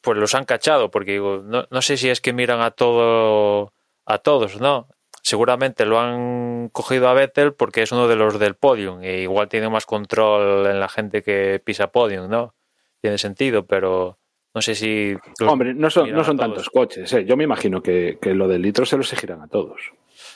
Pues 0.00 0.18
los 0.18 0.34
han 0.34 0.44
cachado, 0.44 0.90
porque 0.90 1.12
digo, 1.12 1.42
no, 1.44 1.68
no, 1.70 1.80
sé 1.80 1.96
si 1.96 2.08
es 2.08 2.20
que 2.20 2.32
miran 2.32 2.60
a 2.60 2.72
todo 2.72 3.72
a 4.04 4.18
todos, 4.18 4.60
¿no? 4.60 4.88
Seguramente 5.22 5.86
lo 5.86 6.00
han 6.00 6.70
cogido 6.70 7.08
a 7.08 7.14
Vettel 7.14 7.54
porque 7.54 7.82
es 7.82 7.92
uno 7.92 8.08
de 8.08 8.16
los 8.16 8.40
del 8.40 8.56
podium 8.56 9.00
e 9.04 9.20
igual 9.20 9.48
tiene 9.48 9.68
más 9.68 9.86
control 9.86 10.66
en 10.66 10.80
la 10.80 10.88
gente 10.88 11.22
que 11.22 11.62
pisa 11.64 11.92
podium, 11.92 12.28
¿no? 12.28 12.56
Tiene 13.00 13.16
sentido, 13.16 13.64
pero 13.64 14.18
no 14.52 14.60
sé 14.60 14.74
si. 14.74 15.14
Hombre, 15.46 15.72
no 15.72 15.88
son, 15.88 16.10
no 16.10 16.24
son 16.24 16.36
tantos 16.36 16.68
coches, 16.68 17.12
¿eh? 17.12 17.24
Yo 17.24 17.36
me 17.36 17.44
imagino 17.44 17.80
que, 17.80 18.18
que, 18.20 18.34
lo 18.34 18.48
del 18.48 18.62
litro 18.62 18.84
se 18.84 18.96
lo 18.96 19.02
exigirán 19.02 19.40
a 19.40 19.46
todos. 19.46 19.92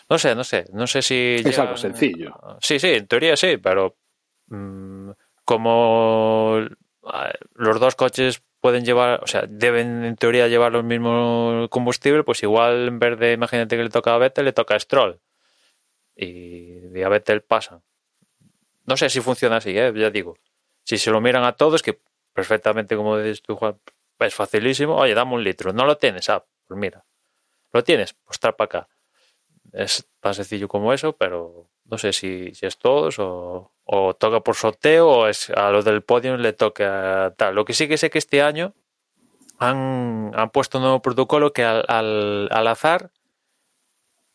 No 0.09 0.16
sé, 0.16 0.36
no 0.36 0.44
sé. 0.44 0.66
No 0.72 0.86
sé 0.86 1.03
si. 1.03 1.42
Es 1.44 1.59
algo 1.59 1.76
sencillo. 1.76 2.38
Sí, 2.61 2.78
sí, 2.78 2.90
en 2.90 3.09
teoría 3.09 3.36
sí, 3.36 3.57
pero 3.57 3.96
como 5.45 6.61
los 7.55 7.80
dos 7.80 7.97
coches 7.97 8.43
pueden 8.61 8.84
llevar, 8.84 9.20
o 9.22 9.26
sea, 9.26 9.45
deben 9.49 10.05
en 10.05 10.16
teoría 10.16 10.47
llevar 10.49 10.72
los 10.72 10.84
mismos 10.84 11.68
combustible, 11.68 12.22
pues 12.22 12.43
igual 12.43 12.88
en 12.88 12.99
vez 12.99 13.18
de, 13.18 13.32
imagínate 13.32 13.76
que 13.76 13.82
le 13.82 13.90
toca 13.90 14.14
a 14.14 14.18
Vettel, 14.18 14.45
le 14.45 14.53
toca 14.53 14.76
a 14.76 14.80
Stroll. 14.80 15.20
Y 16.14 17.03
a 17.03 17.09
Vettel 17.09 17.43
pasa. 17.43 17.82
No 18.86 18.97
sé 18.97 19.11
si 19.11 19.20
funciona 19.20 19.57
así, 19.57 19.76
¿eh? 19.76 19.93
ya 19.95 20.11
digo. 20.11 20.36
Si 20.84 20.99
se 20.99 21.11
lo 21.11 21.20
miran 21.20 21.45
a 21.45 21.53
todos, 21.53 21.82
que 21.82 22.01
perfectamente, 22.32 22.97
como 22.97 23.18
dices 23.18 23.43
tú, 23.43 23.57
Juan, 23.57 23.80
es 24.18 24.34
facilísimo. 24.34 24.97
Oye, 24.97 25.14
dame 25.14 25.34
un 25.34 25.45
litro. 25.45 25.72
¿No 25.72 25.84
lo 25.84 25.97
tienes? 25.97 26.28
Ah, 26.28 26.45
pues 26.66 26.78
mira. 26.78 27.05
¿Lo 27.72 27.82
tienes? 27.84 28.14
Pues 28.14 28.38
para 28.38 28.55
acá. 28.59 28.88
Es 29.72 30.09
tan 30.20 30.34
sencillo 30.34 30.68
como 30.68 30.93
eso, 30.93 31.16
pero 31.16 31.70
no 31.93 31.99
sé 31.99 32.14
si, 32.14 32.55
si 32.55 32.64
es 32.64 32.78
todos 32.78 33.18
o, 33.18 33.70
o, 33.84 34.14
toca 34.14 34.40
por 34.40 34.57
sorteo 34.57 35.11
o 35.11 35.26
es 35.26 35.51
a 35.51 35.70
los 35.70 35.84
del 35.84 36.01
podio 36.01 36.38
le 36.38 36.55
toca 36.55 37.34
tal. 37.36 37.55
Lo 37.55 37.66
que 37.66 37.74
sí 37.74 37.86
que 37.86 37.99
sé 37.99 38.09
que 38.09 38.16
este 38.16 38.40
año 38.40 38.72
han, 39.59 40.32
han 40.34 40.49
puesto 40.49 40.78
un 40.78 40.84
nuevo 40.84 41.03
protocolo 41.03 41.53
que 41.53 41.64
al, 41.64 41.84
al, 41.88 42.49
al 42.51 42.66
azar 42.66 43.11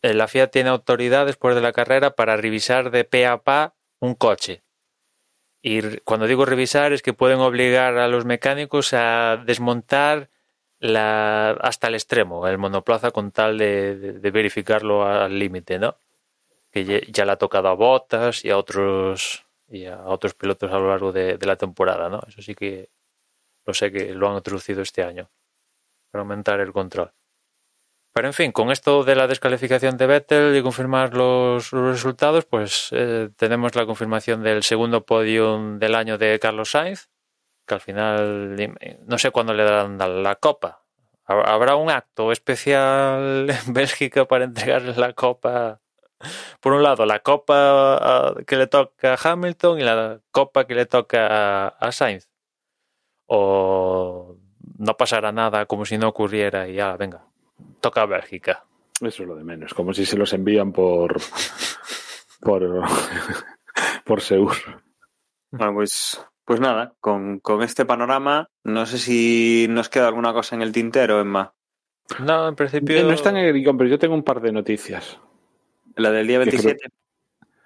eh, 0.03 0.13
la 0.13 0.27
FIA 0.27 0.51
tiene 0.51 0.69
autoridad 0.69 1.25
después 1.25 1.55
de 1.55 1.61
la 1.61 1.73
carrera 1.73 2.11
para 2.11 2.37
revisar 2.37 2.91
de 2.91 3.05
pe 3.05 3.25
a 3.25 3.39
pa 3.39 3.73
un 3.99 4.13
coche. 4.13 4.63
Y 5.63 5.97
cuando 6.01 6.27
digo 6.27 6.45
revisar 6.45 6.93
es 6.93 7.01
que 7.01 7.13
pueden 7.13 7.39
obligar 7.39 7.97
a 7.97 8.07
los 8.07 8.23
mecánicos 8.23 8.93
a 8.93 9.41
desmontar 9.43 10.29
la, 10.79 11.57
hasta 11.59 11.87
el 11.87 11.95
extremo 11.95 12.47
el 12.47 12.59
monoplaza 12.59 13.09
con 13.09 13.31
tal 13.31 13.57
de, 13.57 13.95
de, 13.95 14.13
de 14.13 14.31
verificarlo 14.31 15.07
al 15.07 15.39
límite, 15.39 15.79
¿no? 15.79 15.97
Ya 16.85 17.25
le 17.25 17.31
ha 17.31 17.37
tocado 17.37 17.67
a 17.69 17.73
Bottas 17.73 18.43
y 18.45 18.49
a 18.49 18.57
otros 18.57 19.47
y 19.69 19.85
a 19.85 20.05
otros 20.05 20.33
pilotos 20.33 20.71
a 20.71 20.79
lo 20.79 20.89
largo 20.89 21.11
de, 21.11 21.37
la 21.41 21.55
temporada, 21.55 22.09
¿no? 22.09 22.21
Eso 22.27 22.41
sí 22.41 22.55
que 22.55 22.89
lo 23.65 23.73
sé 23.73 23.91
que 23.91 24.13
lo 24.13 24.29
han 24.29 24.37
introducido 24.37 24.81
este 24.81 25.03
año 25.03 25.29
para 26.11 26.21
aumentar 26.21 26.59
el 26.59 26.71
control. 26.71 27.11
Pero 28.13 28.27
en 28.27 28.33
fin, 28.33 28.51
con 28.51 28.71
esto 28.71 29.03
de 29.03 29.15
la 29.15 29.27
descalificación 29.27 29.97
de 29.97 30.07
Vettel 30.07 30.55
y 30.55 30.63
confirmar 30.63 31.13
los, 31.13 31.71
los 31.73 31.91
resultados, 31.91 32.45
pues 32.45 32.89
eh, 32.91 33.29
tenemos 33.35 33.75
la 33.75 33.85
confirmación 33.85 34.41
del 34.41 34.63
segundo 34.63 35.05
podium 35.05 35.77
del 35.77 35.93
año 35.93 36.17
de 36.17 36.39
Carlos 36.39 36.71
Sainz, 36.71 37.09
que 37.67 37.75
al 37.75 37.81
final 37.81 38.55
no 39.05 39.17
sé 39.19 39.31
cuándo 39.31 39.53
le 39.53 39.63
darán 39.63 40.23
la 40.23 40.35
copa. 40.35 40.83
Habrá 41.25 41.75
un 41.75 41.89
acto 41.91 42.31
especial 42.31 43.49
en 43.49 43.73
Bélgica 43.73 44.25
para 44.25 44.45
entregarle 44.45 44.95
la 44.95 45.13
copa 45.13 45.81
Por 46.59 46.73
un 46.73 46.83
lado, 46.83 47.05
la 47.05 47.19
copa 47.19 48.35
que 48.45 48.55
le 48.55 48.67
toca 48.67 49.13
a 49.13 49.31
Hamilton 49.31 49.79
y 49.79 49.83
la 49.83 50.19
copa 50.31 50.65
que 50.65 50.75
le 50.75 50.85
toca 50.85 51.67
a 51.67 51.91
Sainz. 51.91 52.27
O 53.27 54.37
no 54.77 54.97
pasará 54.97 55.31
nada 55.31 55.65
como 55.65 55.85
si 55.85 55.97
no 55.97 56.07
ocurriera 56.07 56.67
y 56.67 56.75
ya, 56.75 56.95
venga, 56.95 57.25
toca 57.81 58.01
a 58.01 58.05
Bélgica. 58.05 58.65
Eso 59.01 59.23
es 59.23 59.29
lo 59.29 59.35
de 59.35 59.43
menos, 59.43 59.73
como 59.73 59.93
si 59.93 60.05
se 60.05 60.17
los 60.17 60.33
envían 60.33 60.71
por 60.71 61.17
por 62.41 62.83
por 64.05 64.21
Seur. 64.21 64.55
Bueno, 65.51 65.73
pues, 65.75 66.25
pues 66.45 66.59
nada, 66.59 66.93
con, 66.99 67.39
con 67.39 67.61
este 67.61 67.85
panorama, 67.85 68.49
no 68.63 68.85
sé 68.85 68.97
si 68.97 69.67
nos 69.69 69.89
queda 69.89 70.07
alguna 70.07 70.33
cosa 70.33 70.55
en 70.55 70.61
el 70.61 70.71
tintero, 70.71 71.19
Emma. 71.19 71.53
No, 72.19 72.47
en 72.47 72.55
principio. 72.55 73.03
No 73.03 73.11
está 73.11 73.29
en 73.29 73.37
el 73.37 73.53
guion, 73.53 73.77
pero 73.77 73.89
yo 73.89 73.99
tengo 73.99 74.15
un 74.15 74.23
par 74.23 74.41
de 74.41 74.51
noticias. 74.51 75.19
La 75.97 76.11
del 76.11 76.27
día 76.27 76.39
27. 76.39 76.87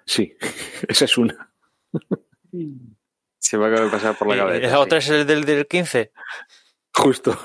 Sí, 0.04 0.36
esa 0.88 1.04
es 1.04 1.18
una. 1.18 1.52
Se 3.38 3.58
me 3.58 3.66
acaba 3.66 3.84
de 3.86 3.90
pasar 3.90 4.16
por 4.16 4.28
la 4.28 4.34
¿Y 4.34 4.38
cabeza. 4.38 4.70
la 4.70 4.78
otra 4.80 5.00
sí. 5.00 5.12
es 5.12 5.20
el 5.20 5.26
del, 5.26 5.44
del 5.44 5.66
15? 5.66 6.12
Justo. 6.94 7.36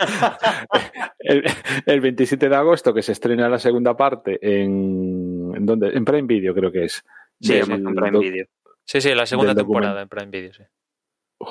el, 1.18 1.44
el 1.84 2.00
27 2.00 2.48
de 2.48 2.56
agosto, 2.56 2.94
que 2.94 3.02
se 3.02 3.12
estrena 3.12 3.48
la 3.48 3.58
segunda 3.58 3.96
parte 3.96 4.38
en. 4.40 5.52
¿En 5.54 5.66
dónde? 5.66 5.88
En 5.90 6.04
Prime 6.04 6.26
Video, 6.26 6.54
creo 6.54 6.72
que 6.72 6.84
es. 6.84 7.04
Sí, 7.40 7.58
Amazon 7.58 7.94
Prime 7.94 8.10
doc- 8.12 8.22
Video. 8.22 8.46
Sí, 8.84 9.00
sí, 9.00 9.14
la 9.14 9.26
segunda 9.26 9.54
temporada 9.54 10.00
en 10.02 10.08
Prime 10.08 10.30
Video, 10.30 10.52
sí. 10.54 10.62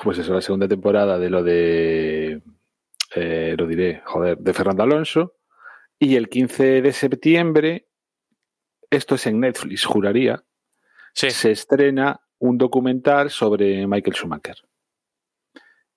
Pues 0.04 0.18
eso, 0.18 0.34
la 0.34 0.42
segunda 0.42 0.68
temporada 0.68 1.20
de 1.20 1.30
lo 1.30 1.44
de. 1.44 2.42
eh, 3.16 3.56
lo 3.58 3.68
diré, 3.68 4.02
joder, 4.06 4.38
de 4.38 4.54
Fernando 4.54 4.84
Alonso. 4.84 5.36
Y 6.00 6.16
el 6.16 6.28
15 6.28 6.82
de 6.82 6.92
septiembre, 6.92 7.86
esto 8.96 9.16
es 9.16 9.28
en 9.28 9.40
Netflix, 9.40 9.86
juraría, 9.86 10.44
Sí, 11.14 11.30
se 11.32 11.52
estrena 11.52 12.20
un 12.40 12.58
documental 12.58 13.30
sobre 13.30 13.88
Michael 13.88 14.16
Schumacher. 14.16 14.58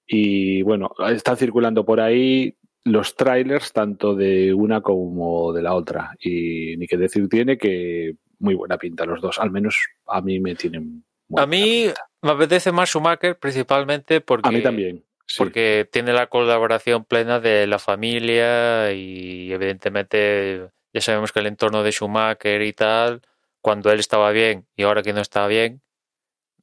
Y 0.06 0.62
bueno, 0.62 0.90
están 1.10 1.36
circulando 1.36 1.84
por 1.84 2.00
ahí 2.00 2.56
los 2.84 3.16
trailers 3.16 3.72
tanto 3.72 4.14
de 4.14 4.54
una 4.54 4.80
como 4.80 5.52
de 5.52 5.62
la 5.62 5.74
otra. 5.74 6.14
Y 6.20 6.76
ni 6.76 6.86
que 6.86 6.96
decir 6.96 7.28
tiene 7.28 7.58
que 7.58 8.14
muy 8.38 8.54
buena 8.54 8.78
pinta 8.78 9.04
los 9.04 9.20
dos. 9.20 9.38
Al 9.38 9.50
menos 9.50 9.76
a 10.06 10.20
mí 10.22 10.38
me 10.40 10.54
tienen. 10.54 11.04
muy 11.28 11.42
a 11.42 11.46
mí 11.46 11.82
pinta. 11.86 12.08
me 12.22 12.30
apetece 12.30 12.72
más 12.72 12.88
Schumacher 12.88 13.36
principalmente 13.38 14.20
porque, 14.20 14.48
A 14.48 14.52
mí 14.52 14.62
también. 14.62 15.04
sí. 15.26 15.36
porque 15.38 15.86
tiene 15.90 16.12
la 16.12 16.28
colaboración 16.28 17.04
plena 17.04 17.40
de 17.40 17.66
la 17.66 17.78
familia 17.80 18.92
y 18.92 19.52
evidentemente 19.52 20.70
ya 20.98 21.12
sabemos 21.12 21.32
que 21.32 21.40
el 21.40 21.46
entorno 21.46 21.82
de 21.82 21.92
Schumacher 21.92 22.62
y 22.62 22.72
tal, 22.72 23.22
cuando 23.60 23.90
él 23.90 24.00
estaba 24.00 24.30
bien 24.32 24.66
y 24.76 24.84
ahora 24.84 25.02
que 25.02 25.12
no 25.12 25.20
está 25.20 25.46
bien, 25.46 25.82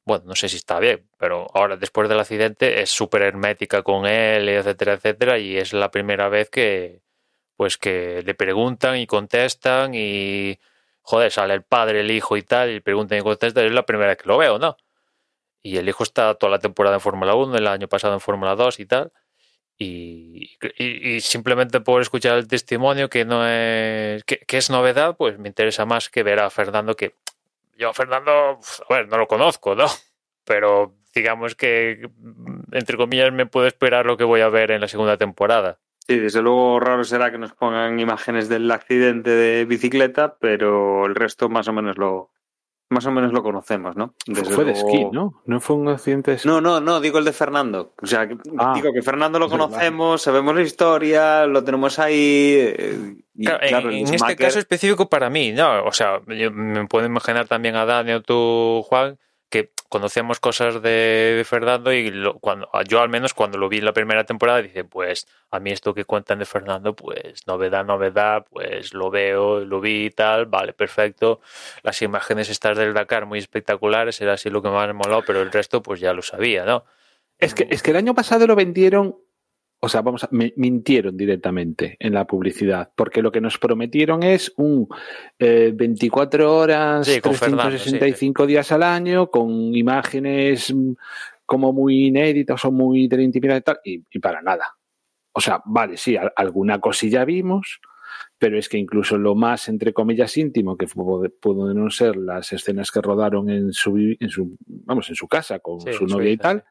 bueno, 0.04 0.24
no 0.26 0.36
sé 0.36 0.48
si 0.48 0.56
está 0.56 0.78
bien, 0.80 1.08
pero 1.18 1.48
ahora 1.54 1.76
después 1.76 2.08
del 2.08 2.20
accidente 2.20 2.80
es 2.82 2.90
súper 2.90 3.22
hermética 3.22 3.82
con 3.82 4.06
él, 4.06 4.48
etcétera, 4.48 4.94
etcétera, 4.94 5.38
y 5.38 5.56
es 5.56 5.72
la 5.72 5.90
primera 5.90 6.28
vez 6.28 6.50
que 6.50 7.02
pues 7.56 7.78
que 7.78 8.22
le 8.24 8.34
preguntan 8.34 8.98
y 8.98 9.06
contestan 9.06 9.92
y 9.94 10.58
joder, 11.02 11.32
sale 11.32 11.54
el 11.54 11.62
padre, 11.64 12.00
el 12.00 12.10
hijo 12.10 12.36
y 12.36 12.42
tal, 12.42 12.70
y 12.72 12.80
preguntan 12.80 13.18
y 13.18 13.22
contestan, 13.22 13.66
es 13.66 13.72
la 13.72 13.86
primera 13.86 14.08
vez 14.10 14.18
que 14.18 14.28
lo 14.28 14.38
veo, 14.38 14.58
¿no? 14.58 14.76
Y 15.62 15.78
el 15.78 15.88
hijo 15.88 16.04
está 16.04 16.34
toda 16.34 16.52
la 16.52 16.58
temporada 16.60 16.96
en 16.96 17.00
Fórmula 17.00 17.34
1, 17.34 17.56
el 17.56 17.66
año 17.68 17.88
pasado 17.88 18.14
en 18.14 18.20
Fórmula 18.20 18.56
2 18.56 18.80
y 18.80 18.86
tal. 18.86 19.12
Y, 19.78 20.56
y- 20.78 21.16
y 21.16 21.20
simplemente 21.20 21.80
por 21.80 22.00
escuchar 22.00 22.38
el 22.38 22.48
testimonio 22.48 23.10
que 23.10 23.24
no 23.26 23.46
es 23.46 24.24
que, 24.24 24.38
que 24.38 24.56
es 24.56 24.70
novedad, 24.70 25.16
pues 25.16 25.38
me 25.38 25.48
interesa 25.48 25.84
más 25.84 26.08
que 26.08 26.22
ver 26.22 26.40
a 26.40 26.48
Fernando 26.50 26.94
que 26.96 27.12
yo 27.78 27.90
a 27.90 27.94
Fernando, 27.94 28.32
a 28.88 28.94
ver, 28.94 29.06
no 29.08 29.18
lo 29.18 29.26
conozco, 29.28 29.74
¿no? 29.74 29.86
Pero 30.44 30.94
digamos 31.14 31.54
que 31.54 32.08
entre 32.72 32.96
comillas 32.96 33.32
me 33.32 33.46
puedo 33.46 33.66
esperar 33.66 34.06
lo 34.06 34.16
que 34.16 34.24
voy 34.24 34.40
a 34.40 34.48
ver 34.48 34.70
en 34.70 34.80
la 34.80 34.88
segunda 34.88 35.16
temporada. 35.16 35.78
Sí, 36.06 36.18
desde 36.18 36.40
luego 36.40 36.78
raro 36.78 37.02
será 37.04 37.30
que 37.32 37.38
nos 37.38 37.52
pongan 37.52 37.98
imágenes 37.98 38.48
del 38.48 38.70
accidente 38.70 39.30
de 39.30 39.64
bicicleta, 39.64 40.36
pero 40.38 41.04
el 41.04 41.16
resto 41.16 41.48
más 41.48 41.66
o 41.68 41.72
menos 41.72 41.98
lo 41.98 42.30
más 42.88 43.04
o 43.06 43.10
menos 43.10 43.32
lo 43.32 43.42
conocemos, 43.42 43.96
¿no? 43.96 44.14
Desde 44.26 44.44
Fue 44.54 44.64
de 44.64 44.72
luego- 44.72 44.88
esquí, 44.88 45.04
¿no? 45.12 45.42
No 45.44 45.60
fue 45.60 45.76
un 45.76 45.88
accidente 45.88 46.30
de 46.30 46.36
esquí. 46.36 46.48
No, 46.48 46.60
no, 46.60 46.80
no, 46.80 47.00
digo 47.00 47.18
el 47.18 47.24
de 47.24 47.32
Fernando. 47.32 47.92
O 48.00 48.06
sea, 48.06 48.28
que- 48.28 48.36
Ah, 48.58 48.72
digo 48.76 48.92
que 48.92 49.02
Fernando 49.02 49.38
lo 49.38 49.48
conocemos, 49.48 50.22
sabemos 50.22 50.54
la 50.54 50.62
historia, 50.62 51.46
lo 51.46 51.64
tenemos 51.64 51.98
ahí. 51.98 52.54
eh, 52.58 53.14
y 53.34 53.44
Claro, 53.44 53.62
en- 53.62 53.68
claro, 53.68 53.88
el 53.90 53.94
en, 53.96 54.14
este 54.14 54.36
caso 54.36 54.58
específico 54.58 55.08
para 55.08 55.28
mí, 55.30 55.52
¿no? 55.52 55.84
O 55.84 55.92
sea, 55.92 56.20
yo 56.28 56.50
me 56.52 56.86
puedo 56.86 57.06
imaginar 57.06 57.46
también 57.48 57.76
a 57.76 57.84
Dani 57.84 58.12
o 58.12 58.22
tú, 58.22 58.82
Juan, 58.88 59.18
conocemos 59.88 60.40
cosas 60.40 60.82
de, 60.82 61.34
de 61.36 61.44
Fernando 61.44 61.92
y 61.92 62.10
lo- 62.10 62.38
cuando 62.38 62.68
yo 62.88 63.00
al 63.00 63.08
menos 63.08 63.34
cuando 63.34 63.58
lo 63.58 63.68
vi 63.68 63.78
en 63.78 63.84
la 63.84 63.92
primera 63.92 64.24
temporada 64.24 64.62
dije, 64.62 64.84
pues 64.84 65.26
a 65.50 65.60
mí 65.60 65.70
esto 65.72 65.94
que 65.94 66.04
cuentan 66.04 66.38
de 66.38 66.44
Fernando, 66.44 66.94
pues 66.94 67.46
novedad, 67.46 67.84
novedad, 67.84 68.46
pues 68.50 68.94
lo 68.94 69.10
veo, 69.10 69.60
lo 69.60 69.80
vi 69.80 70.06
y 70.06 70.10
tal, 70.10 70.46
vale, 70.46 70.72
perfecto. 70.72 71.40
Las 71.82 72.00
imágenes 72.02 72.48
estas 72.48 72.76
del 72.76 72.94
Dakar 72.94 73.26
muy 73.26 73.38
espectaculares, 73.38 74.20
era 74.20 74.34
así 74.34 74.50
lo 74.50 74.62
que 74.62 74.68
más 74.70 74.86
me 74.86 74.92
moló, 74.94 75.22
pero 75.26 75.42
el 75.42 75.50
resto 75.52 75.82
pues 75.82 76.00
ya 76.00 76.12
lo 76.12 76.22
sabía, 76.22 76.64
¿no? 76.64 76.84
Es 77.38 77.52
que, 77.54 77.66
es 77.70 77.82
que 77.82 77.90
el 77.90 77.98
año 77.98 78.14
pasado 78.14 78.46
lo 78.46 78.56
vendieron, 78.56 79.16
o 79.86 79.88
sea, 79.88 80.02
vamos 80.02 80.24
a, 80.24 80.28
me- 80.32 80.52
mintieron 80.56 81.16
directamente 81.16 81.96
en 81.98 82.12
la 82.12 82.26
publicidad, 82.26 82.90
porque 82.94 83.22
lo 83.22 83.32
que 83.32 83.40
nos 83.40 83.56
prometieron 83.58 84.22
es 84.22 84.52
un 84.56 84.88
eh, 85.38 85.72
24 85.74 86.54
horas, 86.56 87.06
Sí, 87.06 87.20
con 87.20 87.34
Fernando, 87.34 87.62
365 87.70 88.46
días 88.46 88.70
al 88.72 88.82
año, 88.82 89.30
con 89.30 89.74
imágenes 89.74 90.74
mm, 90.74 90.92
como 91.44 91.72
muy 91.72 92.06
inéditas 92.06 92.64
o 92.64 92.72
muy 92.72 93.08
de 93.08 93.16
la 93.16 93.22
intimidad 93.22 93.56
y 93.56 93.60
tal, 93.62 93.78
y, 93.84 94.02
y 94.10 94.18
para 94.18 94.42
nada. 94.42 94.76
O 95.32 95.40
sea, 95.40 95.62
vale, 95.64 95.96
sí, 95.96 96.16
al- 96.16 96.32
alguna 96.36 96.80
cosilla 96.80 97.24
vimos, 97.24 97.80
pero 98.38 98.58
es 98.58 98.68
que 98.68 98.78
incluso 98.78 99.16
lo 99.18 99.34
más, 99.34 99.68
entre 99.68 99.92
comillas, 99.92 100.36
íntimo, 100.36 100.76
que 100.76 100.86
pudieron 100.86 101.90
ser 101.90 102.16
las 102.16 102.52
escenas 102.52 102.90
que 102.90 103.00
rodaron 103.00 103.48
en 103.50 103.72
su, 103.72 103.96
en 103.98 104.28
su, 104.30 104.56
vamos, 104.66 105.08
en 105.08 105.14
su 105.14 105.28
casa 105.28 105.58
con 105.60 105.80
Sí, 105.80 105.92
su 105.92 106.06
novia 106.06 106.30
y 106.30 106.36
tal, 106.36 106.64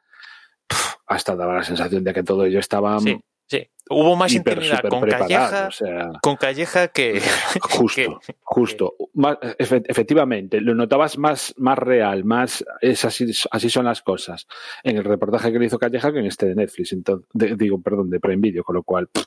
hasta 1.08 1.36
daba 1.36 1.56
la 1.56 1.64
sensación 1.64 2.04
de 2.04 2.14
que 2.14 2.24
todo 2.24 2.46
ello 2.46 2.60
estaba 2.60 3.00
Sí, 3.00 3.20
sí. 3.48 3.68
Hubo 3.88 4.16
más 4.16 4.34
hiper, 4.34 4.54
intimidad 4.58 4.82
con. 4.90 5.02
Calleja, 5.08 5.68
O 5.68 5.72
sea, 5.72 6.12
con 6.22 6.36
Calleja 6.38 6.88
que... 6.88 7.22
justo, 7.62 8.20
justo. 8.42 8.96
Más- 9.14 9.38
efectivamente, 9.60 10.60
lo 10.60 10.74
notabas 10.74 11.20
más, 11.20 11.54
más 11.58 11.78
real, 11.78 12.24
más 12.24 12.66
es 12.82 13.06
así, 13.06 13.32
así 13.52 13.70
son 13.70 13.86
las 13.86 14.02
cosas. 14.02 14.48
En 14.82 14.98
el 14.98 15.04
reportaje 15.04 15.52
que 15.54 15.60
le 15.60 15.66
hizo 15.68 15.78
Calleja 15.78 16.12
que 16.12 16.18
en 16.20 16.26
este 16.26 16.48
de 16.48 16.56
Netflix, 16.56 16.94
entonces, 16.94 17.28
de- 17.34 17.56
digo, 17.56 17.80
perdón, 17.80 18.10
de 18.10 18.20
Prime 18.20 18.42
Video, 18.42 18.64
con 18.64 18.76
lo 18.76 18.82
cual 18.82 19.08
pff, 19.08 19.26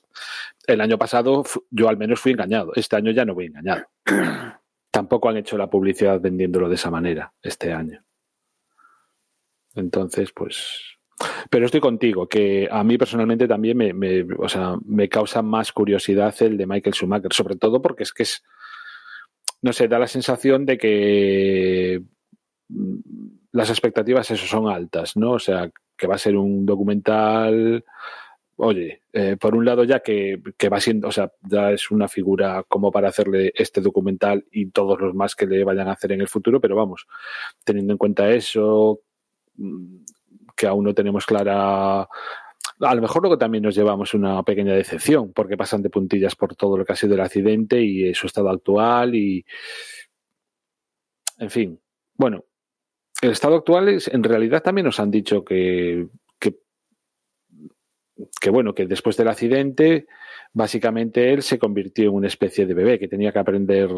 el 0.67 0.81
año 0.81 0.99
pasado 0.99 1.45
yo 1.71 1.89
al 1.89 1.97
menos 1.97 2.19
fui 2.19 2.33
engañado. 2.33 2.73
Este 2.75 2.97
año 2.97 3.13
ya 3.13 3.25
no 3.25 3.35
voy 3.35 3.47
engañado. 3.47 3.87
Tampoco 4.91 5.29
han 5.29 5.37
hecho 5.37 5.57
la 5.57 5.71
publicidad 5.71 6.21
vendiéndolo 6.21 6.69
de 6.69 6.75
esa 6.75 6.91
manera 6.91 7.33
este 7.43 7.73
año. 7.73 8.03
Entonces, 9.77 10.33
pues. 10.33 10.98
Pero 11.51 11.67
estoy 11.67 11.81
contigo, 11.81 12.29
que 12.29 12.69
a 12.71 12.85
mí 12.85 12.97
personalmente 12.99 13.49
también 13.49 13.77
me, 13.77 14.27
o 14.39 14.49
sea, 14.49 14.77
me 14.85 15.09
causa 15.09 15.43
más 15.43 15.73
curiosidad 15.73 16.35
el 16.41 16.57
de 16.57 16.67
Michael 16.67 16.95
Schumacher, 16.95 17.33
sobre 17.33 17.57
todo 17.57 17.83
porque 17.83 18.05
es 18.05 18.13
que 18.13 18.23
es, 18.23 18.45
no 19.63 19.73
sé, 19.73 19.89
da 19.89 19.99
la 19.99 20.07
sensación 20.07 20.65
de 20.67 20.79
que 20.79 22.03
mm, 22.69 22.97
las 23.53 23.71
expectativas 23.71 24.31
eso 24.31 24.47
son 24.47 24.69
altas, 24.69 25.17
¿no? 25.17 25.33
O 25.33 25.39
sea, 25.39 25.71
que 25.97 26.07
va 26.07 26.15
a 26.15 26.19
ser 26.19 26.37
un 26.37 26.65
documental, 26.65 27.85
oye, 28.57 29.03
eh, 29.13 29.37
por 29.41 29.55
un 29.55 29.65
lado 29.65 29.85
ya 29.85 30.01
que, 30.01 30.41
que 30.57 30.69
va 30.69 30.81
siendo, 30.81 31.09
o 31.09 31.13
sea, 31.13 31.33
ya 31.43 31.73
es 31.73 31.91
una 31.91 32.09
figura 32.09 32.65
como 32.69 32.91
para 32.91 33.09
hacerle 33.09 33.53
este 33.55 33.81
documental 33.81 34.45
y 34.51 34.71
todos 34.71 35.01
los 35.01 35.15
más 35.15 35.35
que 35.35 35.47
le 35.47 35.65
vayan 35.65 35.89
a 35.89 35.93
hacer 35.93 36.13
en 36.13 36.21
el 36.21 36.29
futuro, 36.29 36.61
pero 36.61 36.77
vamos, 36.77 37.07
teniendo 37.65 37.93
en 37.95 37.99
cuenta 37.99 38.31
eso, 38.31 39.01
mm, 39.57 39.97
que 40.59 40.67
aún 40.67 40.85
no 40.85 40.95
tenemos 40.95 41.25
clara. 41.25 42.03
A 42.03 42.95
lo 42.95 43.03
mejor 43.03 43.23
luego 43.23 43.39
también 43.39 43.63
nos 43.63 43.75
llevamos 43.75 44.13
una 44.15 44.43
pequeña 44.43 44.75
decepción, 44.75 45.33
porque 45.33 45.57
pasan 45.57 45.83
de 45.83 45.91
puntillas 45.91 46.35
por 46.35 46.55
todo 46.55 46.77
lo 46.77 46.85
que 46.85 46.93
ha 46.93 46.97
sido 46.97 47.15
el 47.15 47.21
accidente 47.21 47.81
y 47.81 48.13
su 48.15 48.27
estado 48.27 48.51
actual 48.51 49.15
y. 49.15 49.45
En 51.39 51.51
fin. 51.51 51.81
Bueno, 52.15 52.45
el 53.23 53.31
estado 53.31 53.57
actual 53.57 53.89
es, 53.89 54.09
en 54.09 54.25
realidad 54.25 54.63
también 54.63 54.87
nos 54.87 54.99
han 54.99 55.11
dicho 55.11 55.45
que, 55.45 56.09
que, 56.39 56.57
que, 58.41 58.51
bueno, 58.51 58.75
que 58.75 58.87
después 58.87 59.17
del 59.17 59.29
accidente, 59.29 60.07
básicamente 60.53 61.33
él 61.33 61.43
se 61.43 61.59
convirtió 61.59 62.09
en 62.09 62.17
una 62.17 62.27
especie 62.27 62.67
de 62.67 62.75
bebé 62.75 62.99
que 62.99 63.07
tenía 63.07 63.33
que 63.33 63.39
aprender 63.39 63.89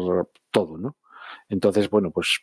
todo, 0.51 0.77
¿no? 0.77 0.97
Entonces, 1.49 1.89
bueno, 1.89 2.11
pues 2.11 2.41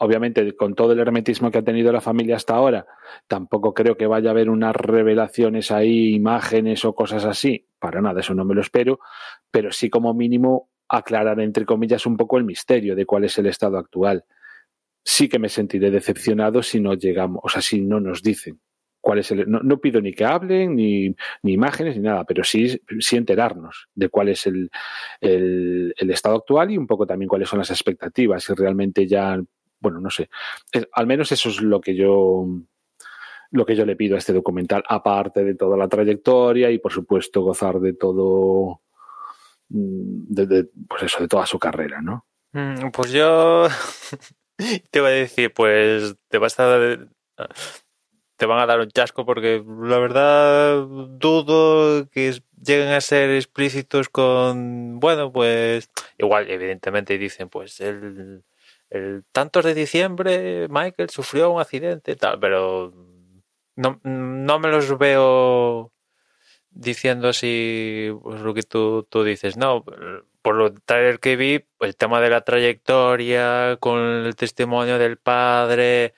obviamente 0.00 0.56
con 0.56 0.74
todo 0.74 0.92
el 0.92 0.98
hermetismo 0.98 1.50
que 1.50 1.58
ha 1.58 1.62
tenido 1.62 1.92
la 1.92 2.00
familia 2.00 2.36
hasta 2.36 2.54
ahora, 2.54 2.86
tampoco 3.26 3.74
creo 3.74 3.96
que 3.96 4.06
vaya 4.06 4.30
a 4.30 4.32
haber 4.32 4.48
unas 4.48 4.74
revelaciones 4.74 5.70
ahí, 5.70 6.14
imágenes 6.14 6.84
o 6.84 6.94
cosas 6.94 7.24
así. 7.26 7.66
Para 7.78 8.00
nada, 8.00 8.20
eso 8.20 8.34
no 8.34 8.44
me 8.44 8.54
lo 8.54 8.62
espero. 8.62 9.00
Pero 9.50 9.72
sí 9.72 9.90
como 9.90 10.14
mínimo 10.14 10.70
aclarar, 10.88 11.38
entre 11.40 11.66
comillas, 11.66 12.06
un 12.06 12.16
poco 12.16 12.38
el 12.38 12.44
misterio 12.44 12.96
de 12.96 13.04
cuál 13.04 13.24
es 13.24 13.36
el 13.38 13.46
estado 13.46 13.76
actual. 13.76 14.24
Sí 15.04 15.28
que 15.28 15.38
me 15.38 15.50
sentiré 15.50 15.90
decepcionado 15.90 16.62
si 16.62 16.80
no 16.80 16.94
llegamos, 16.94 17.40
o 17.42 17.48
sea, 17.48 17.60
si 17.60 17.80
no 17.82 18.00
nos 18.00 18.22
dicen 18.22 18.58
cuál 19.02 19.18
es 19.18 19.30
el. 19.30 19.44
No, 19.50 19.80
pido 19.80 20.00
ni 20.00 20.12
que 20.12 20.24
hablen, 20.24 20.76
ni, 20.76 21.14
ni, 21.42 21.52
imágenes, 21.52 21.96
ni 21.96 22.02
nada, 22.02 22.24
pero 22.24 22.42
sí, 22.42 22.80
sí 23.00 23.16
enterarnos 23.16 23.88
de 23.94 24.08
cuál 24.08 24.30
es 24.30 24.46
el, 24.46 24.70
el, 25.20 25.94
el, 25.96 26.10
estado 26.10 26.36
actual 26.36 26.70
y 26.70 26.78
un 26.78 26.86
poco 26.86 27.06
también 27.06 27.28
cuáles 27.28 27.48
son 27.50 27.58
las 27.58 27.70
expectativas, 27.70 28.44
si 28.44 28.54
realmente 28.54 29.06
ya. 29.06 29.38
Bueno, 29.80 30.00
no 30.00 30.10
sé. 30.10 30.28
al 30.92 31.06
menos 31.06 31.32
eso 31.32 31.48
es 31.48 31.60
lo 31.60 31.80
que 31.80 31.94
yo 31.94 32.46
lo 33.52 33.66
que 33.66 33.74
yo 33.74 33.84
le 33.84 33.96
pido 33.96 34.14
a 34.14 34.18
este 34.18 34.32
documental, 34.32 34.84
aparte 34.88 35.44
de 35.44 35.54
toda 35.54 35.76
la 35.76 35.88
trayectoria 35.88 36.70
y, 36.70 36.78
por 36.78 36.92
supuesto, 36.92 37.42
gozar 37.42 37.80
de 37.80 37.94
todo, 37.94 38.80
mm, 39.70 40.34
pues 40.88 41.02
eso, 41.02 41.20
de 41.20 41.28
toda 41.28 41.46
su 41.46 41.58
carrera, 41.58 42.00
¿no? 42.00 42.26
Mm, 42.52 42.90
pues 42.92 43.12
yo 43.12 43.66
te 44.90 45.00
voy 45.00 45.10
a 45.10 45.14
decir, 45.14 45.52
pues 45.52 46.16
te 46.28 46.38
vas 46.38 46.58
a 46.60 46.64
dar, 46.64 47.08
te 48.36 48.46
van 48.46 48.60
a 48.60 48.66
dar 48.66 48.80
un 48.80 48.88
chasco 48.88 49.26
porque 49.26 49.64
la 49.66 49.98
verdad 49.98 50.86
dudo 50.86 52.08
que 52.10 52.40
lleguen 52.62 52.88
a 52.88 53.00
ser 53.00 53.30
explícitos 53.30 54.08
con, 54.08 55.00
bueno, 55.00 55.32
pues 55.32 55.90
igual, 56.18 56.48
evidentemente 56.50 57.18
dicen, 57.18 57.48
pues 57.48 57.80
el, 57.80 58.44
el 58.90 59.24
tantos 59.32 59.64
de 59.64 59.74
diciembre 59.74 60.66
Michael 60.68 61.10
sufrió 61.10 61.50
un 61.50 61.60
accidente, 61.60 62.16
tal, 62.16 62.38
pero 62.40 62.92
no, 63.76 64.00
no 64.04 64.58
me 64.58 64.68
los 64.68 64.98
veo 64.98 65.92
diciendo 66.70 67.28
así 67.28 68.10
pues, 68.22 68.40
lo 68.40 68.54
que 68.54 68.62
tú, 68.62 69.06
tú 69.08 69.24
dices. 69.24 69.56
No, 69.56 69.84
por 70.42 70.54
lo 70.54 70.72
tal 70.72 71.20
que 71.20 71.36
vi, 71.36 71.64
el 71.80 71.96
tema 71.96 72.20
de 72.20 72.30
la 72.30 72.42
trayectoria, 72.42 73.76
con 73.80 73.98
el 73.98 74.36
testimonio 74.36 74.98
del 74.98 75.18
padre, 75.18 76.14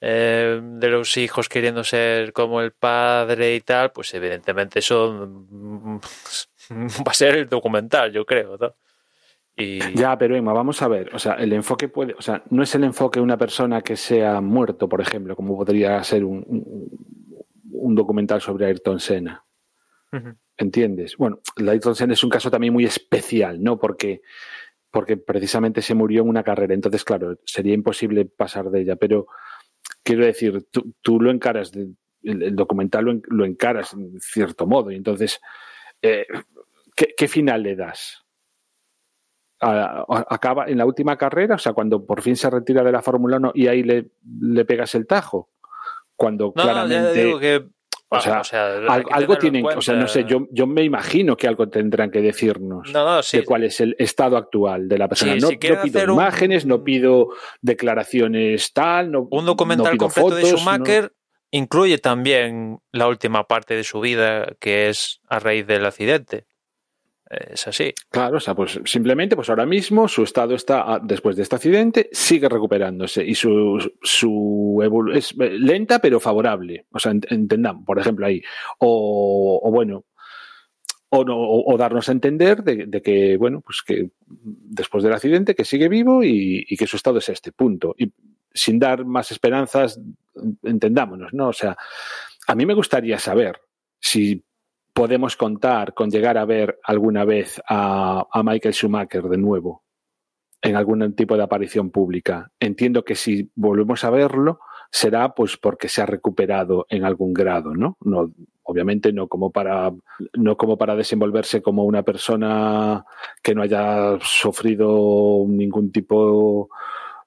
eh, 0.00 0.60
de 0.62 0.88
los 0.88 1.16
hijos 1.16 1.48
queriendo 1.48 1.84
ser 1.84 2.32
como 2.32 2.60
el 2.60 2.72
padre 2.72 3.54
y 3.56 3.60
tal, 3.60 3.92
pues 3.92 4.14
evidentemente 4.14 4.78
eso 4.80 5.28
va 6.70 7.10
a 7.10 7.14
ser 7.14 7.36
el 7.36 7.48
documental, 7.48 8.12
yo 8.12 8.24
creo, 8.24 8.56
¿no? 8.58 8.76
Y... 9.56 9.78
Ya, 9.94 10.18
pero 10.18 10.36
Emma, 10.36 10.52
vamos 10.52 10.82
a 10.82 10.88
ver, 10.88 11.14
o 11.14 11.18
sea, 11.18 11.34
el 11.34 11.52
enfoque 11.52 11.88
puede, 11.88 12.14
o 12.14 12.22
sea, 12.22 12.42
no 12.50 12.64
es 12.64 12.74
el 12.74 12.82
enfoque 12.82 13.20
de 13.20 13.24
una 13.24 13.38
persona 13.38 13.82
que 13.82 13.94
sea 13.96 14.40
muerto, 14.40 14.88
por 14.88 15.00
ejemplo, 15.00 15.36
como 15.36 15.56
podría 15.56 16.02
ser 16.02 16.24
un, 16.24 16.44
un, 17.70 17.94
documental 17.94 18.40
sobre 18.40 18.66
Ayrton 18.66 18.98
Senna. 18.98 19.44
¿Entiendes? 20.56 21.16
Bueno, 21.16 21.40
Ayrton 21.56 21.94
Senna 21.94 22.14
es 22.14 22.24
un 22.24 22.30
caso 22.30 22.50
también 22.50 22.72
muy 22.72 22.84
especial, 22.84 23.62
¿no? 23.62 23.78
Porque, 23.78 24.22
porque 24.90 25.16
precisamente 25.16 25.82
se 25.82 25.94
murió 25.94 26.22
en 26.22 26.28
una 26.28 26.42
carrera, 26.42 26.74
entonces, 26.74 27.04
claro, 27.04 27.38
sería 27.44 27.74
imposible 27.74 28.24
pasar 28.24 28.70
de 28.70 28.80
ella, 28.80 28.96
pero 28.96 29.26
quiero 30.02 30.24
decir, 30.24 30.66
tú, 31.00 31.20
lo 31.20 31.30
encaras, 31.30 31.72
el, 32.22 32.56
documental 32.56 33.22
lo, 33.24 33.44
encaras 33.44 33.92
en 33.92 34.20
cierto 34.20 34.66
modo, 34.66 34.90
y 34.90 34.96
entonces, 34.96 35.40
eh, 36.02 36.26
¿qué 37.16 37.28
final 37.28 37.62
le 37.62 37.76
das? 37.76 38.23
Acaba 39.64 40.66
en 40.66 40.78
la 40.78 40.86
última 40.86 41.16
carrera, 41.16 41.56
o 41.56 41.58
sea, 41.58 41.72
cuando 41.72 42.04
por 42.04 42.22
fin 42.22 42.36
se 42.36 42.50
retira 42.50 42.82
de 42.82 42.92
la 42.92 43.02
Fórmula 43.02 43.38
1 43.38 43.52
y 43.54 43.66
ahí 43.66 43.82
le, 43.82 44.10
le, 44.40 44.64
pegas 44.64 44.94
el 44.94 45.06
tajo. 45.06 45.50
Cuando 46.16 46.52
claramente. 46.52 47.64
o 48.08 48.20
sea, 48.20 48.42
algo, 49.10 49.36
tienen, 49.38 49.66
o 49.66 49.80
sea, 49.80 49.96
no 49.96 50.06
sé, 50.06 50.24
yo, 50.24 50.46
yo 50.50 50.66
me 50.66 50.84
imagino 50.84 51.36
que 51.36 51.48
algo 51.48 51.68
tendrán 51.68 52.10
que 52.10 52.20
decirnos 52.20 52.92
de 53.32 53.44
cuál 53.44 53.64
es 53.64 53.80
el 53.80 53.96
estado 53.98 54.36
actual 54.36 54.88
de 54.88 54.98
la 54.98 55.08
persona. 55.08 55.36
no, 55.36 55.48
pido 55.48 56.04
imágenes, 56.04 56.66
no 56.66 56.84
pido 56.84 57.28
declaraciones 57.60 58.72
tal, 58.72 59.10
no, 59.10 59.28
un 59.30 59.46
documental 59.46 59.96
completo 59.96 60.36
de 60.36 60.44
Schumacher 60.44 61.12
incluye 61.50 61.98
también 61.98 62.80
la 62.90 63.06
última 63.06 63.44
parte 63.44 63.74
de 63.76 63.84
su 63.84 64.00
vida, 64.00 64.54
que 64.58 64.88
es 64.88 65.20
a 65.28 65.38
raíz 65.38 65.66
del 65.66 65.86
accidente 65.86 66.46
es 67.30 67.66
así. 67.66 67.92
Claro, 68.10 68.36
o 68.36 68.40
sea, 68.40 68.54
pues 68.54 68.80
simplemente, 68.84 69.34
pues 69.34 69.48
ahora 69.48 69.66
mismo 69.66 70.08
su 70.08 70.22
estado 70.22 70.54
está, 70.54 70.82
ah, 70.82 71.00
después 71.02 71.36
de 71.36 71.42
este 71.42 71.56
accidente, 71.56 72.08
sigue 72.12 72.48
recuperándose 72.48 73.24
y 73.24 73.34
su, 73.34 73.92
su 74.02 75.10
es 75.14 75.34
lenta 75.36 76.00
pero 76.00 76.20
favorable. 76.20 76.86
O 76.92 76.98
sea, 76.98 77.12
entendamos, 77.12 77.84
por 77.84 77.98
ejemplo, 77.98 78.26
ahí. 78.26 78.42
O, 78.78 79.70
bueno, 79.72 80.04
o, 81.08 81.24
no, 81.24 81.36
o, 81.38 81.76
darnos 81.78 82.08
a 82.08 82.12
entender 82.12 82.62
de, 82.62 83.02
que, 83.02 83.36
bueno, 83.36 83.60
pues 83.60 83.82
que 83.86 84.10
después 84.26 85.02
del 85.02 85.12
accidente, 85.12 85.54
que 85.54 85.64
sigue 85.64 85.88
vivo 85.88 86.22
y, 86.22 86.64
y, 86.68 86.76
que 86.76 86.86
su 86.86 86.96
estado 86.96 87.18
es 87.18 87.28
este, 87.28 87.52
punto. 87.52 87.94
Y 87.96 88.12
sin 88.52 88.78
dar 88.78 89.04
más 89.04 89.30
esperanzas, 89.30 90.00
entendámonos, 90.62 91.32
¿no? 91.32 91.48
O 91.48 91.52
sea, 91.52 91.76
a 92.46 92.54
mí 92.54 92.66
me 92.66 92.74
gustaría 92.74 93.18
saber 93.18 93.60
si 93.98 94.44
podemos 94.94 95.36
contar 95.36 95.92
con 95.92 96.10
llegar 96.10 96.38
a 96.38 96.44
ver 96.44 96.78
alguna 96.84 97.24
vez 97.24 97.60
a, 97.68 98.26
Michael 98.42 98.74
Schumacher 98.74 99.24
de 99.24 99.36
nuevo 99.36 99.82
en 100.62 100.76
algún 100.76 101.14
tipo 101.14 101.36
de 101.36 101.42
aparición 101.42 101.90
pública. 101.90 102.50
Entiendo 102.58 103.04
que 103.04 103.16
si 103.16 103.50
volvemos 103.54 104.04
a 104.04 104.10
verlo 104.10 104.60
será 104.90 105.34
pues 105.34 105.56
porque 105.56 105.88
se 105.88 106.00
ha 106.00 106.06
recuperado 106.06 106.86
en 106.88 107.04
algún 107.04 107.34
grado, 107.34 107.74
¿no? 107.74 107.98
No 108.00 108.32
obviamente 108.62 109.12
no 109.12 109.26
como 109.26 109.50
para 109.50 109.92
no 110.34 110.56
como 110.56 110.78
para 110.78 110.96
desenvolverse 110.96 111.60
como 111.60 111.84
una 111.84 112.02
persona 112.02 113.04
que 113.42 113.54
no 113.54 113.62
haya 113.62 114.16
sufrido 114.22 115.44
ningún 115.48 115.90
tipo 115.90 116.70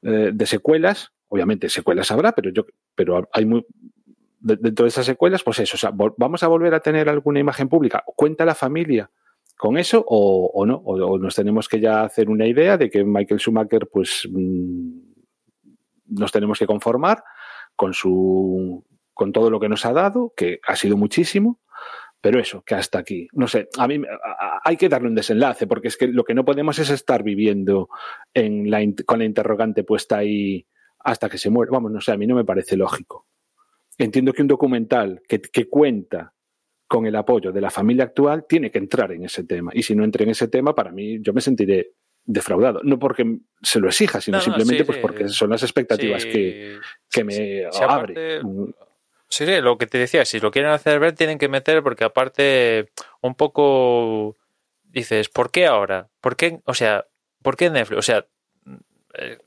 eh, 0.01 0.31
de 0.33 0.45
secuelas. 0.45 1.11
Obviamente 1.27 1.67
secuelas 1.67 2.09
habrá, 2.11 2.31
pero 2.31 2.51
yo 2.51 2.65
pero 2.95 3.27
hay 3.33 3.45
muy, 3.45 3.65
dentro 4.39 4.83
de 4.83 4.89
esas 4.89 5.05
secuelas, 5.05 5.43
pues 5.43 5.59
eso, 5.59 5.75
o 5.75 5.77
sea, 5.77 5.91
vamos 5.93 6.43
a 6.43 6.47
volver 6.47 6.73
a 6.73 6.79
tener 6.79 7.09
alguna 7.09 7.39
imagen 7.39 7.69
pública. 7.69 8.03
¿Cuenta 8.05 8.45
la 8.45 8.55
familia 8.55 9.09
con 9.57 9.77
eso 9.77 10.03
o, 10.07 10.65
no? 10.65 10.75
O, 10.77 11.17
nos 11.17 11.35
tenemos 11.35 11.67
que 11.67 11.79
ya 11.79 12.03
hacer 12.03 12.29
una 12.29 12.45
idea 12.45 12.77
de 12.77 12.89
que 12.89 13.03
Michael 13.03 13.39
Schumacher, 13.39 13.87
pues 13.91 14.27
mm, 14.31 14.99
nos 16.09 16.31
tenemos 16.31 16.59
que 16.59 16.67
conformar 16.67 17.23
con 17.75 17.93
su 17.93 18.85
con 19.13 19.31
todo 19.31 19.49
lo 19.49 19.59
que 19.59 19.69
nos 19.69 19.83
ha 19.85 19.93
dado, 19.93 20.31
que 20.37 20.59
ha 20.67 20.75
sido 20.75 20.95
muchísimo, 20.95 21.59
pero 22.21 22.39
eso, 22.39 22.61
que 22.63 22.75
hasta 22.75 22.99
aquí. 22.99 23.27
No 23.33 23.47
sé, 23.47 23.67
a 23.79 23.87
mí 23.87 23.99
hay 24.63 24.77
que 24.77 24.89
darle 24.89 25.07
un 25.07 25.15
desenlace, 25.15 25.65
porque 25.65 25.87
es 25.87 25.97
que 25.97 26.07
lo 26.07 26.23
que 26.23 26.35
no 26.35 26.45
podemos 26.45 26.77
es 26.77 26.91
estar 26.91 27.23
viviendo 27.23 27.89
en 28.35 28.69
la, 28.69 28.79
con 29.07 29.17
la 29.17 29.25
interrogante 29.25 29.83
puesta 29.83 30.17
ahí 30.17 30.67
hasta 30.99 31.29
que 31.29 31.39
se 31.39 31.49
muere. 31.49 31.71
Vamos, 31.71 31.91
no 31.91 31.99
sé, 31.99 32.11
a 32.11 32.17
mí 32.17 32.27
no 32.27 32.35
me 32.35 32.45
parece 32.45 32.77
lógico 32.77 33.25
entiendo 33.97 34.33
que 34.33 34.41
un 34.41 34.47
documental 34.47 35.21
que, 35.27 35.69
cuenta 35.69 36.33
con 36.87 37.05
el 37.05 37.15
apoyo 37.15 37.51
de 37.51 37.61
la 37.61 37.69
familia 37.69 38.05
actual 38.05 38.45
tiene 38.47 38.71
que 38.71 38.77
entrar 38.77 39.11
en 39.11 39.25
ese 39.25 39.43
tema. 39.43 39.71
Y 39.73 39.83
si 39.83 39.95
no 39.95 40.03
entra 40.03 40.23
en 40.23 40.29
ese 40.29 40.47
tema, 40.47 40.73
para 40.73 40.91
mí 40.91 41.19
yo 41.21 41.33
me 41.33 41.41
sentiré 41.41 41.93
defraudado. 42.23 42.81
No 42.83 42.99
porque 42.99 43.39
se 43.61 43.79
lo 43.79 43.87
exija, 43.87 44.21
sino 44.21 44.39
simplemente 44.39 44.85
pues 44.85 44.99
porque 44.99 45.27
son 45.27 45.49
las 45.49 45.63
expectativas 45.63 46.25
que, 46.25 46.79
me 47.23 47.65
abre. 47.81 48.43
Mm. 48.43 48.71
Sí, 49.29 49.45
lo 49.61 49.77
que 49.77 49.87
te 49.87 49.97
decía, 49.97 50.23
si 50.23 50.39
lo 50.39 50.51
quieren 50.51 50.71
hacer 50.71 50.99
ver, 50.99 51.13
tienen 51.13 51.37
que 51.37 51.49
meter, 51.49 51.83
porque 51.83 52.05
aparte, 52.05 52.91
un 53.21 53.35
poco 53.35 54.37
dices, 54.83 55.27
¿por 55.27 55.51
qué 55.51 55.65
ahora? 55.65 56.09
¿Por 56.21 56.37
qué? 56.37 56.61
O 56.65 56.73
sea, 56.73 57.05
¿por 57.41 57.57
qué 57.57 57.69
Netflix? 57.69 57.99
O 57.99 58.01
sea, 58.01 58.25
eh, 59.15 59.37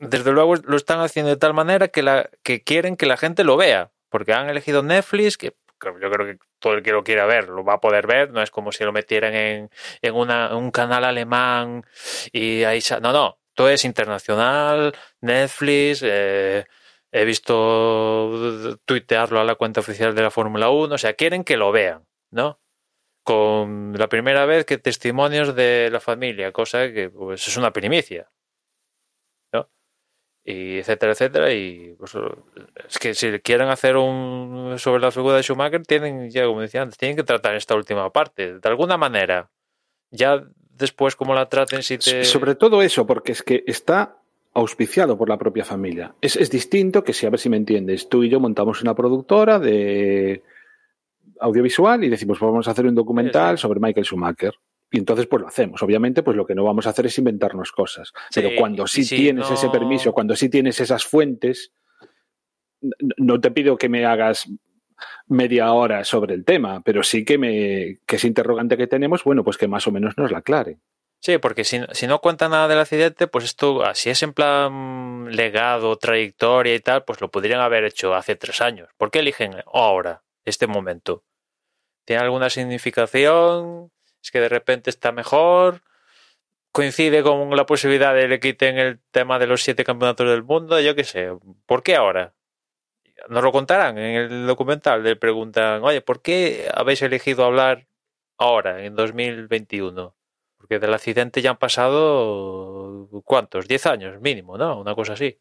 desde 0.00 0.32
luego 0.32 0.56
lo 0.56 0.76
están 0.76 1.00
haciendo 1.00 1.30
de 1.30 1.36
tal 1.36 1.54
manera 1.54 1.88
que, 1.88 2.02
la, 2.02 2.30
que 2.42 2.62
quieren 2.62 2.96
que 2.96 3.06
la 3.06 3.16
gente 3.16 3.44
lo 3.44 3.56
vea, 3.56 3.92
porque 4.08 4.32
han 4.32 4.48
elegido 4.48 4.82
Netflix, 4.82 5.36
que 5.36 5.54
yo 5.82 6.10
creo 6.10 6.26
que 6.26 6.38
todo 6.58 6.74
el 6.74 6.82
que 6.82 6.92
lo 6.92 7.04
quiera 7.04 7.26
ver 7.26 7.48
lo 7.48 7.64
va 7.64 7.74
a 7.74 7.80
poder 7.80 8.06
ver, 8.06 8.30
no 8.30 8.42
es 8.42 8.50
como 8.50 8.72
si 8.72 8.84
lo 8.84 8.92
metieran 8.92 9.34
en, 9.34 9.70
una, 10.12 10.56
un 10.56 10.70
canal 10.70 11.04
alemán 11.04 11.84
y 12.32 12.64
ahí... 12.64 12.80
No, 13.02 13.12
no, 13.12 13.38
todo 13.54 13.68
es 13.68 13.84
internacional, 13.84 14.94
Netflix, 15.20 16.02
eh, 16.02 16.64
he 17.12 17.24
visto 17.24 18.78
tuitearlo 18.84 19.40
a 19.40 19.44
la 19.44 19.54
cuenta 19.54 19.80
oficial 19.80 20.14
de 20.14 20.22
la 20.22 20.30
Fórmula 20.30 20.70
1, 20.70 20.94
o 20.94 20.98
sea, 20.98 21.12
quieren 21.14 21.44
que 21.44 21.56
lo 21.56 21.72
vean, 21.72 22.06
¿no? 22.30 22.60
Con 23.22 23.94
la 23.98 24.08
primera 24.08 24.46
vez 24.46 24.64
que 24.64 24.78
testimonios 24.78 25.54
de 25.54 25.90
la 25.90 26.00
familia, 26.00 26.52
cosa 26.52 26.90
que 26.92 27.10
pues, 27.10 27.46
es 27.46 27.56
una 27.56 27.72
primicia 27.72 28.30
y 30.44 30.78
etcétera, 30.78 31.12
etcétera. 31.12 31.52
Y 31.52 31.94
pues, 31.98 32.12
es 32.88 32.98
que 32.98 33.14
si 33.14 33.30
quieren 33.40 33.68
hacer 33.68 33.96
un 33.96 34.74
sobre 34.78 35.02
la 35.02 35.10
figura 35.10 35.36
de 35.36 35.42
Schumacher, 35.42 35.82
tienen, 35.82 36.30
ya 36.30 36.46
como 36.46 36.60
decía 36.60 36.82
antes, 36.82 36.98
tienen 36.98 37.16
que 37.16 37.24
tratar 37.24 37.54
esta 37.54 37.74
última 37.74 38.10
parte, 38.10 38.58
de 38.58 38.68
alguna 38.68 38.96
manera. 38.96 39.50
Ya 40.10 40.42
después, 40.70 41.14
como 41.14 41.34
la 41.34 41.48
traten, 41.48 41.82
si 41.82 41.98
te... 41.98 42.24
Sobre 42.24 42.54
todo 42.54 42.82
eso, 42.82 43.06
porque 43.06 43.32
es 43.32 43.42
que 43.42 43.62
está 43.66 44.16
auspiciado 44.52 45.16
por 45.16 45.28
la 45.28 45.38
propia 45.38 45.64
familia. 45.64 46.14
Es, 46.20 46.36
es 46.36 46.50
distinto 46.50 47.04
que 47.04 47.12
si, 47.12 47.26
a 47.26 47.30
ver 47.30 47.38
si 47.38 47.48
me 47.48 47.56
entiendes, 47.56 48.08
tú 48.08 48.24
y 48.24 48.28
yo 48.28 48.40
montamos 48.40 48.82
una 48.82 48.94
productora 48.94 49.58
de 49.60 50.42
audiovisual 51.38 52.02
y 52.04 52.08
decimos, 52.08 52.40
vamos 52.40 52.66
a 52.66 52.72
hacer 52.72 52.86
un 52.86 52.94
documental 52.94 53.58
sobre 53.58 53.80
Michael 53.80 54.04
Schumacher. 54.04 54.54
Y 54.92 54.98
entonces, 54.98 55.26
pues 55.26 55.40
lo 55.42 55.48
hacemos. 55.48 55.82
Obviamente, 55.82 56.22
pues 56.22 56.36
lo 56.36 56.44
que 56.46 56.54
no 56.54 56.64
vamos 56.64 56.86
a 56.86 56.90
hacer 56.90 57.06
es 57.06 57.16
inventarnos 57.18 57.70
cosas. 57.72 58.12
Sí, 58.30 58.40
Pero 58.40 58.50
cuando 58.58 58.86
sí, 58.86 59.04
si 59.04 59.16
tienes 59.16 59.48
no- 59.48 59.54
ese 59.54 59.68
permiso, 59.70 60.12
cuando 60.12 60.34
sí 60.34 60.48
tienes 60.48 60.80
esas 60.80 61.04
fuentes, 61.04 61.72
no 63.16 63.40
te 63.40 63.50
pido 63.50 63.76
que 63.76 63.88
me 63.88 64.04
hagas 64.06 64.48
media 65.28 65.72
hora 65.72 66.04
sobre 66.04 66.34
el 66.34 66.44
tema, 66.44 66.82
pero 66.82 67.02
sí 67.02 67.24
que 67.24 67.38
me 67.38 67.98
que 68.06 68.16
ese 68.16 68.26
interrogante 68.26 68.76
que 68.76 68.86
tenemos, 68.86 69.24
bueno, 69.24 69.44
pues 69.44 69.56
que 69.56 69.68
más 69.68 69.86
o 69.86 69.92
menos 69.92 70.16
nos 70.18 70.30
la 70.30 70.38
aclare. 70.38 70.78
Sí, 71.22 71.36
porque 71.38 71.64
si, 71.64 71.80
si 71.92 72.06
no 72.06 72.20
cuenta 72.20 72.48
nada 72.48 72.66
del 72.66 72.78
accidente, 72.78 73.26
pues 73.26 73.44
esto, 73.44 73.84
así 73.84 74.08
es 74.08 74.22
en 74.22 74.32
plan 74.32 75.26
legado, 75.30 75.96
trayectoria 75.96 76.74
y 76.74 76.80
tal, 76.80 77.04
pues 77.04 77.20
lo 77.20 77.30
podrían 77.30 77.60
haber 77.60 77.84
hecho 77.84 78.14
hace 78.14 78.36
tres 78.36 78.60
años. 78.62 78.88
¿Por 78.96 79.10
qué 79.10 79.18
eligen 79.18 79.52
ahora, 79.72 80.22
este 80.46 80.66
momento? 80.66 81.22
¿Tiene 82.06 82.22
alguna 82.22 82.48
significación? 82.48 83.90
¿Es 84.22 84.30
que 84.30 84.40
de 84.40 84.48
repente 84.48 84.90
está 84.90 85.12
mejor? 85.12 85.82
¿Coincide 86.72 87.22
con 87.22 87.56
la 87.56 87.66
posibilidad 87.66 88.14
de 88.14 88.22
que 88.22 88.28
le 88.28 88.40
quiten 88.40 88.78
el 88.78 89.00
tema 89.10 89.38
de 89.38 89.46
los 89.46 89.62
siete 89.62 89.82
campeonatos 89.84 90.28
del 90.28 90.42
mundo? 90.44 90.78
Yo 90.80 90.94
qué 90.94 91.04
sé. 91.04 91.30
¿Por 91.66 91.82
qué 91.82 91.96
ahora? 91.96 92.32
Nos 93.28 93.42
lo 93.42 93.50
contarán 93.52 93.98
en 93.98 94.16
el 94.16 94.46
documental. 94.46 95.02
Le 95.02 95.16
preguntan, 95.16 95.82
oye, 95.82 96.00
¿por 96.00 96.22
qué 96.22 96.68
habéis 96.72 97.02
elegido 97.02 97.44
hablar 97.44 97.86
ahora, 98.38 98.84
en 98.84 98.94
2021? 98.94 100.14
Porque 100.58 100.78
del 100.78 100.94
accidente 100.94 101.42
ya 101.42 101.50
han 101.50 101.56
pasado, 101.56 103.08
¿cuántos? 103.24 103.66
Diez 103.66 103.86
años 103.86 104.20
mínimo, 104.20 104.56
¿no? 104.56 104.78
Una 104.80 104.94
cosa 104.94 105.14
así. 105.14 105.38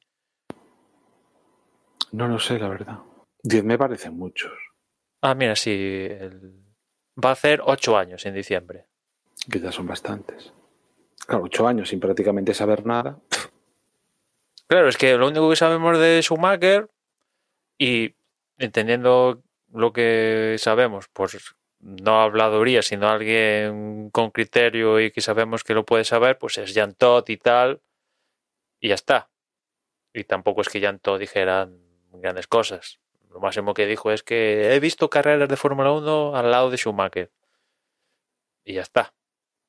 No 2.11 2.27
lo 2.27 2.39
sé, 2.39 2.57
la 2.57 2.69
verdad. 2.69 2.99
Diez 3.43 3.63
me 3.63 3.77
parecen 3.77 4.17
muchos, 4.17 4.51
Ah, 5.21 5.35
mira, 5.35 5.55
sí. 5.55 5.71
el- 6.09 6.63
Va 7.23 7.29
a 7.29 7.33
hacer 7.33 7.61
ocho 7.63 7.97
años 7.97 8.25
en 8.25 8.33
diciembre. 8.33 8.85
que 9.49 9.59
ya 9.59 9.71
son 9.71 9.87
bastantes. 9.87 10.53
Claro, 11.25 11.43
ocho 11.43 11.67
años 11.67 11.89
sin 11.89 11.99
prácticamente 11.99 12.53
saber 12.53 12.85
nada. 12.85 13.19
Claro, 14.67 14.87
es 14.87 14.97
que 14.97 15.17
lo 15.17 15.27
único 15.27 15.49
que 15.49 15.55
sabemos 15.55 15.97
de 15.97 16.21
Schumacher 16.21 16.89
y 17.77 18.13
entendiendo 18.57 19.41
lo 19.73 19.93
que 19.93 20.57
sabemos, 20.59 21.07
pues 21.11 21.55
no 21.79 22.21
habladuría, 22.21 22.81
sino 22.81 23.09
alguien 23.09 24.09
con 24.11 24.31
criterio 24.31 24.99
y 24.99 25.11
que 25.11 25.21
sabemos 25.21 25.63
que 25.63 25.73
lo 25.73 25.85
puede 25.85 26.03
saber, 26.03 26.37
pues 26.37 26.57
es 26.57 26.73
Jan 26.73 26.93
Todt 26.93 27.29
y 27.29 27.37
tal, 27.37 27.81
y 28.79 28.89
ya 28.89 28.95
está. 28.95 29.29
Y 30.13 30.23
tampoco 30.25 30.61
es 30.61 30.69
que 30.69 30.81
Jan 30.81 30.99
Todt 30.99 31.19
dijera 31.19 31.69
grandes 32.11 32.47
cosas. 32.47 32.99
Lo 33.29 33.39
máximo 33.39 33.73
que 33.73 33.85
dijo 33.85 34.11
es 34.11 34.23
que 34.23 34.73
he 34.73 34.79
visto 34.79 35.09
carreras 35.09 35.47
de 35.47 35.55
Fórmula 35.55 35.91
1 35.91 36.35
al 36.35 36.51
lado 36.51 36.69
de 36.69 36.77
Schumacher. 36.77 37.31
Y 38.63 38.73
ya 38.73 38.81
está. 38.81 39.13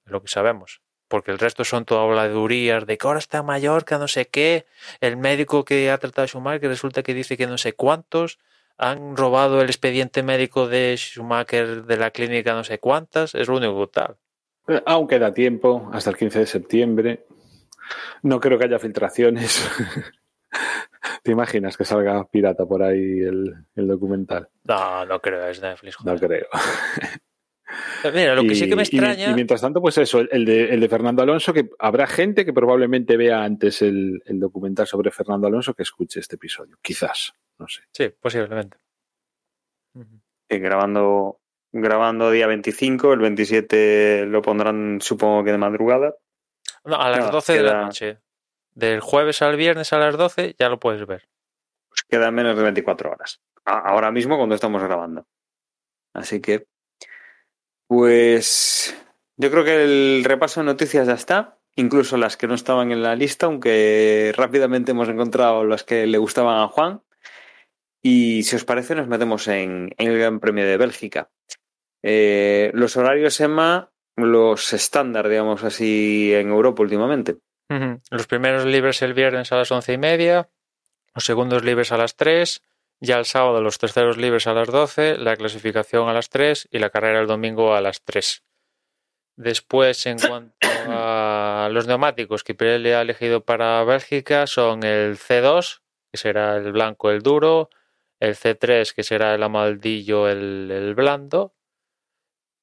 Es 0.05 0.13
lo 0.13 0.23
que 0.23 0.29
sabemos. 0.29 0.81
Porque 1.09 1.31
el 1.31 1.39
resto 1.39 1.65
son 1.65 1.85
todo 1.85 2.01
habladurías 2.01 2.87
de 2.87 2.97
que 2.97 3.07
ahora 3.07 3.19
está 3.19 3.43
Mallorca, 3.43 3.99
no 3.99 4.09
sé 4.09 4.29
qué. 4.29 4.67
El 5.01 5.17
médico 5.17 5.65
que 5.65 5.91
ha 5.91 5.99
tratado 5.99 6.25
a 6.25 6.29
Schumacher 6.29 6.69
resulta 6.69 7.03
que 7.03 7.15
dice 7.15 7.37
que 7.37 7.47
no 7.47 7.59
sé 7.59 7.73
cuántos 7.75 8.39
han 8.79 9.17
robado 9.17 9.61
el 9.61 9.67
expediente 9.69 10.23
médico 10.23 10.67
de 10.67 10.95
Schumacher 10.97 11.85
de 11.85 11.97
la 11.99 12.11
clínica 12.13 12.55
no 12.55 12.65
sé 12.65 12.79
cuántas. 12.79 13.35
Es 13.35 13.49
lo 13.49 13.57
único 13.57 13.89
tal. 13.89 14.17
Eh, 14.69 14.83
Aún 14.87 15.07
queda 15.07 15.35
tiempo, 15.35 15.91
hasta 15.93 16.11
el 16.11 16.17
15 16.17 16.39
de 16.39 16.47
septiembre. 16.47 17.27
No 18.23 18.41
creo 18.41 18.59
que 18.59 18.65
haya 18.65 18.79
filtraciones. 18.79 19.69
¿Te 21.23 21.33
imaginas 21.33 21.77
que 21.77 21.85
salga 21.85 22.25
pirata 22.31 22.65
por 22.67 22.83
ahí 22.83 23.21
el, 23.21 23.55
el 23.75 23.89
documental? 23.89 24.49
No, 24.65 25.05
no 25.07 25.21
creo, 25.21 25.47
es 25.49 25.61
Netflix. 25.61 25.97
No 26.05 26.13
joder. 26.17 26.29
creo. 26.29 26.49
Mira, 28.13 28.35
lo 28.35 28.43
que 28.43 28.55
sí 28.55 28.69
que 28.69 28.75
me 28.75 28.83
y- 28.83 28.87
extraña. 28.87 29.31
Y, 29.31 29.35
mientras 29.35 29.61
tanto, 29.61 29.81
pues 29.81 29.97
eso, 29.99 30.21
el 30.21 30.45
de, 30.45 30.75
el 30.75 30.81
de 30.81 30.89
Fernando 30.89 31.23
Alonso, 31.23 31.53
que 31.53 31.71
habrá 31.79 32.07
gente 32.07 32.45
que 32.45 32.53
probablemente 32.53 33.17
vea 33.17 33.45
antes 33.45 33.83
el, 33.83 34.23
el 34.25 34.41
documental 34.41 34.87
sobre 34.87 35.11
Fernando 35.11 35.47
Alonso 35.47 35.75
que 35.75 35.83
escuche 35.85 36.21
este 36.21 36.37
episodio. 36.37 36.79
Quizás, 36.83 37.33
no 37.59 37.69
sé. 37.69 37.83
Sí, 37.93 38.09
posiblemente. 38.21 38.79
Eh, 40.49 40.59
grabando, 40.59 41.41
grabando 41.71 42.31
día 42.31 42.47
25, 42.49 43.13
el 43.13 43.21
27 43.21 44.27
lo 44.27 44.43
pondrán 44.43 44.99
supongo 45.01 45.45
que 45.45 45.53
de 45.53 45.59
madrugada. 45.59 46.15
No, 46.85 46.97
a 46.97 47.11
las 47.11 47.19
Nada, 47.21 47.31
12 47.33 47.53
de 47.53 47.63
la 47.63 47.83
noche. 47.83 48.19
Del 48.75 49.01
jueves 49.01 49.43
al 49.43 49.57
viernes 49.57 49.93
a 49.93 49.99
las 49.99 50.17
12 50.17 50.55
ya 50.59 50.69
lo 50.69 50.79
puedes 50.79 51.07
ver. 51.07 51.29
Pues 51.89 52.03
quedan 52.09 52.35
menos 52.35 52.57
de 52.57 52.63
24 52.63 53.11
horas. 53.11 53.41
Ahora 53.65 54.11
mismo 54.11 54.37
cuando 54.37 54.55
estamos 54.55 54.83
grabando. 54.83 55.27
Así 56.15 56.41
que, 56.41 56.67
pues 57.87 58.97
yo 59.37 59.51
creo 59.51 59.65
que 59.65 59.83
el 59.83 60.25
repaso 60.25 60.61
de 60.61 60.67
noticias 60.67 61.07
ya 61.07 61.15
está. 61.15 61.59
Incluso 61.77 62.17
las 62.17 62.37
que 62.37 62.47
no 62.47 62.55
estaban 62.55 62.91
en 62.91 63.03
la 63.03 63.15
lista, 63.15 63.47
aunque 63.47 64.33
rápidamente 64.37 64.91
hemos 64.91 65.09
encontrado 65.09 65.65
las 65.65 65.85
que 65.85 66.07
le 66.07 66.19
gustaban 66.19 66.61
a 66.61 66.69
Juan. 66.69 67.03
Y 68.03 68.43
si 68.43 68.57
os 68.57 68.65
parece, 68.65 68.95
nos 68.95 69.09
metemos 69.09 69.47
en, 69.49 69.95
el 69.97 70.19
Gran 70.19 70.41
Premio 70.41 70.67
de 70.67 70.77
Bélgica. 70.77 71.31
Eh, 72.03 72.71
los 72.75 72.97
horarios, 72.97 73.41
Emma, 73.41 73.93
los 74.17 74.73
estándar, 74.73 75.29
digamos 75.29 75.65
así, 75.65 76.33
en 76.35 76.49
Europa 76.49 76.83
últimamente. 76.83 77.37
Los 78.11 78.27
primeros 78.27 78.65
libres 78.65 79.01
el 79.03 79.15
viernes 79.15 79.53
a 79.53 79.57
las 79.57 79.71
once 79.71 79.93
y 79.93 79.99
media, 79.99 80.51
los 81.15 81.25
segundos 81.25 81.65
libres 81.65 81.93
a 81.93 81.97
las 81.97 82.17
3, 82.17 82.63
ya 82.99 83.19
el 83.19 83.25
sábado 83.25 83.63
los 83.63 83.79
terceros 83.79 84.17
libres 84.17 84.49
a 84.49 84.55
las 84.55 84.69
12, 84.69 85.19
la 85.19 85.37
clasificación 85.37 86.09
a 86.09 86.13
las 86.13 86.31
3 86.31 86.69
y 86.73 86.81
la 86.81 86.91
carrera 86.91 87.21
el 87.21 87.29
domingo 87.29 87.75
a 87.75 87.81
las 87.81 88.03
3. 88.03 88.43
Después, 89.37 90.05
en 90.07 90.19
cuanto 90.29 90.57
a 90.89 91.69
los 91.71 91.87
neumáticos 91.87 92.43
que 92.43 92.57
Pirelli 92.57 92.91
ha 92.91 93.03
elegido 93.03 93.45
para 93.45 93.85
Bélgica, 93.85 94.49
son 94.49 94.83
el 94.83 95.17
C2, 95.17 95.81
que 96.11 96.19
será 96.19 96.57
el 96.57 96.73
blanco, 96.73 97.13
el 97.13 97.23
duro, 97.23 97.71
el 98.19 98.35
C3, 98.35 98.93
que 98.93 99.05
será 99.05 99.33
el 99.35 99.45
amaldillo, 99.45 100.29
el, 100.29 100.71
el 100.73 100.95
blando, 100.97 101.55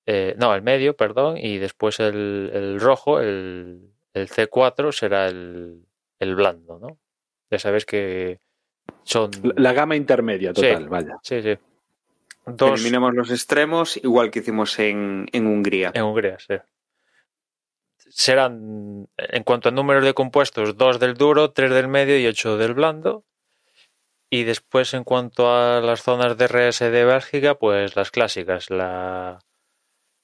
eh, 0.06 0.36
no, 0.38 0.54
el 0.54 0.62
medio, 0.64 0.98
perdón, 0.98 1.38
y 1.38 1.60
después 1.60 2.02
el, 2.02 2.52
el 2.54 2.80
rojo, 2.80 3.22
el, 3.22 3.97
el 4.22 4.30
C4 4.30 4.92
será 4.92 5.28
el, 5.28 5.86
el 6.20 6.36
blando, 6.36 6.80
¿no? 6.80 6.98
Ya 7.50 7.60
sabes 7.60 7.86
que 7.86 8.40
son... 9.04 9.32
La, 9.44 9.54
la 9.56 9.74
gama 9.74 9.96
intermedia 9.96 10.54
total, 10.54 10.84
Sí. 10.84 10.90
vaya. 10.90 11.18
Sí, 11.24 11.42
sí. 11.42 11.58
Dos 12.46 12.80
Eliminemos 12.80 13.14
los 13.14 13.32
extremos, 13.32 13.98
igual 13.98 14.32
que 14.32 14.40
hicimos 14.40 14.78
en, 14.80 15.28
en 15.34 15.48
Hungría. 15.48 15.92
en 15.94 16.04
Hungría, 16.04 16.38
sí. 16.40 16.56
Serán, 18.10 19.08
en 19.18 19.44
cuanto 19.44 19.70
a 19.70 19.72
números 19.72 20.04
de 20.06 20.14
compuestos, 20.14 20.78
dos 20.78 21.00
del 21.00 21.16
duro, 21.16 21.52
tres 21.52 21.72
del 21.72 21.88
medio 21.88 22.18
y 22.18 22.26
ocho 22.26 22.58
del 22.58 22.74
blando. 22.74 23.26
Y 24.30 24.44
después, 24.44 24.94
en 24.94 25.04
cuanto 25.04 25.54
a 25.54 25.82
las 25.82 26.02
zonas 26.04 26.38
de 26.38 26.48
RS 26.48 26.80
de 26.92 27.06
Bélgica, 27.06 27.56
pues 27.56 27.96
las 27.96 28.12
clásicas. 28.12 28.70
La, 28.70 29.40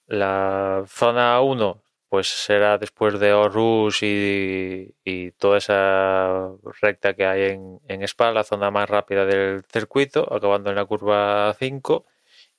la 0.08 0.84
zona 0.88 1.40
1, 1.42 1.84
pues 2.14 2.28
será 2.28 2.78
después 2.78 3.20
de 3.20 3.34
Orrus 3.34 4.04
y, 4.04 4.94
y 5.04 5.32
toda 5.32 5.58
esa 5.58 6.52
recta 6.80 7.16
que 7.16 7.26
hay 7.26 7.42
en, 7.54 7.80
en 7.88 8.04
Spa, 8.04 8.32
la 8.32 8.44
zona 8.44 8.70
más 8.70 8.88
rápida 8.88 9.26
del 9.26 9.64
circuito, 9.66 10.32
acabando 10.32 10.70
en 10.70 10.76
la 10.76 10.86
curva 10.86 11.52
5. 11.58 12.06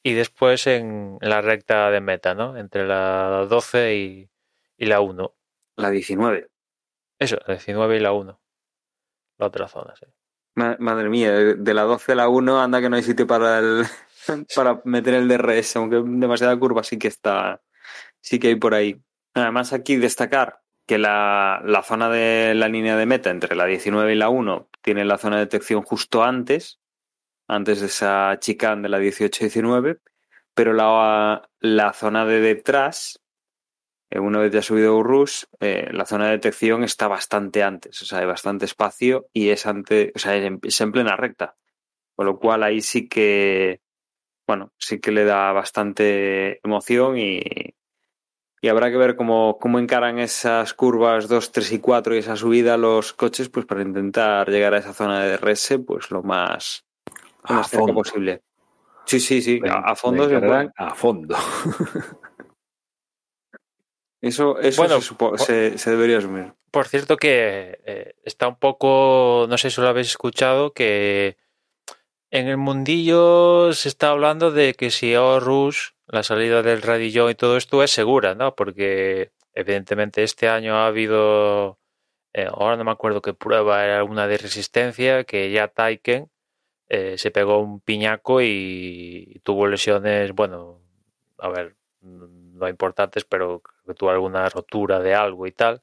Y 0.02 0.14
después 0.14 0.66
en 0.66 1.18
la 1.20 1.40
recta 1.40 1.88
de 1.92 2.00
meta, 2.00 2.34
¿no? 2.34 2.56
Entre 2.56 2.84
la 2.84 3.46
12 3.48 3.94
y, 3.94 4.30
y 4.76 4.86
la 4.86 5.00
1. 5.00 5.36
La 5.76 5.90
19. 5.90 6.48
Eso, 7.20 7.36
la 7.46 7.54
19 7.54 7.96
y 7.96 8.00
la 8.00 8.10
1. 8.12 8.40
La 9.38 9.46
otra 9.46 9.68
zona, 9.68 9.94
sí. 9.94 10.06
Ma- 10.56 10.76
Madre 10.80 11.08
mía, 11.08 11.30
de 11.30 11.54
de 11.54 11.74
la 11.74 11.82
12 11.82 12.10
a 12.10 12.16
la 12.16 12.28
1 12.28 12.60
anda 12.60 12.80
que 12.80 12.90
no 12.90 12.96
hay 12.96 13.04
sitio 13.04 13.28
para 13.28 13.60
el 13.60 13.84
para 14.56 14.80
meter 14.84 15.14
el 15.14 15.28
DRS, 15.28 15.76
aunque 15.76 16.02
demasiada 16.04 16.58
curva 16.58 16.82
sí 16.82 16.98
que 16.98 17.06
está, 17.06 17.62
sí 18.20 18.40
que 18.40 18.48
hay 18.48 18.56
por 18.56 18.74
ahí. 18.74 19.00
Además 19.34 19.72
aquí 19.72 19.96
destacar 19.96 20.60
que 20.86 20.98
la, 20.98 21.60
la 21.64 21.82
zona 21.82 22.08
de 22.08 22.54
la 22.54 22.68
línea 22.68 22.96
de 22.96 23.06
meta 23.06 23.30
entre 23.30 23.56
la 23.56 23.66
19 23.66 24.12
y 24.12 24.16
la 24.16 24.28
1 24.28 24.68
tiene 24.82 25.04
la 25.04 25.18
zona 25.18 25.36
de 25.36 25.46
detección 25.46 25.82
justo 25.82 26.22
antes, 26.22 26.80
antes 27.48 27.80
de 27.80 27.86
esa 27.86 28.38
chicane 28.38 28.82
de 28.82 28.88
la 28.88 29.00
18-19, 29.00 30.00
pero 30.54 30.72
la, 30.72 31.48
la 31.60 31.92
zona 31.92 32.24
de 32.26 32.40
detrás, 32.40 33.20
eh, 34.10 34.20
una 34.20 34.38
vez 34.38 34.52
ya 34.52 34.62
subido 34.62 34.96
Urrus, 34.96 35.48
eh, 35.60 35.88
la 35.92 36.06
zona 36.06 36.26
de 36.26 36.32
detección 36.32 36.84
está 36.84 37.08
bastante 37.08 37.62
antes, 37.62 38.00
o 38.02 38.04
sea, 38.04 38.20
hay 38.20 38.26
bastante 38.26 38.66
espacio 38.66 39.28
y 39.32 39.48
es 39.48 39.66
ante, 39.66 40.12
o 40.14 40.18
sea, 40.18 40.36
en, 40.36 40.60
es 40.62 40.80
en 40.80 40.92
plena 40.92 41.16
recta. 41.16 41.56
Con 42.14 42.26
lo 42.26 42.38
cual 42.38 42.62
ahí 42.62 42.80
sí 42.80 43.08
que, 43.08 43.80
bueno, 44.46 44.72
sí 44.78 45.00
que 45.00 45.10
le 45.10 45.24
da 45.24 45.50
bastante 45.52 46.60
emoción 46.64 47.18
y, 47.18 47.42
y 48.64 48.68
habrá 48.68 48.90
que 48.90 48.96
ver 48.96 49.14
cómo, 49.14 49.58
cómo 49.60 49.78
encaran 49.78 50.18
esas 50.18 50.72
curvas 50.72 51.28
2, 51.28 51.52
3 51.52 51.70
y 51.72 51.80
4 51.80 52.14
y 52.14 52.20
esa 52.20 52.34
subida 52.34 52.78
los 52.78 53.12
coches, 53.12 53.50
pues 53.50 53.66
para 53.66 53.82
intentar 53.82 54.48
llegar 54.48 54.72
a 54.72 54.78
esa 54.78 54.94
zona 54.94 55.22
de 55.22 55.36
DRS, 55.36 55.80
pues 55.80 56.10
lo 56.10 56.22
más, 56.22 56.86
lo 57.06 57.14
A 57.42 57.52
más 57.58 57.68
cerca 57.68 57.84
fondo. 57.84 57.92
posible. 57.92 58.40
Sí, 59.04 59.20
sí, 59.20 59.42
sí, 59.42 59.60
a, 59.68 59.90
a 59.90 59.94
fondo 59.94 60.26
se 60.26 60.36
a 60.78 60.94
fondo. 60.94 61.36
Eso, 64.22 64.58
eso 64.58 64.80
Bueno, 64.80 64.98
se, 65.02 65.08
supo- 65.10 65.36
se- 65.36 65.76
se 65.76 65.90
debería 65.90 66.16
asumir. 66.16 66.54
Por 66.70 66.88
cierto 66.88 67.18
que 67.18 67.80
eh, 67.84 68.14
está 68.24 68.48
un 68.48 68.56
poco, 68.56 69.44
no 69.50 69.58
sé 69.58 69.68
si 69.68 69.82
lo 69.82 69.88
habéis 69.88 70.08
escuchado, 70.08 70.72
que 70.72 71.36
en 72.30 72.48
el 72.48 72.56
mundillo 72.56 73.74
se 73.74 73.90
está 73.90 74.08
hablando 74.08 74.50
de 74.50 74.72
que 74.72 74.90
si 74.90 75.14
Rush, 75.14 75.90
la 76.06 76.22
salida 76.22 76.62
del 76.62 76.82
radillón 76.82 77.30
y 77.30 77.34
todo 77.34 77.56
esto 77.56 77.82
es 77.82 77.90
segura, 77.90 78.34
¿no? 78.34 78.54
Porque 78.54 79.32
evidentemente 79.54 80.22
este 80.22 80.48
año 80.48 80.76
ha 80.76 80.86
habido, 80.86 81.78
eh, 82.32 82.48
ahora 82.50 82.76
no 82.76 82.84
me 82.84 82.90
acuerdo 82.90 83.22
qué 83.22 83.34
prueba 83.34 83.84
era 83.84 84.04
una 84.04 84.26
de 84.26 84.38
resistencia, 84.38 85.24
que 85.24 85.50
ya 85.50 85.68
Taiken 85.68 86.30
eh, 86.88 87.18
se 87.18 87.30
pegó 87.30 87.60
un 87.60 87.80
piñaco 87.80 88.40
y 88.42 89.40
tuvo 89.44 89.66
lesiones, 89.66 90.32
bueno, 90.32 90.80
a 91.38 91.48
ver, 91.48 91.76
no 92.02 92.68
importantes, 92.68 93.24
pero 93.24 93.62
que 93.86 93.94
tuvo 93.94 94.10
alguna 94.10 94.48
rotura 94.48 95.00
de 95.00 95.14
algo 95.14 95.46
y 95.46 95.52
tal 95.52 95.82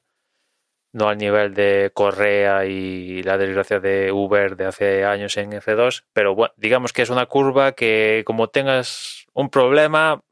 no 0.92 1.08
al 1.08 1.18
nivel 1.18 1.54
de 1.54 1.90
Correa 1.94 2.66
y 2.66 3.22
la 3.22 3.38
desgracia 3.38 3.80
de 3.80 4.12
Uber 4.12 4.56
de 4.56 4.66
hace 4.66 5.04
años 5.04 5.36
en 5.38 5.52
F2, 5.52 6.04
pero 6.12 6.34
bueno, 6.34 6.52
digamos 6.56 6.92
que 6.92 7.02
es 7.02 7.10
una 7.10 7.26
curva 7.26 7.72
que 7.72 8.22
como 8.26 8.48
tengas 8.48 9.21
un 9.34 9.48
problema, 9.50 10.22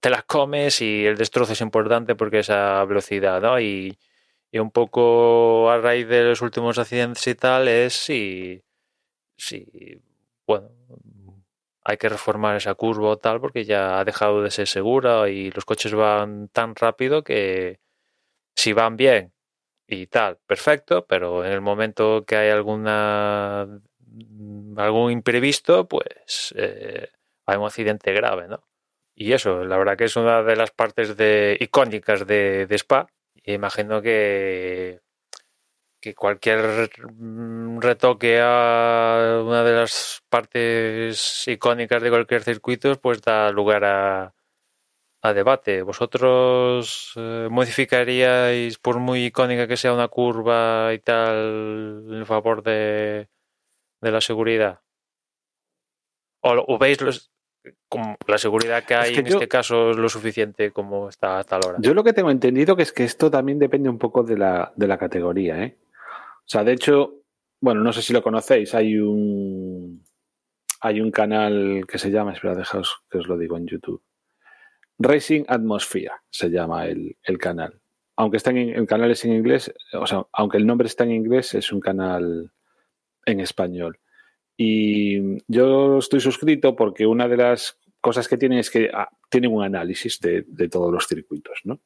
te 0.00 0.10
la 0.10 0.22
comes 0.22 0.80
y 0.80 1.06
el 1.06 1.16
destrozo 1.16 1.52
es 1.52 1.60
importante 1.60 2.14
porque 2.14 2.40
esa 2.40 2.84
velocidad, 2.84 3.40
¿no? 3.42 3.60
Y, 3.60 3.98
y 4.50 4.58
un 4.58 4.70
poco 4.70 5.70
a 5.70 5.78
raíz 5.78 6.08
de 6.08 6.24
los 6.24 6.42
últimos 6.42 6.78
accidentes 6.78 7.26
y 7.26 7.34
tal 7.34 7.68
es 7.68 7.94
si, 7.94 8.62
si 9.36 10.02
bueno, 10.46 10.70
hay 11.84 11.96
que 11.96 12.08
reformar 12.08 12.56
esa 12.56 12.74
curva 12.74 13.10
o 13.10 13.18
tal 13.18 13.40
porque 13.40 13.64
ya 13.64 13.98
ha 14.00 14.04
dejado 14.04 14.42
de 14.42 14.50
ser 14.50 14.66
segura 14.68 15.28
y 15.28 15.50
los 15.50 15.64
coches 15.64 15.94
van 15.94 16.48
tan 16.48 16.74
rápido 16.74 17.22
que 17.24 17.80
si 18.54 18.72
van 18.72 18.96
bien 18.96 19.32
y 19.86 20.06
tal, 20.06 20.38
perfecto, 20.46 21.06
pero 21.06 21.44
en 21.44 21.52
el 21.52 21.60
momento 21.60 22.24
que 22.26 22.36
hay 22.36 22.50
alguna 22.50 23.68
algún 24.76 25.12
imprevisto, 25.12 25.88
pues 25.88 26.54
eh, 26.56 27.08
hay 27.50 27.58
un 27.58 27.66
accidente 27.66 28.12
grave, 28.12 28.48
¿no? 28.48 28.62
Y 29.14 29.32
eso, 29.32 29.64
la 29.64 29.76
verdad 29.76 29.96
que 29.98 30.04
es 30.04 30.16
una 30.16 30.42
de 30.42 30.56
las 30.56 30.70
partes 30.70 31.16
de, 31.16 31.56
icónicas 31.60 32.26
de, 32.26 32.66
Spa. 32.70 33.06
Imagino 33.44 34.00
que, 34.02 35.00
que 36.00 36.14
cualquier 36.14 36.90
mm, 37.12 37.80
retoque 37.80 38.40
a 38.42 39.42
una 39.44 39.62
de 39.62 39.72
las 39.74 40.22
partes 40.28 41.46
icónicas 41.48 42.02
de 42.02 42.10
cualquier 42.10 42.42
circuito, 42.42 42.94
pues 43.00 43.20
da 43.22 43.50
lugar 43.50 43.84
a, 43.84 44.34
debate. 45.34 45.82
¿Vosotros 45.82 47.12
eh, 47.16 47.48
modificaríais, 47.50 48.78
por 48.78 48.98
muy 49.00 49.26
icónica 49.26 49.66
que 49.68 49.76
sea 49.76 49.92
una 49.92 50.08
curva 50.08 50.92
y 50.94 50.98
tal, 51.00 52.06
en 52.10 52.26
favor 52.26 52.62
de, 52.62 53.28
de 54.00 54.10
la 54.12 54.20
seguridad? 54.22 54.80
¿O, 56.42 56.50
o 56.72 56.78
veis 56.78 57.00
los- 57.06 57.30
como 57.88 58.16
la 58.26 58.38
seguridad 58.38 58.84
que 58.84 58.94
hay 58.94 59.12
que 59.14 59.20
en 59.20 59.26
yo- 59.26 59.34
este 59.36 59.48
caso 59.48 59.90
es 59.90 59.96
lo 59.96 60.08
suficiente 60.08 60.70
como 60.70 61.08
está 61.08 61.38
hasta 61.38 61.56
ahora? 61.56 61.78
Yo 61.80 61.92
lo 61.94 62.02
que 62.04 62.12
tengo 62.12 62.30
entendido 62.30 62.74
que 62.76 62.82
es 62.82 62.92
que 62.92 63.04
esto 63.04 63.30
también 63.30 63.58
depende 63.58 63.88
un 63.88 63.98
poco 63.98 64.22
de 64.22 64.36
la, 64.38 64.72
de 64.76 64.86
la 64.86 64.96
categoría, 64.98 65.62
¿eh? 65.62 65.76
O 66.38 66.48
sea, 66.52 66.64
de 66.64 66.72
hecho, 66.72 67.14
bueno, 67.60 67.82
no 67.82 67.92
sé 67.92 68.02
si 68.02 68.12
lo 68.12 68.22
conocéis, 68.22 68.74
hay 68.74 68.96
un 68.98 70.04
hay 70.82 71.00
un 71.02 71.10
canal 71.10 71.84
que 71.86 71.98
se 71.98 72.10
llama, 72.10 72.32
espera, 72.32 72.54
dejaos 72.54 73.02
que 73.10 73.18
os 73.18 73.28
lo 73.28 73.36
digo 73.36 73.56
en 73.58 73.66
YouTube. 73.66 74.02
Racing 74.98 75.44
Atmosphere 75.46 76.10
se 76.30 76.48
llama 76.50 76.86
el, 76.86 77.16
el 77.22 77.38
canal. 77.38 77.78
Aunque 78.16 78.38
está 78.38 78.50
en, 78.50 78.56
el 78.70 78.86
canal 78.86 79.10
es 79.10 79.24
en 79.26 79.32
inglés, 79.34 79.72
o 79.92 80.06
sea, 80.06 80.26
aunque 80.32 80.56
el 80.56 80.66
nombre 80.66 80.86
está 80.86 81.04
en 81.04 81.12
inglés, 81.12 81.54
es 81.54 81.70
un 81.72 81.80
canal 81.80 82.50
en 83.26 83.40
español. 83.40 83.98
Y 84.62 85.38
yo 85.48 85.96
estoy 85.96 86.20
suscrito 86.20 86.76
porque 86.76 87.06
una 87.06 87.26
de 87.28 87.38
las 87.38 87.78
cosas 87.98 88.28
que 88.28 88.36
tienen 88.36 88.58
es 88.58 88.70
que 88.70 88.90
ah, 88.92 89.08
tienen 89.30 89.54
un 89.54 89.64
análisis 89.64 90.20
de, 90.20 90.44
de 90.46 90.68
todos 90.68 90.92
los 90.92 91.06
circuitos, 91.06 91.60
¿no? 91.64 91.80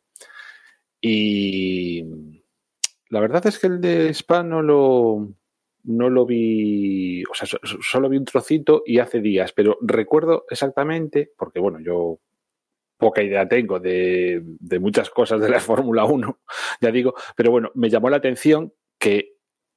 Y 1.00 2.02
la 3.10 3.20
verdad 3.20 3.46
es 3.46 3.60
que 3.60 3.68
el 3.68 3.80
de 3.80 4.08
Spa 4.08 4.42
no 4.42 4.60
lo, 4.60 5.28
no 5.84 6.10
lo 6.10 6.26
vi, 6.26 7.22
o 7.30 7.34
sea, 7.34 7.46
so- 7.46 7.60
so- 7.62 7.78
solo 7.80 8.08
vi 8.08 8.16
un 8.16 8.24
trocito 8.24 8.82
y 8.84 8.98
hace 8.98 9.20
días, 9.20 9.52
pero 9.52 9.78
recuerdo 9.82 10.44
exactamente, 10.50 11.30
porque 11.38 11.60
bueno, 11.60 11.78
yo 11.80 12.18
poca 12.96 13.22
idea 13.22 13.46
tengo 13.48 13.78
de, 13.78 14.42
de 14.44 14.78
muchas 14.80 15.10
cosas 15.10 15.40
de 15.40 15.48
la 15.48 15.60
Fórmula 15.60 16.06
1, 16.06 16.40
ya 16.80 16.90
digo, 16.90 17.14
pero 17.36 17.52
bueno, 17.52 17.70
me 17.74 17.88
llamó 17.88 18.10
la 18.10 18.16
atención 18.16 18.72
que 18.98 19.33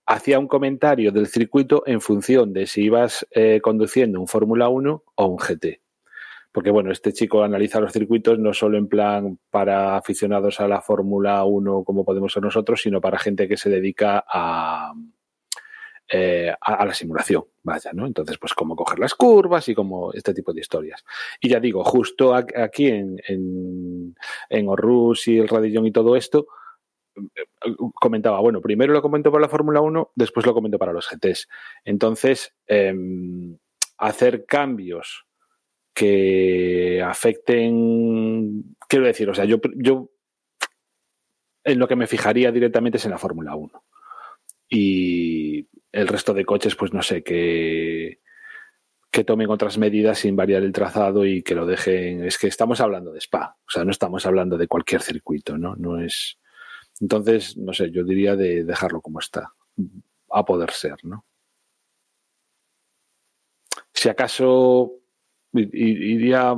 hacía 0.08 0.40
un 0.40 0.48
comentario 0.48 1.12
del 1.12 1.28
circuito 1.28 1.84
en 1.86 2.00
función 2.00 2.54
de 2.54 2.66
si 2.66 2.84
ibas 2.84 3.28
eh, 3.32 3.60
conduciendo 3.62 4.20
un 4.20 4.28
Fórmula 4.28 4.70
1 4.70 5.04
o 5.16 5.26
un 5.26 5.38
GT. 5.38 5.82
Porque 6.54 6.72
bueno, 6.72 6.92
este 6.92 7.14
chico 7.14 7.44
analiza 7.44 7.82
los 7.82 7.92
circuitos 7.92 8.40
no 8.40 8.54
solo 8.54 8.78
en 8.78 8.88
plan 8.88 9.38
para 9.52 9.98
aficionados 9.98 10.60
a 10.62 10.68
la 10.68 10.82
Fórmula 10.82 11.44
1 11.44 11.84
como 11.84 12.06
podemos 12.06 12.32
ser 12.32 12.42
nosotros, 12.42 12.82
sino 12.82 13.02
para 13.02 13.20
gente 13.20 13.48
que 13.48 13.58
se 13.58 13.70
dedica 13.70 14.24
a, 14.28 14.94
eh, 16.10 16.54
a, 16.62 16.74
a 16.76 16.86
la 16.86 16.94
simulación, 16.94 17.44
vaya, 17.64 17.92
¿no? 17.94 18.08
Entonces, 18.08 18.38
pues 18.38 18.54
cómo 18.54 18.78
coger 18.78 19.00
las 19.00 19.14
curvas 19.14 19.68
y 19.68 19.76
como 19.76 20.14
este 20.14 20.34
tipo 20.34 20.54
de 20.54 20.62
historias. 20.62 21.04
Y 21.42 21.50
ya 21.50 21.60
digo, 21.60 21.84
justo 21.84 22.34
aquí 22.34 22.88
en, 22.88 23.18
en, 23.28 24.16
en 24.50 24.70
Orrus 24.70 25.28
y 25.28 25.38
el 25.38 25.50
Radillón 25.50 25.86
y 25.86 25.92
todo 25.92 26.16
esto, 26.16 26.48
comentaba, 27.94 28.40
bueno, 28.40 28.62
primero 28.62 28.94
lo 28.94 29.02
comento 29.02 29.32
para 29.32 29.44
la 29.44 29.50
Fórmula 29.50 29.82
1, 29.82 30.12
después 30.16 30.46
lo 30.46 30.54
comento 30.54 30.78
para 30.78 30.94
los 30.94 31.10
GTs. 31.10 31.48
Entonces, 31.86 32.54
em, 32.68 33.58
hacer 33.98 34.46
cambios 34.46 35.26
que 35.94 37.02
afecten, 37.04 38.76
quiero 38.88 39.06
decir, 39.06 39.30
o 39.30 39.34
sea, 39.34 39.46
yo, 39.46 39.58
yo 39.76 40.12
en 41.64 41.80
lo 41.80 41.88
que 41.88 41.96
me 41.96 42.08
fijaría 42.08 42.52
directamente 42.52 42.98
es 42.98 43.06
en 43.06 43.12
la 43.12 43.18
Fórmula 43.18 43.56
1. 43.56 43.84
Y 44.70 45.68
el 45.92 46.08
resto 46.08 46.34
de 46.34 46.46
coches, 46.46 46.76
pues 46.76 46.94
no 46.94 47.02
sé, 47.02 47.24
que, 47.24 48.22
que 49.12 49.24
tomen 49.24 49.50
otras 49.50 49.78
medidas 49.78 50.20
sin 50.20 50.36
variar 50.36 50.64
el 50.64 50.72
trazado 50.72 51.26
y 51.26 51.44
que 51.44 51.56
lo 51.56 51.66
dejen. 51.66 52.24
Es 52.24 52.38
que 52.38 52.48
estamos 52.48 52.80
hablando 52.82 53.12
de 53.12 53.20
Spa, 53.20 53.58
o 53.60 53.70
sea, 53.70 53.84
no 53.84 53.92
estamos 53.92 54.26
hablando 54.26 54.58
de 54.58 54.68
cualquier 54.68 55.02
circuito, 55.02 55.58
¿no? 55.58 55.76
No 55.76 56.00
es. 56.00 56.38
Entonces, 57.00 57.58
no 57.58 57.74
sé, 57.74 57.92
yo 57.92 58.04
diría 58.04 58.36
de 58.36 58.64
dejarlo 58.64 59.02
como 59.02 59.20
está, 59.20 59.54
a 60.32 60.46
poder 60.46 60.72
ser, 60.72 60.98
¿no? 61.04 61.26
Si 63.94 64.10
acaso 64.10 64.94
iría, 65.54 66.56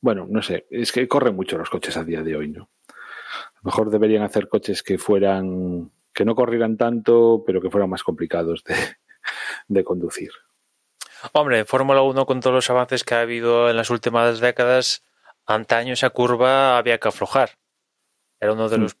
bueno, 0.00 0.26
no 0.28 0.42
sé, 0.42 0.66
es 0.70 0.92
que 0.92 1.06
corren 1.08 1.36
mucho 1.36 1.58
los 1.58 1.70
coches 1.70 1.96
a 1.96 2.04
día 2.04 2.22
de 2.22 2.36
hoy, 2.36 2.48
¿no? 2.48 2.70
A 2.88 3.58
lo 3.62 3.62
mejor 3.64 3.90
deberían 3.90 4.22
hacer 4.22 4.48
coches 4.48 4.82
que 4.82 4.98
fueran, 4.98 5.90
que 6.12 6.24
no 6.24 6.34
corrieran 6.34 6.76
tanto, 6.76 7.42
pero 7.46 7.60
que 7.60 7.70
fueran 7.70 7.90
más 7.90 8.02
complicados 8.02 8.64
de, 8.64 8.74
de 9.68 9.84
conducir. 9.84 10.30
Hombre, 11.32 11.64
Fórmula 11.64 12.02
1 12.02 12.26
con 12.26 12.40
todos 12.40 12.54
los 12.54 12.70
avances 12.70 13.02
que 13.04 13.14
ha 13.14 13.20
habido 13.22 13.68
en 13.70 13.76
las 13.76 13.90
últimas 13.90 14.38
décadas, 14.40 15.04
antaño 15.46 15.92
esa 15.94 16.10
curva 16.10 16.78
había 16.78 16.98
que 16.98 17.08
aflojar. 17.08 17.50
Era 18.40 18.52
uno 18.52 18.68
de 18.68 18.78
Mm. 18.78 18.82
los 18.82 18.94
mm, 18.94 18.98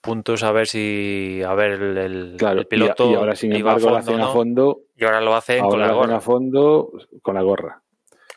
puntos 0.00 0.42
a 0.42 0.52
ver 0.52 0.66
si 0.66 1.42
a 1.46 1.54
ver 1.54 1.72
el, 1.72 1.98
el- 1.98 2.34
Claro, 2.38 2.60
el 2.60 2.66
piloto 2.66 3.06
y, 3.08 3.12
y 3.12 3.14
ahora 3.14 3.36
sin 3.36 3.54
iba 3.54 3.72
a 3.72 3.74
embargo 3.74 3.90
lo 3.90 3.96
fondo, 3.96 4.10
hacen 4.12 4.20
a 4.20 4.26
¿no? 4.26 4.32
fondo, 4.32 4.80
y 4.96 5.04
ahora 5.04 5.20
lo 5.20 5.34
hacen 5.34 5.68
con 5.68 5.80
la 5.80 5.92
gorra. 5.92 6.16
a 6.16 6.20
fondo 6.20 6.92
con 7.22 7.34
la 7.34 7.42
gorra. 7.42 7.82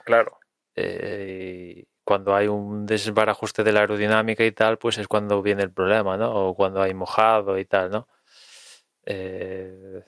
Claro. 0.05 0.39
Eh, 0.76 1.86
cuando 2.03 2.36
hay 2.36 2.47
un 2.47 2.86
desbarajuste 2.86 3.63
de 3.63 3.71
la 3.71 3.82
aerodinámica 3.82 4.43
y 4.43 4.51
tal, 4.51 4.78
pues 4.78 4.97
es 4.97 5.07
cuando 5.07 5.41
viene 5.41 5.63
el 5.63 5.71
problema, 5.71 6.17
¿no? 6.17 6.34
O 6.49 6.55
cuando 6.55 6.82
hay 6.82 6.93
mojado 6.93 7.57
y 7.57 7.65
tal, 7.65 7.91
¿no? 7.91 8.07
Eh, 9.05 10.03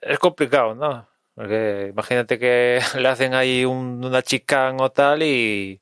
es 0.00 0.18
complicado, 0.18 0.74
¿no? 0.74 1.08
Porque 1.34 1.88
imagínate 1.90 2.38
que 2.38 2.80
le 2.98 3.08
hacen 3.08 3.34
ahí 3.34 3.64
un- 3.64 4.04
una 4.04 4.22
chicane 4.22 4.82
o 4.82 4.90
tal 4.90 5.22
y, 5.22 5.80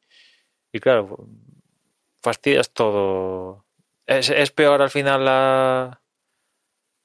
y 0.72 0.80
claro, 0.80 1.26
fastidias 2.20 2.70
todo. 2.72 3.64
Es, 4.06 4.30
es 4.30 4.50
peor 4.52 4.82
al 4.82 4.90
final 4.90 5.24
la, 5.24 6.00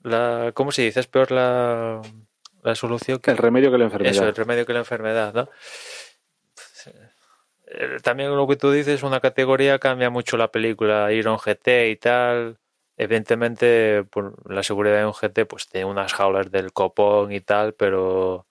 la... 0.03 0.51
¿Cómo 0.53 0.71
se 0.71 0.83
dice? 0.83 0.99
Es 0.99 1.07
peor 1.07 1.31
la, 1.31 2.01
la 2.63 2.75
solución 2.75 3.19
que 3.19 3.31
El 3.31 3.37
remedio 3.37 3.71
que 3.71 3.77
la 3.77 3.85
enfermedad. 3.85 4.11
eso, 4.13 4.27
el 4.27 4.35
remedio 4.35 4.65
que 4.65 4.73
la 4.73 4.79
enfermedad, 4.79 5.33
¿no? 5.33 5.49
Eh, 7.67 7.97
También 8.03 8.35
lo 8.35 8.47
que 8.47 8.55
tú 8.55 8.71
dices, 8.71 9.03
una 9.03 9.19
categoría 9.19 9.79
cambia 9.79 10.09
mucho 10.09 10.37
la 10.37 10.51
película, 10.51 11.11
ir 11.11 11.27
a 11.27 11.31
un 11.31 11.37
GT 11.37 11.89
y 11.89 11.95
tal. 11.95 12.57
Evidentemente, 12.97 14.03
por 14.03 14.51
la 14.51 14.61
seguridad 14.61 14.97
de 14.97 15.05
un 15.05 15.13
GT, 15.13 15.45
pues 15.47 15.67
tiene 15.67 15.85
unas 15.85 16.13
jaulas 16.13 16.51
del 16.51 16.71
copón 16.71 17.31
y 17.31 17.41
tal, 17.41 17.73
pero 17.73 18.45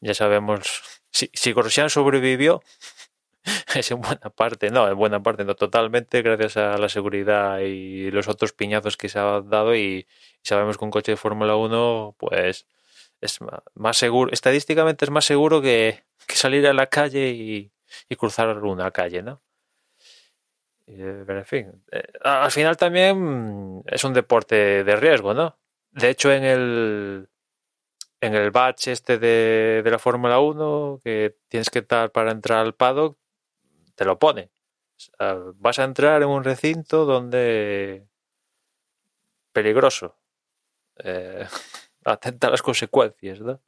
ya 0.00 0.12
sabemos, 0.12 0.82
si, 1.10 1.30
si 1.32 1.52
Grosjean 1.54 1.88
sobrevivió, 1.88 2.62
es 3.74 3.90
en 3.90 4.00
buena 4.00 4.30
parte, 4.30 4.70
no, 4.70 4.88
en 4.88 4.96
buena 4.96 5.22
parte, 5.22 5.44
no 5.44 5.54
totalmente, 5.54 6.22
gracias 6.22 6.56
a 6.56 6.78
la 6.78 6.88
seguridad 6.88 7.60
y 7.60 8.10
los 8.10 8.28
otros 8.28 8.52
piñazos 8.52 8.96
que 8.96 9.08
se 9.08 9.18
ha 9.18 9.40
dado 9.42 9.74
y, 9.76 10.06
sabemos 10.42 10.78
que 10.78 10.84
un 10.84 10.90
coche 10.90 11.12
de 11.12 11.16
Fórmula 11.16 11.56
1, 11.56 12.16
pues 12.18 12.66
es 13.20 13.38
más 13.74 13.96
seguro, 13.96 14.32
estadísticamente 14.32 15.04
es 15.04 15.10
más 15.10 15.24
seguro 15.24 15.60
que, 15.62 16.04
salir 16.28 16.66
a 16.66 16.72
la 16.72 16.86
calle 16.86 17.30
y, 17.30 17.70
cruzar 18.16 18.58
una 18.58 18.90
calle, 18.90 19.22
¿no? 19.22 19.42
Pero 20.86 21.38
en 21.38 21.44
fin, 21.44 21.84
eh, 21.90 22.04
al 22.22 22.50
final 22.50 22.76
también 22.76 23.82
es 23.86 24.04
un 24.04 24.12
deporte 24.12 24.84
de 24.84 24.96
riesgo, 24.96 25.34
¿no? 25.34 25.58
De 25.90 26.10
hecho, 26.10 26.32
en 26.32 26.44
el 26.44 27.28
en 28.20 28.34
el 28.34 28.50
batch 28.50 28.88
este 28.88 29.18
de, 29.18 29.82
de 29.84 29.90
la 29.90 29.98
Fórmula 29.98 30.40
1 30.40 31.00
que 31.02 31.36
tienes 31.48 31.70
que 31.70 31.80
estar 31.80 32.10
para 32.10 32.30
entrar 32.32 32.60
al 32.60 32.74
paddock, 32.74 33.18
te 33.94 34.04
lo 34.04 34.18
pone. 34.18 34.50
vas 35.56 35.78
a 35.78 35.84
entrar 35.84 36.22
en 36.22 36.28
un 36.28 36.44
recinto 36.44 37.04
donde 37.04 38.06
peligroso. 39.52 40.16
Eh, 40.98 41.46
atenta 42.04 42.48
a 42.48 42.50
las 42.50 42.62
consecuencias, 42.62 43.40
¿no? 43.40 43.60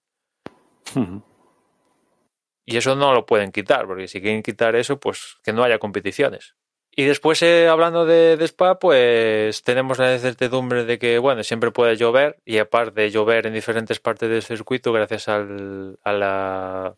Y 2.66 2.76
eso 2.76 2.94
no 2.96 3.14
lo 3.14 3.24
pueden 3.24 3.52
quitar, 3.52 3.86
porque 3.86 4.08
si 4.08 4.20
quieren 4.20 4.42
quitar 4.42 4.76
eso, 4.76 4.98
pues 4.98 5.36
que 5.42 5.52
no 5.52 5.62
haya 5.62 5.78
competiciones. 5.78 6.56
Y 6.90 7.04
después, 7.04 7.42
eh, 7.42 7.68
hablando 7.68 8.06
de, 8.06 8.38
Spa, 8.42 8.78
pues 8.78 9.62
tenemos 9.62 9.98
la 9.98 10.14
incertidumbre 10.14 10.84
de 10.84 10.98
que, 10.98 11.18
bueno, 11.18 11.42
siempre 11.44 11.70
puede 11.70 11.96
llover 11.96 12.40
y 12.44 12.58
aparte 12.58 13.02
de 13.02 13.10
llover 13.10 13.46
en 13.46 13.52
diferentes 13.52 14.00
partes 14.00 14.30
del 14.30 14.42
circuito 14.42 14.92
gracias 14.92 15.28
al, 15.28 15.98
a, 16.02 16.12
la, 16.12 16.96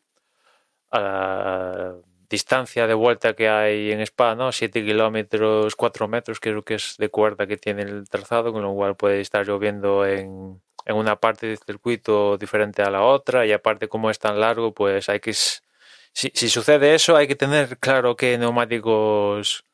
a 0.91 1.01
la 1.01 1.97
distancia 2.31 2.87
de 2.87 2.95
vuelta 2.95 3.35
que 3.35 3.49
hay 3.49 3.93
en 3.93 4.01
Spa, 4.01 4.35
¿no? 4.35 4.53
7 4.53 4.85
kilómetros, 4.85 5.77
4 5.77 6.09
metros, 6.09 6.41
creo 6.41 6.63
que 6.63 6.75
es 6.75 6.97
de 6.99 7.09
cuerda 7.09 7.47
que 7.47 7.57
tiene 7.57 7.83
el 7.83 8.09
trazado, 8.09 8.53
con 8.53 8.63
lo 8.63 8.75
cual 8.75 8.97
puede 8.97 9.21
estar 9.21 9.47
lloviendo 9.47 10.07
en, 10.07 10.61
en 10.85 10.97
una 10.97 11.17
parte 11.17 11.47
del 11.47 11.59
circuito 11.59 12.37
diferente 12.39 12.83
a 12.83 12.91
la 12.91 13.03
otra 13.03 13.47
y 13.47 13.53
aparte 13.53 13.89
como 13.89 14.11
es 14.11 14.19
tan 14.19 14.41
largo, 14.41 14.73
pues 14.73 15.09
hay 15.09 15.21
que... 15.21 15.33
Si, 15.33 16.31
si 16.35 16.49
sucede 16.49 16.95
eso, 16.95 17.17
hay 17.17 17.29
que 17.29 17.37
tener 17.37 17.79
claro 17.79 18.17
qué 18.17 18.39
neumáticos 18.39 19.65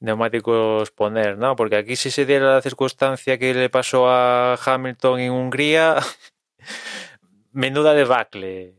neumáticos 0.00 0.90
poner, 0.92 1.38
¿no? 1.38 1.56
Porque 1.56 1.76
aquí 1.76 1.96
si 1.96 2.10
se 2.10 2.26
diera 2.26 2.54
la 2.54 2.62
circunstancia 2.62 3.38
que 3.38 3.54
le 3.54 3.68
pasó 3.70 4.08
a 4.08 4.54
Hamilton 4.54 5.20
en 5.20 5.32
Hungría, 5.32 5.96
menuda 7.52 7.94
debacle 7.94 8.74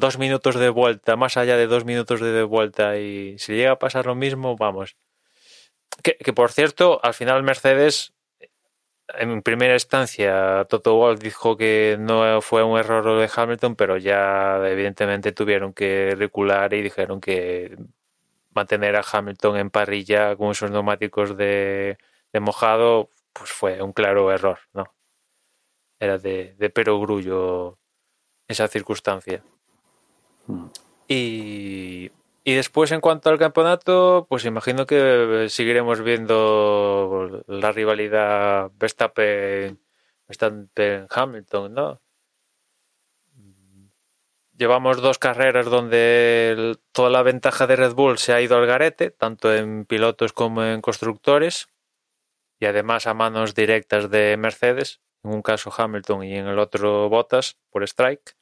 dos 0.00 0.18
minutos 0.18 0.56
de 0.56 0.70
vuelta, 0.70 1.14
más 1.16 1.36
allá 1.36 1.56
de 1.56 1.68
dos 1.68 1.84
minutos 1.84 2.20
de 2.20 2.42
vuelta, 2.42 2.98
y 2.98 3.38
si 3.38 3.54
llega 3.54 3.72
a 3.72 3.78
pasar 3.78 4.06
lo 4.06 4.16
mismo, 4.16 4.56
vamos. 4.56 4.96
Que, 6.02 6.32
por 6.32 6.50
cierto, 6.50 6.98
al 7.02 7.14
final 7.14 7.42
Mercedes, 7.42 8.14
en 9.08 9.42
primera 9.42 9.74
instancia, 9.74 10.66
Toto 10.68 10.96
Wolff 10.96 11.20
dijo 11.20 11.56
que 11.56 11.96
no 12.00 12.40
fue 12.40 12.62
un 12.62 12.78
error 12.78 13.20
de 13.20 13.30
Hamilton, 13.34 13.76
pero 13.76 13.96
ya 13.98 14.60
evidentemente 14.66 15.32
tuvieron 15.32 15.72
que 15.72 16.14
recular 16.16 16.72
y 16.74 16.82
dijeron 16.82 17.20
que 17.20 17.76
mantener 18.54 18.96
a 18.96 19.04
Hamilton 19.10 19.56
en 19.58 19.70
parrilla 19.70 20.36
con 20.36 20.50
esos 20.52 20.70
neumáticos 20.70 21.36
de, 21.36 21.98
de 22.32 22.40
mojado, 22.40 23.10
pues 23.32 23.50
fue 23.50 23.82
un 23.82 23.92
claro 23.92 24.32
error, 24.32 24.58
¿no? 24.72 24.84
Era 26.00 26.18
de, 26.18 26.54
de 26.58 26.70
perogrullo 26.70 27.78
esa 28.48 28.68
circunstancia. 28.68 29.44
Y, 31.08 32.10
después, 32.44 32.92
en 32.92 33.00
cuanto 33.00 33.30
al 33.30 33.38
campeonato, 33.38 34.26
pues 34.28 34.44
imagino 34.44 34.86
que 34.86 35.46
seguiremos 35.48 36.02
viendo 36.02 37.42
la 37.48 37.72
rivalidad 37.72 38.70
Verstappen-Hamilton, 38.78 41.74
¿no? 41.74 42.00
Llevamos 44.56 45.00
dos 45.00 45.18
carreras 45.18 45.66
donde 45.66 46.76
toda 46.92 47.10
la 47.10 47.22
ventaja 47.22 47.66
de 47.66 47.76
Red 47.76 47.94
Bull 47.94 48.18
se 48.18 48.34
ha 48.34 48.42
ido 48.42 48.56
al 48.56 48.66
garete, 48.66 49.10
tanto 49.10 49.54
en 49.54 49.86
pilotos 49.86 50.32
como 50.32 50.62
en 50.62 50.82
constructores, 50.82 51.68
y 52.58 52.66
además 52.66 53.06
a 53.06 53.14
manos 53.14 53.54
directas 53.54 54.10
de 54.10 54.36
Mercedes, 54.36 55.00
en 55.24 55.32
un 55.32 55.42
caso 55.42 55.72
Hamilton 55.76 56.24
y 56.24 56.36
en 56.36 56.46
el 56.46 56.58
otro 56.58 57.08
Bottas 57.08 57.58
por 57.70 57.82
strike 57.84 58.36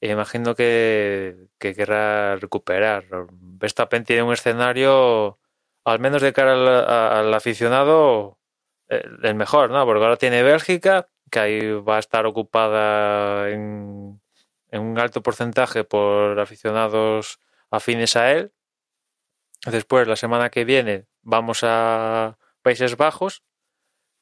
imagino 0.00 0.54
que, 0.54 1.48
querrá 1.58 2.36
recuperar. 2.36 3.04
Verstappen 3.30 4.04
tiene 4.04 4.22
un 4.22 4.32
escenario, 4.32 5.38
al 5.84 5.98
menos 6.00 6.22
de 6.22 6.32
cara 6.32 7.18
al, 7.18 7.34
aficionado, 7.34 8.38
eh, 8.88 9.02
el 9.22 9.34
mejor, 9.34 9.70
¿no? 9.70 9.84
Porque 9.86 10.04
ahora 10.04 10.16
tiene 10.16 10.42
Bélgica, 10.42 11.08
que 11.30 11.38
ahí 11.38 11.72
va 11.72 11.96
a 11.96 12.00
estar 12.00 12.26
ocupada 12.26 13.50
en 13.50 14.20
un 14.72 14.98
alto 14.98 15.22
porcentaje 15.22 15.84
por 15.84 16.38
aficionados 16.38 17.40
afines 17.70 18.16
a 18.16 18.32
él. 18.32 18.52
Después, 19.64 20.06
la 20.06 20.16
semana 20.16 20.50
que 20.50 20.64
viene, 20.64 21.06
vamos 21.22 21.60
a 21.62 22.38
Países 22.62 22.96
Bajos, 22.96 23.42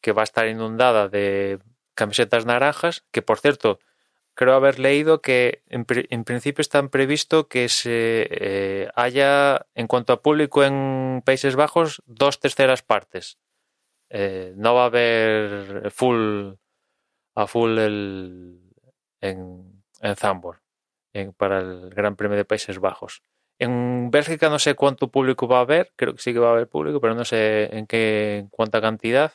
que 0.00 0.12
va 0.12 0.22
a 0.22 0.24
estar 0.24 0.46
inundada 0.48 1.08
de 1.08 1.58
camisetas 1.94 2.46
naranjas, 2.46 3.04
que 3.10 3.22
por 3.22 3.38
cierto, 3.38 3.78
creo 4.34 4.54
haber 4.54 4.78
leído 4.78 5.20
que 5.20 5.62
en, 5.68 5.84
principio 5.84 6.60
están 6.60 6.88
previsto 6.88 7.48
que 7.48 7.68
se 7.68 8.28
eh, 8.30 8.88
haya, 8.94 9.66
en 9.74 9.86
cuanto 9.86 10.12
a 10.12 10.22
público 10.22 10.64
en 10.64 11.22
Países 11.24 11.56
Bajos, 11.56 12.02
dos 12.06 12.40
terceras 12.40 12.82
partes. 12.82 13.38
Eh, 14.10 14.52
no 14.56 14.74
va 14.74 14.82
a 14.82 14.86
haber 14.86 15.90
full 15.90 16.52
a 17.36 17.46
full 17.46 17.78
el, 17.78 18.60
en, 19.20 19.82
en 20.00 20.16
Zambor 20.16 20.60
para 21.36 21.60
el 21.60 21.90
Gran 21.90 22.16
Premio 22.16 22.36
de 22.36 22.44
Países 22.44 22.78
Bajos. 22.78 23.22
En 23.58 24.10
Bélgica 24.10 24.48
no 24.50 24.58
sé 24.58 24.74
cuánto 24.74 25.08
público 25.08 25.46
va 25.46 25.58
a 25.58 25.62
haber, 25.62 25.92
creo 25.96 26.14
que 26.14 26.22
sí 26.22 26.32
que 26.32 26.40
va 26.40 26.48
a 26.48 26.52
haber 26.52 26.68
público, 26.68 27.00
pero 27.00 27.14
no 27.14 27.24
sé 27.24 27.76
en 27.76 27.86
qué 27.86 28.38
en 28.38 28.48
cuánta 28.48 28.80
cantidad. 28.80 29.32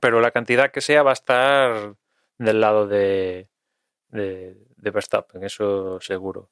Pero 0.00 0.20
la 0.20 0.30
cantidad 0.30 0.70
que 0.70 0.80
sea 0.80 1.02
va 1.02 1.10
a 1.10 1.14
estar 1.14 1.94
del 2.38 2.60
lado 2.60 2.86
de, 2.86 3.48
de, 4.10 4.56
de 4.76 4.90
Verstappen, 4.90 5.44
eso 5.44 6.00
seguro. 6.00 6.50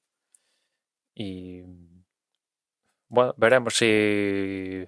Y 1.14 1.62
bueno, 3.08 3.34
veremos 3.36 3.74
si, 3.74 4.86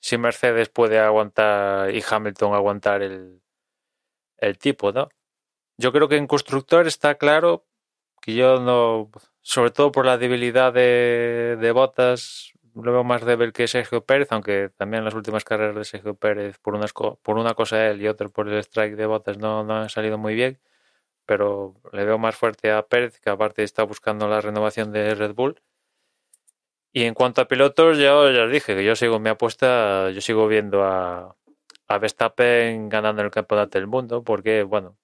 si 0.00 0.18
Mercedes 0.18 0.68
puede 0.68 0.98
aguantar 0.98 1.94
y 1.94 2.02
Hamilton 2.08 2.54
aguantar 2.54 3.02
el, 3.02 3.40
el 4.38 4.58
tipo, 4.58 4.92
¿no? 4.92 5.08
Yo 5.78 5.92
creo 5.92 6.08
que 6.08 6.16
en 6.16 6.26
constructor 6.26 6.86
está 6.86 7.16
claro 7.16 7.66
que 8.20 8.34
yo 8.34 8.60
no, 8.60 9.10
sobre 9.40 9.70
todo 9.70 9.92
por 9.92 10.06
la 10.06 10.18
debilidad 10.18 10.72
de, 10.72 11.56
de 11.60 11.72
botas, 11.72 12.52
lo 12.74 12.92
veo 12.92 13.04
más 13.04 13.24
débil 13.24 13.52
que 13.52 13.68
Sergio 13.68 14.04
Pérez, 14.04 14.28
aunque 14.32 14.70
también 14.76 15.04
las 15.04 15.14
últimas 15.14 15.44
carreras 15.44 15.76
de 15.76 15.84
Sergio 15.84 16.14
Pérez, 16.14 16.58
por, 16.58 16.74
unas, 16.74 16.92
por 16.92 17.38
una 17.38 17.54
cosa 17.54 17.88
él 17.88 18.02
y 18.02 18.08
otra 18.08 18.28
por 18.28 18.48
el 18.48 18.58
strike 18.58 18.96
de 18.96 19.06
botas, 19.06 19.38
no, 19.38 19.64
no 19.64 19.76
han 19.76 19.88
salido 19.88 20.18
muy 20.18 20.34
bien 20.34 20.60
pero 21.30 21.76
le 21.92 22.04
veo 22.04 22.18
más 22.18 22.34
fuerte 22.34 22.72
a 22.72 22.82
Pérez, 22.82 23.20
que 23.20 23.30
aparte 23.30 23.62
está 23.62 23.84
buscando 23.84 24.26
la 24.26 24.40
renovación 24.40 24.90
de 24.90 25.14
Red 25.14 25.34
Bull. 25.34 25.62
Y 26.92 27.04
en 27.04 27.14
cuanto 27.14 27.40
a 27.40 27.46
pilotos, 27.46 27.98
yo 27.98 28.32
ya 28.32 28.42
os 28.42 28.50
dije 28.50 28.74
que 28.74 28.84
yo 28.84 28.96
sigo 28.96 29.20
mi 29.20 29.30
apuesta, 29.30 30.10
yo 30.10 30.20
sigo 30.22 30.48
viendo 30.48 30.82
a, 30.82 31.36
a 31.86 31.98
Verstappen 31.98 32.88
ganando 32.88 33.22
el 33.22 33.30
campeonato 33.30 33.78
del 33.78 33.86
mundo, 33.86 34.24
porque, 34.24 34.64
bueno, 34.64 34.98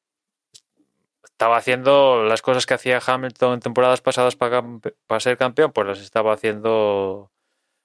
estaba 1.23 1.59
haciendo 1.59 2.25
las 2.25 2.43
cosas 2.43 2.67
que 2.67 2.75
hacía 2.75 3.01
Hamilton 3.07 3.55
en 3.55 3.61
temporadas 3.61 4.01
pasadas 4.01 4.35
para, 4.35 4.65
para 5.07 5.21
ser 5.21 5.39
campeón, 5.39 5.73
pues 5.73 5.87
las 5.87 6.01
estaba 6.01 6.33
haciendo 6.33 7.31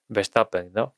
Verstappen, 0.08 0.74
¿no? 0.74 0.96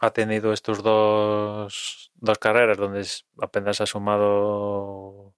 Ha 0.00 0.12
tenido 0.12 0.54
estos 0.54 0.82
dos, 0.82 2.10
dos 2.14 2.38
carreras 2.38 2.78
donde 2.78 3.06
apenas 3.38 3.82
ha 3.82 3.86
sumado 3.86 5.29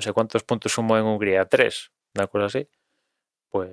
no 0.00 0.02
sé 0.02 0.14
cuántos 0.14 0.44
puntos 0.44 0.72
sumó 0.72 0.96
en 0.96 1.04
Hungría, 1.04 1.44
tres, 1.44 1.92
una 2.14 2.26
cosa 2.26 2.46
así. 2.46 2.66
Pues 3.50 3.70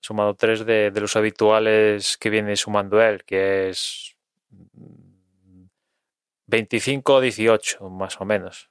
sumado 0.00 0.34
tres 0.34 0.64
de, 0.64 0.90
los 0.90 1.16
habituales 1.16 2.16
que 2.16 2.30
viene 2.30 2.56
sumando 2.56 3.02
él, 3.02 3.24
que 3.24 3.68
es 3.68 4.16
25 6.46 7.16
o 7.16 7.20
18, 7.20 7.90
más 7.90 8.18
o 8.18 8.24
menos. 8.24 8.70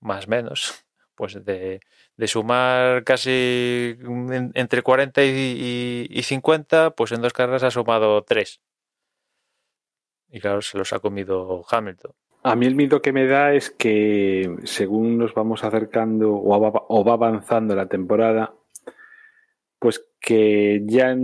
Más 0.00 0.26
o 0.26 0.30
menos. 0.30 0.84
Pues 1.14 1.44
de, 1.44 1.80
sumar 2.26 3.04
casi 3.04 3.96
entre 4.54 4.82
40 4.82 5.22
y, 5.24 6.08
y, 6.10 6.22
50, 6.22 6.92
pues 6.96 7.12
en 7.12 7.20
dos 7.20 7.34
carreras 7.34 7.62
ha 7.62 7.70
sumado 7.70 8.24
tres. 8.24 8.60
Y 10.30 10.40
claro, 10.40 10.62
se 10.62 10.78
los 10.78 10.92
ha 10.94 11.00
comido 11.00 11.64
Hamilton. 11.70 12.12
A 12.44 12.56
mí 12.56 12.66
el 12.66 12.74
miedo 12.74 13.00
que 13.00 13.12
me 13.12 13.26
da 13.26 13.54
es 13.54 13.70
que 13.70 14.56
según 14.64 15.18
nos 15.18 15.32
vamos 15.32 15.62
acercando 15.62 16.34
o 16.34 17.04
va, 17.06 17.12
avanzando 17.12 17.76
la 17.76 17.86
temporada, 17.86 18.54
pues 19.78 20.04
que 20.20 20.82
ya 20.84 21.16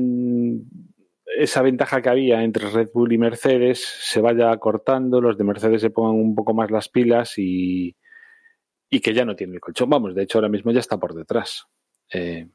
esa 1.36 1.62
ventaja 1.62 2.02
que 2.02 2.08
había 2.08 2.42
entre 2.42 2.70
Red 2.70 2.90
Bull 2.94 3.12
y 3.12 3.18
Mercedes 3.18 3.84
se 3.84 4.20
vaya 4.20 4.56
cortando, 4.58 5.20
los 5.20 5.36
de 5.36 5.44
Mercedes 5.44 5.80
se 5.82 5.90
pongan 5.90 6.14
un 6.14 6.34
poco 6.34 6.54
más 6.54 6.70
las 6.70 6.88
pilas 6.88 7.34
y, 7.36 7.96
y 8.88 9.00
que 9.00 9.12
ya 9.12 9.24
no 9.24 9.34
tiene 9.36 9.54
el 9.54 9.60
colchón. 9.60 9.90
Vamos, 9.90 10.14
de 10.14 10.22
hecho 10.22 10.38
ahora 10.38 10.48
mismo 10.48 10.70
ya 10.70 10.80
está 10.80 10.98
por 10.98 11.14
detrás 11.14 11.66
eh, 12.12 12.48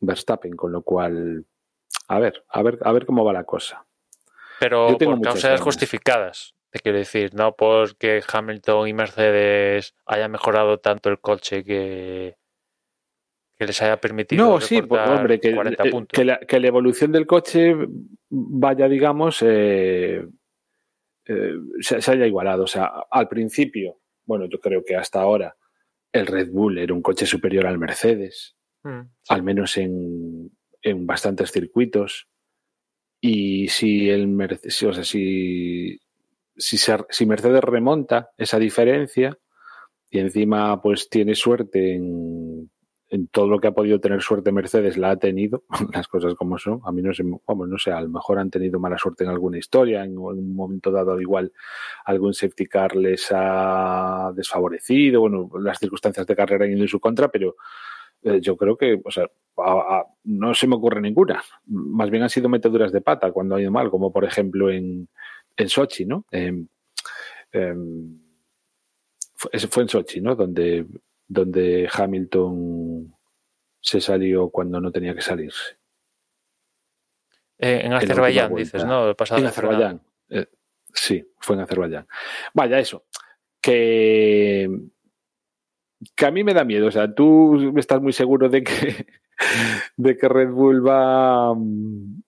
Verstappen, 0.00 0.54
con 0.56 0.72
lo 0.72 0.82
cual, 0.82 1.46
a 2.08 2.18
ver, 2.18 2.44
a 2.48 2.62
ver, 2.62 2.78
a 2.82 2.92
ver 2.92 3.06
cómo 3.06 3.24
va 3.24 3.32
la 3.32 3.44
cosa. 3.44 3.86
Pero 4.60 4.90
Yo 4.90 4.96
tengo 4.96 5.16
por 5.16 5.22
causas 5.22 5.44
ganas. 5.44 5.60
justificadas, 5.62 6.54
te 6.76 6.82
quiero 6.82 6.98
decir, 6.98 7.34
no 7.34 7.54
porque 7.56 8.22
Hamilton 8.32 8.88
y 8.88 8.92
Mercedes 8.94 9.94
hayan 10.06 10.30
mejorado 10.32 10.78
tanto 10.78 11.08
el 11.10 11.20
coche 11.20 11.64
que, 11.64 12.36
que 13.56 13.66
les 13.66 13.80
haya 13.82 14.00
permitido 14.00 14.44
No, 14.46 14.60
sí, 14.60 14.82
pues, 14.82 15.08
hombre, 15.08 15.40
que, 15.40 15.54
40 15.54 15.82
eh, 15.84 15.90
puntos. 15.90 16.16
que 16.16 16.24
la, 16.24 16.38
que 16.38 16.60
la 16.60 16.68
evolución 16.68 17.12
del 17.12 17.26
coche 17.26 17.74
vaya, 18.28 18.88
digamos, 18.88 19.42
eh, 19.42 20.26
eh, 21.26 21.52
se, 21.80 22.00
se 22.00 22.10
haya 22.10 22.26
igualado. 22.26 22.64
O 22.64 22.68
sea, 22.68 22.92
al 23.10 23.28
principio, 23.28 24.00
bueno, 24.24 24.46
yo 24.46 24.60
creo 24.60 24.84
que 24.84 24.96
hasta 24.96 25.20
ahora 25.20 25.56
el 26.12 26.26
Red 26.26 26.50
Bull 26.50 26.78
era 26.78 26.94
un 26.94 27.02
coche 27.02 27.26
superior 27.26 27.66
al 27.66 27.78
Mercedes, 27.78 28.56
Mm, 28.86 29.02
sí. 29.02 29.34
al 29.34 29.42
menos 29.42 29.76
en, 29.78 30.50
en 30.82 31.06
bastantes 31.06 31.50
circuitos. 31.50 32.28
Y 33.20 33.68
si 33.68 34.08
el 34.08 34.28
Mercedes, 34.28 34.82
o 34.84 34.92
sea, 34.92 35.04
si, 35.04 35.98
si, 36.56 36.76
si 36.76 37.26
Mercedes 37.26 37.62
remonta 37.62 38.30
esa 38.36 38.58
diferencia 38.58 39.38
y 40.10 40.18
encima 40.18 40.80
pues 40.80 41.08
tiene 41.08 41.34
suerte 41.34 41.94
en, 41.94 42.70
en 43.08 43.28
todo 43.28 43.46
lo 43.46 43.60
que 43.60 43.68
ha 43.68 43.72
podido 43.72 44.00
tener 44.00 44.20
suerte 44.20 44.52
Mercedes 44.52 44.96
la 44.96 45.10
ha 45.10 45.16
tenido, 45.16 45.64
las 45.92 46.08
cosas 46.08 46.34
como 46.34 46.58
son. 46.58 46.80
A 46.84 46.92
mí 46.92 47.02
no 47.02 47.12
sé, 47.12 47.22
vamos, 47.46 47.68
no 47.68 47.78
sé, 47.78 47.92
a 47.92 48.00
lo 48.00 48.08
mejor 48.08 48.38
han 48.38 48.50
tenido 48.50 48.80
mala 48.80 48.98
suerte 48.98 49.24
en 49.24 49.30
alguna 49.30 49.58
historia, 49.58 50.04
en 50.04 50.18
un 50.18 50.54
momento 50.54 50.90
dado 50.90 51.20
igual 51.20 51.52
algún 52.04 52.34
safety 52.34 52.66
car 52.66 52.96
les 52.96 53.28
ha 53.30 54.32
desfavorecido, 54.34 55.20
bueno, 55.20 55.50
las 55.60 55.78
circunstancias 55.78 56.26
de 56.26 56.36
carrera 56.36 56.64
han 56.64 56.72
ido 56.72 56.82
en 56.82 56.88
su 56.88 57.00
contra, 57.00 57.28
pero 57.28 57.56
eh, 58.22 58.40
yo 58.40 58.56
creo 58.56 58.76
que, 58.76 59.00
o 59.04 59.10
sea, 59.10 59.30
no 60.24 60.54
se 60.54 60.66
me 60.66 60.74
ocurre 60.74 61.00
ninguna. 61.00 61.42
Más 61.66 62.10
bien 62.10 62.24
han 62.24 62.30
sido 62.30 62.48
meteduras 62.48 62.92
de 62.92 63.00
pata 63.00 63.30
cuando 63.30 63.54
ha 63.54 63.60
ido 63.60 63.70
mal, 63.70 63.90
como 63.90 64.12
por 64.12 64.24
ejemplo 64.24 64.70
en, 64.70 65.08
en 65.56 65.68
Sochi, 65.68 66.04
¿no? 66.04 66.26
Em, 66.30 66.66
em, 67.52 68.20
fue, 69.34 69.82
en 69.82 69.88
Sochi, 69.88 70.20
¿no? 70.20 70.34
Donde, 70.34 70.86
donde 71.26 71.88
Hamilton 71.92 73.14
se 73.80 74.00
salió 74.00 74.50
cuando 74.50 74.80
no 74.80 74.90
tenía 74.90 75.14
que 75.14 75.22
salirse. 75.22 75.78
Eh, 77.58 77.82
en 77.84 77.92
Azerbaiyán, 77.92 78.54
dices. 78.54 78.84
¿no? 78.84 79.08
El 79.08 79.16
pasado 79.16 79.40
En. 79.40 79.46
Azerbaiyán. 79.46 80.02
Eh, 80.28 80.46
sí, 80.92 81.26
fue 81.38 81.56
en 81.56 81.62
Azerbaiyán. 81.62 82.06
Vaya, 82.52 82.78
eso. 82.78 83.04
Que, 83.60 84.68
que 86.14 86.26
a 86.26 86.30
mí 86.30 86.44
me 86.44 86.54
da 86.54 86.64
miedo. 86.64 86.86
O 86.86 86.90
sea, 86.90 87.14
tú 87.14 87.78
estás 87.78 88.00
muy 88.00 88.12
seguro 88.12 88.48
de 88.48 88.62
que, 88.62 89.06
de 89.96 90.16
que 90.16 90.28
Red 90.28 90.50
Bull 90.50 90.86
va 90.86 91.54
mm, 91.54 92.22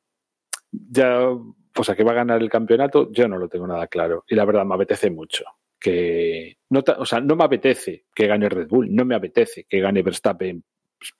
ya, 0.71 1.31
o 1.79 1.85
sea, 1.85 1.95
que 1.95 2.05
va 2.05 2.13
a 2.13 2.17
ganar 2.17 2.41
el 2.43 2.51
campeonato. 2.51 3.11
Yo 3.13 3.29
no 3.29 3.39
lo 3.39 3.49
tengo 3.49 3.67
nada 3.67 3.87
claro. 3.87 4.25
Y 4.29 4.35
la 4.35 4.45
verdad 4.45 4.65
me 4.65 4.75
apetece 4.75 5.11
mucho. 5.11 5.45
Que 5.81 6.59
no, 6.71 6.83
o 6.99 7.07
sea, 7.07 7.21
no 7.21 7.37
me 7.37 7.45
apetece 7.45 8.05
que 8.15 8.27
gane 8.27 8.49
Red 8.49 8.67
Bull, 8.69 8.93
no 8.95 9.05
me 9.05 9.15
apetece 9.15 9.65
que 9.65 9.79
gane 9.81 10.03
Verstappen 10.03 10.65
pues, 10.99 11.13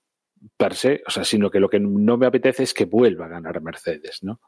per 0.57 0.75
se, 0.75 1.03
o 1.07 1.11
sea, 1.11 1.23
sino 1.23 1.49
que 1.49 1.61
lo 1.61 1.69
que 1.69 1.79
no 1.79 2.17
me 2.17 2.27
apetece 2.27 2.65
es 2.65 2.75
que 2.75 2.85
vuelva 2.87 3.27
a 3.27 3.29
ganar 3.29 3.61
Mercedes, 3.61 4.23
¿no? 4.25 4.41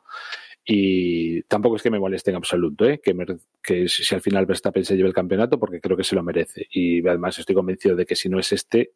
Y 0.64 1.42
tampoco 1.44 1.76
es 1.76 1.82
que 1.82 1.90
me 1.90 2.00
moleste 2.00 2.30
en 2.30 2.36
absoluto, 2.36 2.86
¿eh? 2.88 3.00
que, 3.02 3.14
Mer- 3.14 3.38
que 3.62 3.88
si 3.88 4.14
al 4.14 4.20
final 4.20 4.46
Verstappen 4.46 4.84
se 4.84 4.96
lleve 4.96 5.08
el 5.08 5.14
campeonato, 5.14 5.58
porque 5.61 5.80
creo 5.80 5.96
que 5.96 6.04
se 6.04 6.14
lo 6.16 6.22
merece. 6.24 6.66
Y 6.70 7.06
además 7.06 7.38
estoy 7.38 7.54
convencido 7.54 7.94
de 7.96 8.04
que 8.04 8.16
si 8.16 8.28
no 8.28 8.38
es 8.40 8.52
este, 8.52 8.92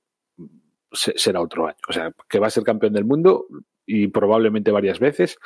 se- 0.93 1.17
será 1.17 1.41
otro 1.41 1.67
año. 1.67 1.79
O 1.89 1.93
sea, 1.93 2.13
que 2.29 2.39
va 2.41 2.49
a 2.49 2.51
ser 2.51 2.65
campeón 2.65 2.93
del 2.93 3.05
mundo 3.05 3.47
y 3.87 4.09
probablemente 4.09 4.71
varias 4.73 4.99
veces. 4.99 5.39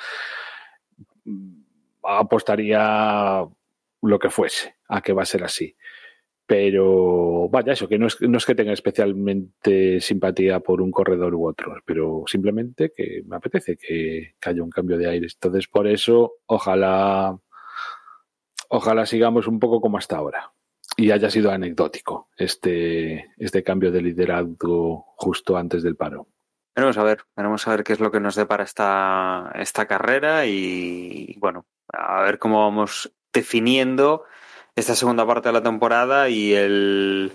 Apostaría 2.03 3.45
lo 4.03 4.19
que 4.19 4.31
fuese 4.31 4.77
a 4.89 5.01
que 5.01 5.13
va 5.13 5.23
a 5.23 5.27
ser 5.27 5.45
así. 5.45 5.77
Pero 6.47 7.51
vaya, 7.51 7.75
eso, 7.75 7.89
que 7.89 7.99
no 7.99 8.07
es, 8.07 8.17
no 8.23 8.39
es 8.39 8.47
que 8.47 8.55
tenga 8.55 8.73
especialmente 8.73 10.01
simpatía 10.01 10.61
por 10.61 10.81
un 10.81 10.91
corredor 10.91 11.35
u 11.35 11.47
otro, 11.47 11.75
pero 11.85 12.25
simplemente 12.27 12.91
que 12.97 13.23
me 13.27 13.37
apetece 13.37 13.77
que, 13.77 14.35
haya 14.41 14.63
un 14.63 14.71
cambio 14.71 14.97
de 14.97 15.11
aires. 15.11 15.35
Entonces, 15.35 15.69
por 15.69 15.87
eso, 15.87 16.37
ojalá, 16.47 17.39
ojalá 18.71 19.05
sigamos 19.05 19.47
un 19.47 19.61
poco 19.61 19.83
como 19.83 19.99
hasta 19.99 20.17
ahora. 20.17 20.53
Y 20.97 21.11
haya 21.11 21.29
sido 21.29 21.53
anecdótico 21.53 22.31
este, 22.39 23.31
este 23.37 23.63
cambio 23.63 23.93
de 23.93 24.01
liderazgo 24.01 25.05
justo 25.17 25.55
antes 25.55 25.83
del 25.83 25.97
paro. 25.97 26.29
Veremos 26.75 26.97
a 26.97 27.03
ver, 27.03 27.25
veremos 27.37 27.69
a 27.69 27.73
ver 27.73 27.85
qué 27.85 27.93
es 27.93 28.01
lo 28.01 28.11
que 28.11 28.21
nos 28.21 28.37
depara 28.37 28.65
esta, 28.65 29.53
esta 29.55 29.87
carrera 29.87 30.47
y 30.47 31.37
bueno, 31.39 31.67
a 31.93 32.23
ver 32.23 32.39
cómo 32.39 32.65
vamos 32.65 33.13
definiendo 33.33 34.25
esta 34.77 34.95
segunda 34.95 35.27
parte 35.27 35.49
de 35.49 35.53
la 35.53 35.63
temporada 35.63 36.29
y 36.29 36.55
el 36.55 37.33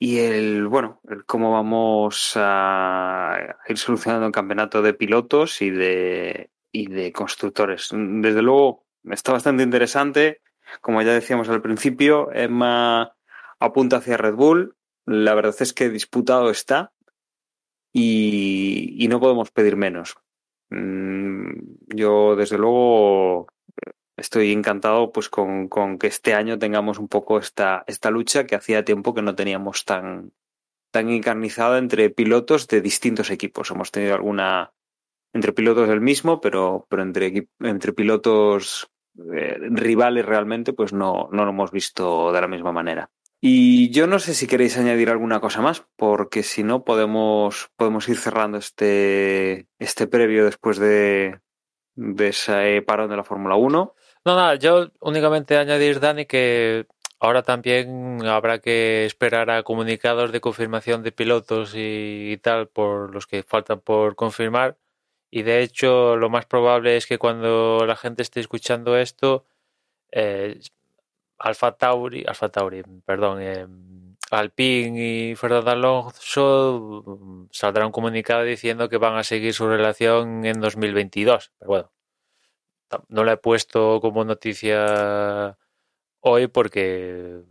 y 0.00 0.18
el 0.18 0.68
bueno, 0.68 1.00
el 1.08 1.24
cómo 1.24 1.52
vamos 1.52 2.34
a 2.36 3.56
ir 3.68 3.78
solucionando 3.78 4.26
el 4.26 4.32
campeonato 4.32 4.80
de 4.80 4.94
pilotos 4.94 5.60
y 5.60 5.70
de 5.70 6.50
y 6.70 6.86
de 6.86 7.12
constructores. 7.12 7.88
Desde 7.92 8.42
luego 8.42 8.86
está 9.04 9.32
bastante 9.32 9.62
interesante, 9.62 10.42
como 10.80 11.02
ya 11.02 11.12
decíamos 11.12 11.48
al 11.48 11.62
principio, 11.62 12.30
Emma 12.32 13.16
apunta 13.58 13.96
hacia 13.96 14.16
Red 14.16 14.34
Bull. 14.34 14.76
La 15.04 15.34
verdad 15.34 15.56
es 15.58 15.72
que 15.72 15.88
disputado 15.88 16.50
está 16.50 16.92
y, 17.92 18.94
y 19.02 19.08
no 19.08 19.18
podemos 19.18 19.50
pedir 19.50 19.76
menos. 19.76 20.16
Mm, 20.70 21.52
Yo, 21.94 22.36
desde 22.36 22.58
luego, 22.58 23.46
estoy 24.16 24.52
encantado 24.52 25.12
pues 25.12 25.28
con, 25.28 25.68
con 25.68 25.98
que 25.98 26.08
este 26.08 26.34
año 26.34 26.58
tengamos 26.58 26.98
un 26.98 27.08
poco 27.08 27.38
esta, 27.38 27.84
esta 27.86 28.10
lucha 28.10 28.46
que 28.46 28.56
hacía 28.56 28.84
tiempo 28.84 29.14
que 29.14 29.22
no 29.22 29.34
teníamos 29.34 29.84
tan, 29.84 30.32
tan 30.90 31.08
encarnizada 31.10 31.78
entre 31.78 32.10
pilotos 32.10 32.68
de 32.68 32.80
distintos 32.80 33.30
equipos. 33.30 33.70
Hemos 33.70 33.90
tenido 33.90 34.14
alguna 34.14 34.72
entre 35.32 35.52
pilotos 35.52 35.88
del 35.88 36.00
mismo, 36.00 36.40
pero, 36.40 36.86
pero 36.88 37.02
entre, 37.02 37.48
entre 37.60 37.92
pilotos 37.92 38.90
eh, 39.32 39.58
rivales 39.60 40.24
realmente, 40.24 40.72
pues 40.72 40.92
no, 40.92 41.28
no 41.32 41.44
lo 41.44 41.50
hemos 41.50 41.70
visto 41.70 42.32
de 42.32 42.40
la 42.40 42.48
misma 42.48 42.72
manera. 42.72 43.10
Y 43.40 43.90
yo 43.90 44.06
no 44.08 44.18
sé 44.18 44.34
si 44.34 44.48
queréis 44.48 44.76
añadir 44.78 45.10
alguna 45.10 45.40
cosa 45.40 45.60
más, 45.60 45.84
porque 45.96 46.42
si 46.42 46.64
no 46.64 46.84
podemos, 46.84 47.70
podemos 47.76 48.08
ir 48.08 48.16
cerrando 48.16 48.58
este, 48.58 49.68
este 49.78 50.08
previo 50.08 50.44
después 50.44 50.78
de, 50.78 51.40
de 51.94 52.28
ese 52.28 52.82
parón 52.82 53.10
de 53.10 53.16
la 53.16 53.24
Fórmula 53.24 53.54
1. 53.54 53.94
No, 54.24 54.36
nada, 54.36 54.56
yo 54.56 54.90
únicamente 55.00 55.56
añadir, 55.56 56.00
Dani, 56.00 56.26
que 56.26 56.86
ahora 57.20 57.42
también 57.42 58.24
habrá 58.26 58.60
que 58.60 59.04
esperar 59.04 59.50
a 59.50 59.62
comunicados 59.62 60.32
de 60.32 60.40
confirmación 60.40 61.02
de 61.02 61.12
pilotos 61.12 61.72
y, 61.74 62.38
tal 62.42 62.68
por 62.68 63.14
los 63.14 63.26
que 63.26 63.42
faltan 63.42 63.80
por 63.80 64.16
confirmar. 64.16 64.78
Y 65.30 65.42
de 65.42 65.62
hecho, 65.62 66.16
lo 66.16 66.30
más 66.30 66.46
probable 66.46 66.96
es 66.96 67.06
que 67.06 67.18
cuando 67.18 67.84
la 67.86 67.96
gente 67.96 68.22
esté 68.22 68.40
escuchando 68.40 68.96
esto, 68.96 69.44
eh, 70.12 70.60
Alfa 71.38 71.72
Tauri, 71.72 72.24
Alfa 72.26 72.48
Tauri, 72.48 72.82
perdón, 73.04 73.40
eh, 73.40 73.66
Alpine 74.30 75.30
y 75.30 75.36
Fernando 75.36 75.70
Alonso 75.70 77.04
mm, 77.06 77.46
saldrá 77.50 77.86
un 77.86 77.92
comunicado 77.92 78.42
diciendo 78.42 78.88
que 78.88 78.98
van 78.98 79.16
a 79.16 79.24
seguir 79.24 79.54
su 79.54 79.68
relación 79.68 80.44
en 80.44 80.60
2022. 80.60 81.52
Pero 81.58 81.68
bueno, 81.68 81.92
no 83.08 83.24
la 83.24 83.32
he 83.34 83.36
puesto 83.38 84.00
como 84.00 84.24
noticia 84.24 85.56
hoy 86.20 86.48
porque 86.48 87.42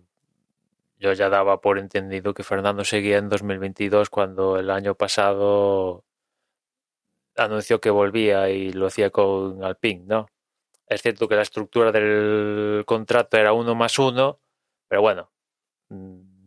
yo 1.00 1.14
ya 1.14 1.30
daba 1.30 1.62
por 1.62 1.78
entendido 1.80 2.34
que 2.34 2.44
Fernando 2.44 2.84
seguía 2.84 3.18
en 3.18 3.30
2022 3.30 4.10
cuando 4.10 4.58
el 4.60 4.70
año 4.70 4.96
pasado 4.96 6.06
anunció 7.36 7.80
que 7.80 7.90
volvía 7.92 8.50
y 8.50 8.72
lo 8.74 8.88
hacía 8.88 9.10
con 9.12 9.64
Alpine, 9.64 10.06
¿no? 10.08 10.28
Es 10.88 11.02
cierto 11.02 11.28
que 11.28 11.36
la 11.36 11.42
estructura 11.42 11.92
del 11.92 12.84
contrato 12.86 13.38
era 13.38 13.54
uno 13.54 13.76
más 13.76 14.00
uno, 14.00 14.40
pero 14.88 15.02
bueno, 15.02 15.32
mm, 15.90 16.38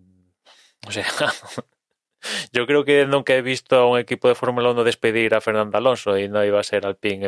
o 0.87 0.91
sea, 0.91 1.05
yo 2.53 2.67
creo 2.67 2.85
que 2.85 3.05
nunca 3.07 3.35
he 3.35 3.43
visto 3.43 3.77
a 3.77 3.87
un 3.87 3.99
equipo 3.99 4.29
de 4.29 4.35
Fórmula 4.35 4.71
1 4.71 4.85
despedir 4.85 5.35
a 5.35 5.41
Fernando 5.41 5.77
Alonso 5.77 6.17
y 6.19 6.29
no 6.29 6.45
iba 6.45 6.59
a 6.59 6.65
ser 6.65 6.87
Alpine 6.87 7.27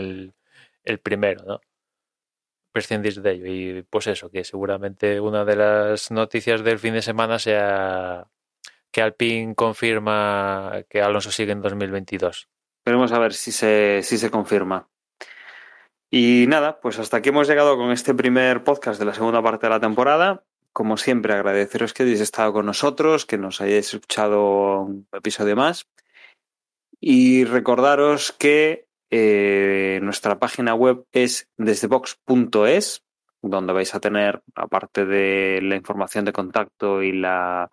el, 0.85 0.99
primero, 1.01 1.45
¿no? 1.45 1.61
Prescindir 2.73 3.21
de 3.21 3.33
ello. 3.33 3.47
Y 3.47 3.83
pues 3.83 4.07
eso, 4.07 4.31
que 4.31 4.45
seguramente 4.45 5.21
una 5.21 5.45
de 5.45 5.57
las 5.57 6.11
noticias 6.11 6.65
del 6.65 6.79
fin 6.79 6.95
de 6.95 7.03
semana 7.03 7.39
sea 7.39 8.27
que 8.91 9.03
Alpine 9.03 9.55
confirma 9.55 10.85
que 10.89 11.03
Alonso 11.03 11.31
sigue 11.31 11.53
en 11.53 11.61
2022. 11.61 12.49
Veremos 12.85 13.13
a 13.13 13.19
ver 13.19 13.35
si 13.35 13.53
se, 13.53 14.01
si 14.03 14.17
se 14.17 14.31
confirma. 14.31 14.89
Y 16.15 16.45
nada, 16.47 16.79
pues 16.79 16.99
hasta 16.99 17.17
aquí 17.17 17.31
hemos 17.31 17.49
llegado 17.49 17.79
con 17.79 17.91
este 17.91 18.13
primer 18.13 18.65
podcast 18.65 18.99
de 19.01 19.07
la 19.07 19.15
segunda 19.15 19.43
parte 19.43 19.65
de 19.65 19.71
la 19.71 19.81
temporada. 19.81 20.45
Como 20.75 20.99
siempre, 20.99 21.33
agradeceros 21.33 21.95
que 21.95 22.03
hayáis 22.03 22.21
estado 22.21 22.53
con 22.53 22.67
nosotros, 22.67 23.25
que 23.25 23.39
nos 23.39 23.63
hayáis 23.63 23.95
escuchado 23.95 24.83
un 24.83 25.09
episodio 25.11 25.57
más. 25.57 25.87
Y 27.01 27.45
recordaros 27.45 28.31
que 28.33 28.89
eh, 29.09 30.01
nuestra 30.03 30.39
página 30.39 30.75
web 30.75 31.07
es 31.13 31.49
desdebox.es, 31.57 33.03
donde 33.41 33.73
vais 33.73 33.95
a 33.95 34.01
tener, 34.01 34.43
aparte 34.55 35.07
de 35.07 35.61
la 35.63 35.77
información 35.77 36.27
de 36.27 36.35
contacto 36.35 37.03
y 37.03 37.13
la 37.13 37.71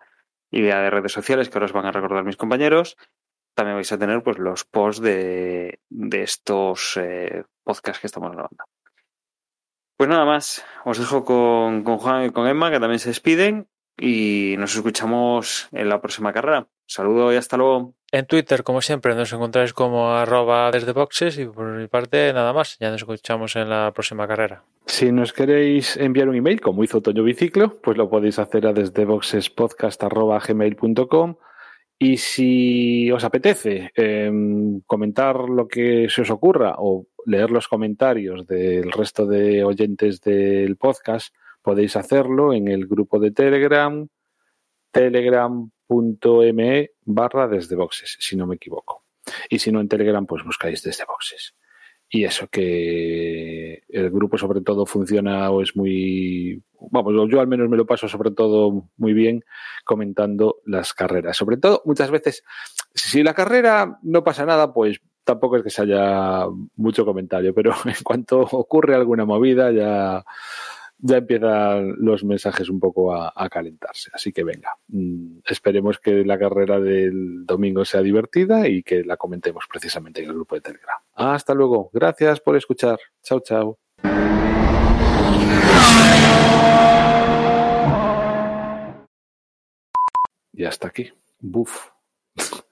idea 0.50 0.80
de 0.80 0.88
redes 0.88 1.12
sociales 1.12 1.50
que 1.50 1.58
ahora 1.58 1.66
os 1.66 1.74
van 1.74 1.84
a 1.84 1.92
recordar 1.92 2.24
mis 2.24 2.38
compañeros, 2.38 2.96
también 3.54 3.76
vais 3.76 3.92
a 3.92 3.98
tener 3.98 4.22
pues 4.22 4.38
los 4.38 4.64
posts 4.64 5.02
de, 5.02 5.80
de 5.88 6.22
estos 6.22 6.96
eh, 6.96 7.44
podcasts 7.64 8.00
que 8.00 8.06
estamos 8.06 8.32
grabando. 8.32 8.64
Pues 9.96 10.08
nada 10.08 10.24
más, 10.24 10.64
os 10.84 10.98
dejo 10.98 11.24
con, 11.24 11.84
con 11.84 11.98
Juan 11.98 12.26
y 12.26 12.30
con 12.30 12.46
Emma, 12.46 12.70
que 12.70 12.80
también 12.80 12.98
se 12.98 13.10
despiden, 13.10 13.68
y 13.98 14.54
nos 14.58 14.74
escuchamos 14.74 15.68
en 15.72 15.90
la 15.90 16.00
próxima 16.00 16.32
carrera. 16.32 16.68
Saludo 16.86 17.32
y 17.32 17.36
hasta 17.36 17.56
luego. 17.56 17.94
En 18.10 18.26
Twitter, 18.26 18.64
como 18.64 18.80
siempre, 18.80 19.14
nos 19.14 19.32
encontráis 19.32 19.72
como 19.72 20.12
arroba 20.12 20.72
desde 20.72 20.90
boxes 20.92 21.38
y 21.38 21.46
por 21.46 21.66
mi 21.66 21.86
parte 21.86 22.32
nada 22.32 22.52
más. 22.52 22.76
Ya 22.80 22.90
nos 22.90 23.02
escuchamos 23.02 23.54
en 23.56 23.68
la 23.68 23.92
próxima 23.92 24.26
carrera. 24.26 24.64
Si 24.86 25.12
nos 25.12 25.32
queréis 25.32 25.96
enviar 25.96 26.28
un 26.28 26.34
email, 26.34 26.60
como 26.60 26.82
hizo 26.82 27.00
Toño 27.00 27.22
Biciclo, 27.22 27.80
pues 27.80 27.96
lo 27.96 28.10
podéis 28.10 28.40
hacer 28.40 28.66
a 28.66 28.72
desde 28.72 29.04
boxespodcast.gmail.com 29.04 31.36
y 32.02 32.16
si 32.16 33.12
os 33.12 33.24
apetece 33.24 33.92
eh, 33.94 34.32
comentar 34.86 35.36
lo 35.36 35.68
que 35.68 36.08
se 36.08 36.22
os 36.22 36.30
ocurra 36.30 36.76
o 36.78 37.06
leer 37.26 37.50
los 37.50 37.68
comentarios 37.68 38.46
del 38.46 38.90
resto 38.90 39.26
de 39.26 39.62
oyentes 39.64 40.22
del 40.22 40.78
podcast, 40.78 41.34
podéis 41.60 41.96
hacerlo 41.96 42.54
en 42.54 42.68
el 42.68 42.86
grupo 42.86 43.18
de 43.18 43.32
Telegram, 43.32 44.08
telegram.me 44.90 46.90
barra 47.04 47.48
desde 47.48 47.76
boxes, 47.76 48.16
si 48.18 48.34
no 48.34 48.46
me 48.46 48.54
equivoco. 48.54 49.04
Y 49.50 49.58
si 49.58 49.70
no 49.70 49.82
en 49.82 49.88
Telegram, 49.88 50.24
pues 50.24 50.42
buscáis 50.42 50.82
desde 50.82 51.04
boxes. 51.04 51.54
Y 52.12 52.24
eso 52.24 52.48
que 52.48 53.84
el 53.88 54.10
grupo 54.10 54.36
sobre 54.36 54.60
todo 54.62 54.84
funciona 54.84 55.48
o 55.50 55.62
es 55.62 55.76
muy, 55.76 56.60
vamos, 56.90 57.14
yo 57.30 57.40
al 57.40 57.46
menos 57.46 57.68
me 57.68 57.76
lo 57.76 57.86
paso 57.86 58.08
sobre 58.08 58.32
todo 58.32 58.88
muy 58.96 59.12
bien 59.12 59.44
comentando 59.84 60.56
las 60.66 60.92
carreras. 60.92 61.36
Sobre 61.36 61.56
todo, 61.56 61.82
muchas 61.84 62.10
veces, 62.10 62.42
si 62.94 63.22
la 63.22 63.32
carrera 63.32 64.00
no 64.02 64.24
pasa 64.24 64.44
nada, 64.44 64.74
pues 64.74 65.00
tampoco 65.22 65.56
es 65.56 65.62
que 65.62 65.70
se 65.70 65.82
haya 65.82 66.46
mucho 66.74 67.04
comentario, 67.04 67.54
pero 67.54 67.72
en 67.84 68.02
cuanto 68.02 68.40
ocurre 68.40 68.96
alguna 68.96 69.24
movida 69.24 69.70
ya 69.70 70.24
ya 71.02 71.18
empiezan 71.18 71.94
los 71.98 72.24
mensajes 72.24 72.68
un 72.68 72.78
poco 72.78 73.14
a, 73.14 73.48
calentarse. 73.48 74.10
Así 74.12 74.32
que 74.32 74.44
venga, 74.44 74.76
mm, 74.88 75.38
esperemos 75.46 75.98
que 75.98 76.24
la 76.24 76.38
carrera 76.38 76.78
del 76.80 77.46
domingo 77.46 77.84
sea 77.84 78.02
divertida 78.02 78.68
y 78.68 78.82
que 78.82 79.02
la 79.04 79.16
comentemos 79.16 79.64
precisamente 79.68 80.22
en 80.22 80.28
el 80.28 80.34
grupo 80.34 80.54
de 80.54 80.60
Telegram. 80.60 80.98
Hasta 81.14 81.54
luego. 81.54 81.90
Gracias 81.92 82.40
por 82.40 82.56
escuchar. 82.56 82.98
Chao, 83.22 83.40
chao. 83.40 83.78
Y 90.52 90.64
hasta 90.64 90.88
aquí. 90.88 91.10
Buf. 91.40 91.88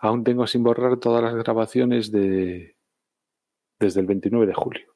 Aún 0.00 0.22
tengo 0.22 0.46
sin 0.46 0.62
borrar 0.62 0.98
todas 0.98 1.22
las 1.22 1.34
grabaciones 1.34 2.12
de 2.12 2.76
desde 3.78 4.00
el 4.00 4.06
29 4.06 4.46
de 4.46 4.54
julio. 4.54 4.95